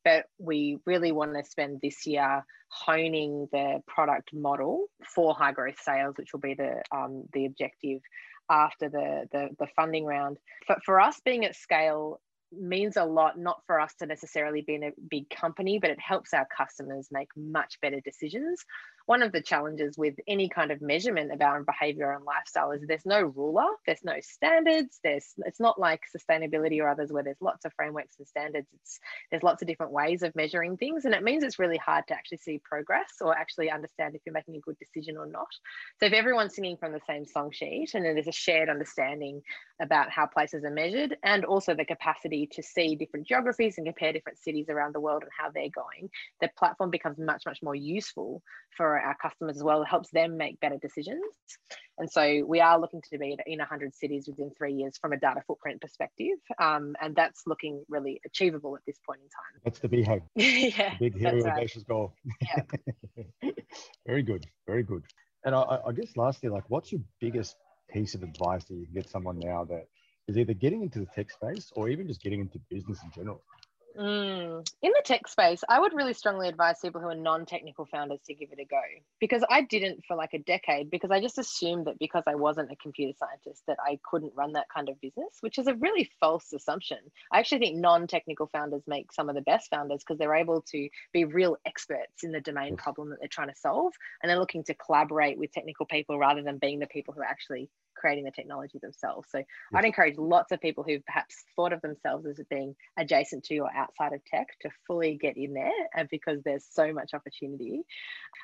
but 0.03 0.25
we 0.39 0.77
really 0.85 1.11
want 1.11 1.33
to 1.35 1.43
spend 1.43 1.79
this 1.81 2.05
year 2.05 2.43
honing 2.69 3.47
the 3.51 3.81
product 3.87 4.33
model 4.33 4.85
for 5.03 5.33
high 5.33 5.51
growth 5.51 5.79
sales, 5.81 6.15
which 6.17 6.33
will 6.33 6.39
be 6.39 6.53
the 6.53 6.81
um, 6.91 7.23
the 7.33 7.45
objective 7.45 8.01
after 8.49 8.89
the, 8.89 9.27
the, 9.31 9.49
the 9.59 9.67
funding 9.75 10.05
round. 10.05 10.37
But 10.67 10.83
for 10.83 10.99
us 10.99 11.19
being 11.23 11.45
at 11.45 11.55
scale 11.55 12.19
means 12.51 12.97
a 12.97 13.05
lot, 13.05 13.37
not 13.37 13.61
for 13.65 13.79
us 13.79 13.93
to 13.95 14.05
necessarily 14.05 14.61
be 14.61 14.75
in 14.75 14.83
a 14.83 14.91
big 15.09 15.29
company, 15.29 15.79
but 15.79 15.89
it 15.89 15.99
helps 15.99 16.33
our 16.33 16.47
customers 16.55 17.07
make 17.11 17.29
much 17.35 17.79
better 17.81 17.99
decisions 18.01 18.65
one 19.05 19.23
of 19.23 19.31
the 19.31 19.41
challenges 19.41 19.97
with 19.97 20.15
any 20.27 20.49
kind 20.49 20.71
of 20.71 20.81
measurement 20.81 21.31
of 21.31 21.41
our 21.41 21.63
behavior 21.63 22.11
and 22.13 22.23
lifestyle 22.23 22.71
is 22.71 22.81
there's 22.87 23.05
no 23.05 23.21
ruler, 23.21 23.67
there's 23.85 24.03
no 24.03 24.15
standards, 24.21 24.99
there's 25.03 25.33
it's 25.45 25.59
not 25.59 25.79
like 25.79 26.01
sustainability 26.15 26.79
or 26.79 26.89
others 26.89 27.11
where 27.11 27.23
there's 27.23 27.41
lots 27.41 27.65
of 27.65 27.73
frameworks 27.73 28.15
and 28.19 28.27
standards. 28.27 28.67
It's 28.73 28.99
there's 29.29 29.43
lots 29.43 29.61
of 29.61 29.67
different 29.67 29.91
ways 29.91 30.23
of 30.23 30.35
measuring 30.35 30.77
things, 30.77 31.05
and 31.05 31.13
it 31.13 31.23
means 31.23 31.43
it's 31.43 31.59
really 31.59 31.77
hard 31.77 32.07
to 32.07 32.13
actually 32.13 32.37
see 32.37 32.61
progress 32.63 33.15
or 33.21 33.37
actually 33.37 33.69
understand 33.69 34.15
if 34.15 34.21
you're 34.25 34.33
making 34.33 34.55
a 34.55 34.59
good 34.59 34.77
decision 34.79 35.17
or 35.17 35.25
not. 35.25 35.49
So 35.99 36.05
if 36.05 36.13
everyone's 36.13 36.55
singing 36.55 36.77
from 36.77 36.93
the 36.93 37.01
same 37.07 37.25
song 37.25 37.51
sheet 37.51 37.91
and 37.93 38.05
there's 38.05 38.27
a 38.27 38.31
shared 38.31 38.69
understanding 38.69 39.41
about 39.81 40.09
how 40.09 40.27
places 40.27 40.63
are 40.63 40.71
measured 40.71 41.17
and 41.23 41.43
also 41.43 41.73
the 41.73 41.85
capacity 41.85 42.40
to 42.47 42.63
see 42.63 42.95
different 42.95 43.27
geographies 43.27 43.77
and 43.77 43.85
compare 43.85 44.13
different 44.13 44.39
cities 44.39 44.67
around 44.69 44.93
the 44.93 44.99
world 44.99 45.23
and 45.23 45.31
how 45.37 45.49
they're 45.51 45.69
going, 45.69 46.09
the 46.39 46.49
platform 46.57 46.89
becomes 46.89 47.17
much, 47.17 47.43
much 47.45 47.59
more 47.61 47.75
useful 47.75 48.41
for 48.75 48.99
our 48.99 49.15
customers 49.21 49.57
as 49.57 49.63
well. 49.63 49.81
It 49.81 49.87
helps 49.87 50.09
them 50.11 50.37
make 50.37 50.59
better 50.59 50.77
decisions. 50.81 51.23
And 51.97 52.09
so 52.09 52.43
we 52.45 52.61
are 52.61 52.79
looking 52.79 53.01
to 53.11 53.17
be 53.17 53.37
in 53.45 53.59
100 53.59 53.95
cities 53.95 54.27
within 54.27 54.51
three 54.57 54.73
years 54.73 54.97
from 54.99 55.13
a 55.13 55.17
data 55.17 55.41
footprint 55.45 55.81
perspective. 55.81 56.37
Um, 56.59 56.95
and 57.01 57.15
that's 57.15 57.43
looking 57.45 57.83
really 57.89 58.21
achievable 58.25 58.75
at 58.75 58.81
this 58.85 58.97
point 59.05 59.21
in 59.21 59.29
time. 59.29 59.61
That's 59.63 59.79
the 59.79 59.89
BHAG. 59.89 60.21
yeah. 60.77 60.97
The 60.99 61.09
big, 61.09 61.21
hairy, 61.21 61.43
audacious 61.43 61.83
goal. 61.83 62.13
Yeah. 62.41 63.51
very 64.05 64.23
good. 64.23 64.45
Very 64.65 64.83
good. 64.83 65.03
And 65.43 65.55
I, 65.55 65.79
I 65.87 65.91
guess 65.91 66.15
lastly, 66.15 66.49
like, 66.49 66.63
what's 66.67 66.91
your 66.91 67.01
biggest 67.19 67.55
piece 67.91 68.15
of 68.15 68.23
advice 68.23 68.63
that 68.65 68.75
you 68.75 68.85
can 68.85 68.93
get 68.93 69.09
someone 69.09 69.39
now 69.39 69.65
that 69.65 69.87
is 70.27 70.37
either 70.37 70.53
getting 70.53 70.81
into 70.81 70.99
the 70.99 71.07
tech 71.07 71.31
space 71.31 71.71
or 71.75 71.89
even 71.89 72.07
just 72.07 72.21
getting 72.21 72.39
into 72.39 72.59
business 72.69 72.99
in 73.03 73.11
general? 73.11 73.41
Mm. 73.97 74.65
In 74.81 74.91
the 74.91 75.01
tech 75.03 75.27
space, 75.27 75.63
I 75.67 75.79
would 75.79 75.93
really 75.93 76.13
strongly 76.13 76.47
advise 76.47 76.79
people 76.79 77.01
who 77.01 77.07
are 77.07 77.15
non 77.15 77.45
technical 77.45 77.85
founders 77.85 78.21
to 78.25 78.33
give 78.33 78.49
it 78.51 78.59
a 78.59 78.65
go 78.65 78.81
because 79.19 79.43
I 79.49 79.61
didn't 79.61 80.05
for 80.07 80.15
like 80.15 80.33
a 80.33 80.39
decade 80.39 80.89
because 80.89 81.11
I 81.11 81.19
just 81.19 81.37
assumed 81.37 81.87
that 81.87 81.99
because 81.99 82.23
I 82.25 82.35
wasn't 82.35 82.71
a 82.71 82.75
computer 82.77 83.13
scientist 83.17 83.63
that 83.67 83.77
I 83.85 83.99
couldn't 84.03 84.33
run 84.35 84.53
that 84.53 84.67
kind 84.73 84.87
of 84.87 85.01
business, 85.01 85.37
which 85.41 85.57
is 85.57 85.67
a 85.67 85.75
really 85.75 86.09
false 86.19 86.53
assumption. 86.53 86.99
I 87.31 87.39
actually 87.39 87.59
think 87.59 87.77
non 87.77 88.07
technical 88.07 88.47
founders 88.47 88.83
make 88.87 89.11
some 89.11 89.29
of 89.29 89.35
the 89.35 89.41
best 89.41 89.69
founders 89.69 90.03
because 90.05 90.17
they're 90.17 90.35
able 90.35 90.61
to 90.71 90.89
be 91.11 91.25
real 91.25 91.57
experts 91.65 92.23
in 92.23 92.31
the 92.31 92.41
domain 92.41 92.77
problem 92.77 93.09
that 93.09 93.19
they're 93.19 93.27
trying 93.27 93.49
to 93.49 93.55
solve 93.55 93.93
and 94.21 94.29
they're 94.29 94.39
looking 94.39 94.63
to 94.65 94.73
collaborate 94.73 95.37
with 95.37 95.51
technical 95.51 95.85
people 95.85 96.17
rather 96.17 96.41
than 96.41 96.57
being 96.57 96.79
the 96.79 96.87
people 96.87 97.13
who 97.13 97.23
actually 97.23 97.69
creating 98.01 98.25
the 98.25 98.31
technology 98.31 98.79
themselves. 98.81 99.29
So. 99.31 99.43
I'd 99.73 99.85
encourage 99.85 100.17
lots 100.17 100.51
of 100.51 100.59
people 100.59 100.83
who've 100.83 101.05
perhaps 101.05 101.35
thought 101.55 101.73
of 101.73 101.81
themselves 101.81 102.25
as 102.25 102.39
being 102.49 102.75
adjacent 102.97 103.43
to 103.45 103.59
or 103.59 103.71
outside 103.75 104.13
of 104.13 104.23
tech 104.25 104.47
to 104.61 104.69
fully 104.87 105.15
get 105.15 105.37
in 105.37 105.53
there 105.53 105.71
and 105.95 106.09
because 106.09 106.41
there's 106.43 106.65
so 106.69 106.91
much 106.93 107.13
opportunity. 107.13 107.81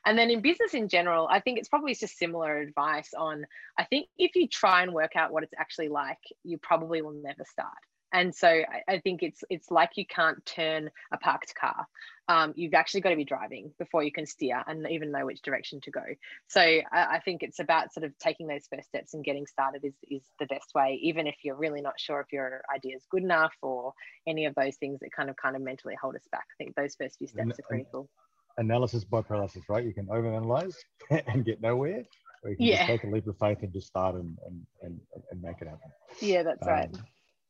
And 0.06 0.17
then 0.17 0.30
in 0.30 0.41
business 0.41 0.74
in 0.74 0.88
general, 0.88 1.28
I 1.30 1.39
think 1.39 1.60
it's 1.60 1.70
probably 1.70 1.96
just 1.96 2.17
similar 2.17 2.58
advice 2.58 3.12
on 3.17 3.46
I 3.78 3.84
think 3.84 4.08
if 4.17 4.36
you 4.36 4.48
try 4.48 4.84
and 4.84 4.93
work 4.93 5.15
out 5.15 5.32
what 5.32 5.43
it's 5.43 5.54
actually 5.58 5.89
like, 5.89 6.20
you 6.43 6.58
probably 6.58 7.02
will 7.02 7.12
never 7.12 7.43
start 7.50 7.74
and 8.13 8.34
so 8.34 8.48
I, 8.48 8.93
I, 8.93 9.00
think 9.00 9.22
it's 9.22 9.43
it's 9.50 9.70
like 9.70 9.91
you 9.96 10.06
can't 10.06 10.43
turn 10.46 10.89
a 11.12 11.17
parked 11.17 11.54
car. 11.56 11.86
Um, 12.30 12.54
you've 12.56 12.74
actually 12.74 13.02
got 13.02 13.12
to 13.12 13.15
be 13.15 13.24
driving 13.24 13.72
before 13.80 14.04
you 14.04 14.12
can 14.12 14.26
steer 14.26 14.62
and 14.67 14.86
even 14.89 15.12
know 15.12 15.26
which 15.26 15.41
direction 15.41 15.80
to 15.82 15.91
go. 15.91 16.04
So 16.48 16.62
I, 16.62 16.84
I, 16.91 17.22
think 17.24 17.41
it's 17.41 17.60
about 17.60 17.93
sort 17.93 18.06
of 18.06 18.17
taking 18.17 18.48
those 18.48 18.67
first 18.74 18.89
steps 18.89 19.13
and 19.13 19.24
getting 19.24 19.46
started 19.46 19.86
is, 19.86 19.93
is 20.10 20.24
the 20.39 20.46
best 20.48 20.74
way 20.76 21.00
even 21.02 21.26
if 21.26 21.36
you're 21.43 21.56
really 21.56 21.82
not 21.82 21.93
sure 21.98 22.20
if 22.20 22.28
your 22.32 22.62
idea 22.74 22.96
is 22.96 23.06
good 23.10 23.24
enough 23.24 23.54
or 23.62 23.93
any 24.28 24.46
of 24.46 24.56
those 24.56 24.76
things 24.78 25.00
that 25.00 25.10
kind 25.15 25.30
of 25.30 25.36
kind 25.38 25.56
of 25.56 25.62
mentally 25.62 25.96
hold 26.02 26.15
us 26.15 26.28
back. 26.32 26.46
I 26.52 26.63
think 26.63 26.76
those 26.76 26.96
first 27.00 27.17
few 27.17 27.28
steps 27.28 27.60
are 27.60 27.63
critical 27.63 28.10
analysis 28.58 29.04
by 29.04 29.22
paralysis 29.22 29.63
right? 29.70 29.86
You 29.86 29.93
can 29.93 30.08
overanalyze 30.08 30.76
and 31.28 31.46
get 31.46 31.62
nowhere 31.62 32.04
or 32.43 32.50
you 32.50 32.58
can 32.58 32.65
yeah. 32.65 32.78
just 32.78 32.88
take 32.88 33.04
a 33.04 33.08
leap 33.08 33.28
of 33.28 33.38
faith 33.38 33.60
and 33.62 33.72
just 33.72 33.88
start 33.88 34.15
and, 34.15 34.38
and, 34.46 34.65
and, 34.82 35.00
and 35.32 35.41
make 35.41 35.62
it 35.62 35.67
happen. 35.67 35.91
Yeah 36.22 36.43
that's 36.43 36.63
um, 36.63 36.74
right 36.74 36.98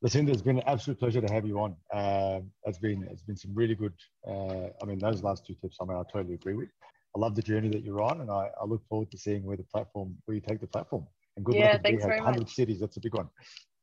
Lucinda, 0.02 0.32
it's 0.32 0.44
been 0.44 0.58
an 0.58 0.64
absolute 0.68 1.00
pleasure 1.00 1.22
to 1.22 1.34
have 1.34 1.46
you 1.46 1.60
on. 1.60 1.76
Uh, 1.92 2.42
it's 2.66 2.78
been 2.78 3.08
it's 3.10 3.24
been 3.24 3.36
some 3.36 3.54
really 3.56 3.74
good. 3.74 3.94
Uh, 4.28 4.68
I 4.82 4.86
mean, 4.86 5.00
those 5.00 5.24
last 5.24 5.46
two 5.46 5.56
tips, 5.56 5.78
I 5.82 5.86
mean, 5.86 5.98
I 5.98 6.04
totally 6.12 6.36
agree 6.36 6.54
with. 6.54 6.70
I 7.16 7.20
love 7.20 7.36
the 7.36 7.42
journey 7.42 7.70
that 7.70 7.84
you're 7.84 8.02
on, 8.02 8.22
and 8.22 8.30
I, 8.30 8.50
I 8.62 8.66
look 8.66 8.86
forward 8.88 9.10
to 9.12 9.18
seeing 9.18 9.44
where 9.44 9.58
the 9.58 9.64
platform, 9.64 10.16
where 10.26 10.36
you 10.36 10.42
take 10.42 10.62
the 10.62 10.68
platform. 10.68 11.08
And 11.36 11.44
good 11.44 11.56
yeah, 11.56 11.74
luck. 11.74 11.82
Thanks 11.84 12.06
very 12.06 12.18
100 12.18 12.40
much. 12.42 12.54
cities. 12.54 12.80
That's 12.80 12.98
a 12.98 13.00
big 13.00 13.16
one. 13.16 13.30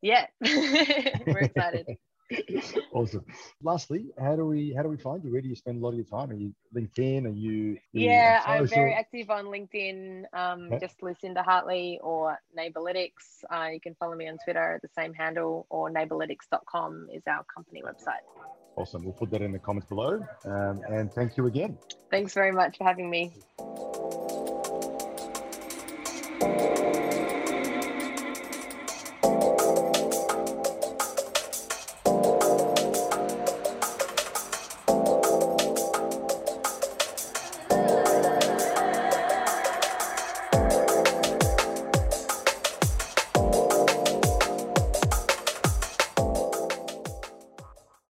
Yeah, 0.03 0.27
we're 0.41 1.39
excited. 1.39 1.87
Awesome. 2.93 3.25
Lastly, 3.63 4.07
how 4.19 4.37
do 4.37 4.47
we 4.47 4.73
how 4.75 4.83
do 4.83 4.89
we 4.89 4.97
find 4.97 5.23
you? 5.25 5.33
Where 5.33 5.41
do 5.41 5.49
you 5.49 5.55
spend 5.55 5.81
a 5.81 5.85
lot 5.85 5.91
of 5.91 5.97
your 5.97 6.05
time? 6.05 6.31
Are 6.31 6.35
you 6.35 6.55
LinkedIn? 6.75 7.27
Are 7.27 7.29
you? 7.29 7.75
Are 7.75 7.79
yeah, 7.93 8.41
you 8.41 8.61
I'm 8.61 8.67
very 8.67 8.95
active 8.95 9.31
on 9.31 9.47
LinkedIn. 9.47 10.25
Um, 10.33 10.67
okay. 10.67 10.79
Just 10.87 11.03
Lucinda 11.03 11.43
Hartley 11.43 11.99
or 12.03 12.39
Neighbourlytics. 12.57 13.45
Uh, 13.51 13.69
you 13.73 13.81
can 13.81 13.95
follow 13.97 14.15
me 14.15 14.29
on 14.29 14.39
Twitter 14.45 14.75
at 14.75 14.83
the 14.83 14.89
same 14.97 15.13
handle, 15.13 15.67
or 15.69 15.91
neighbourlytics.com 15.91 17.09
is 17.13 17.23
our 17.27 17.45
company 17.45 17.83
website. 17.83 18.25
Awesome. 18.77 19.05
We'll 19.05 19.13
put 19.13 19.31
that 19.31 19.43
in 19.43 19.53
the 19.53 19.59
comments 19.59 19.89
below. 19.89 20.25
Um, 20.45 20.83
and 20.89 21.13
thank 21.13 21.37
you 21.37 21.47
again. 21.47 21.79
Thanks 22.11 22.35
very 22.35 22.53
much 22.53 22.79
for 22.79 22.85
having 22.85 23.09
me. 23.09 23.33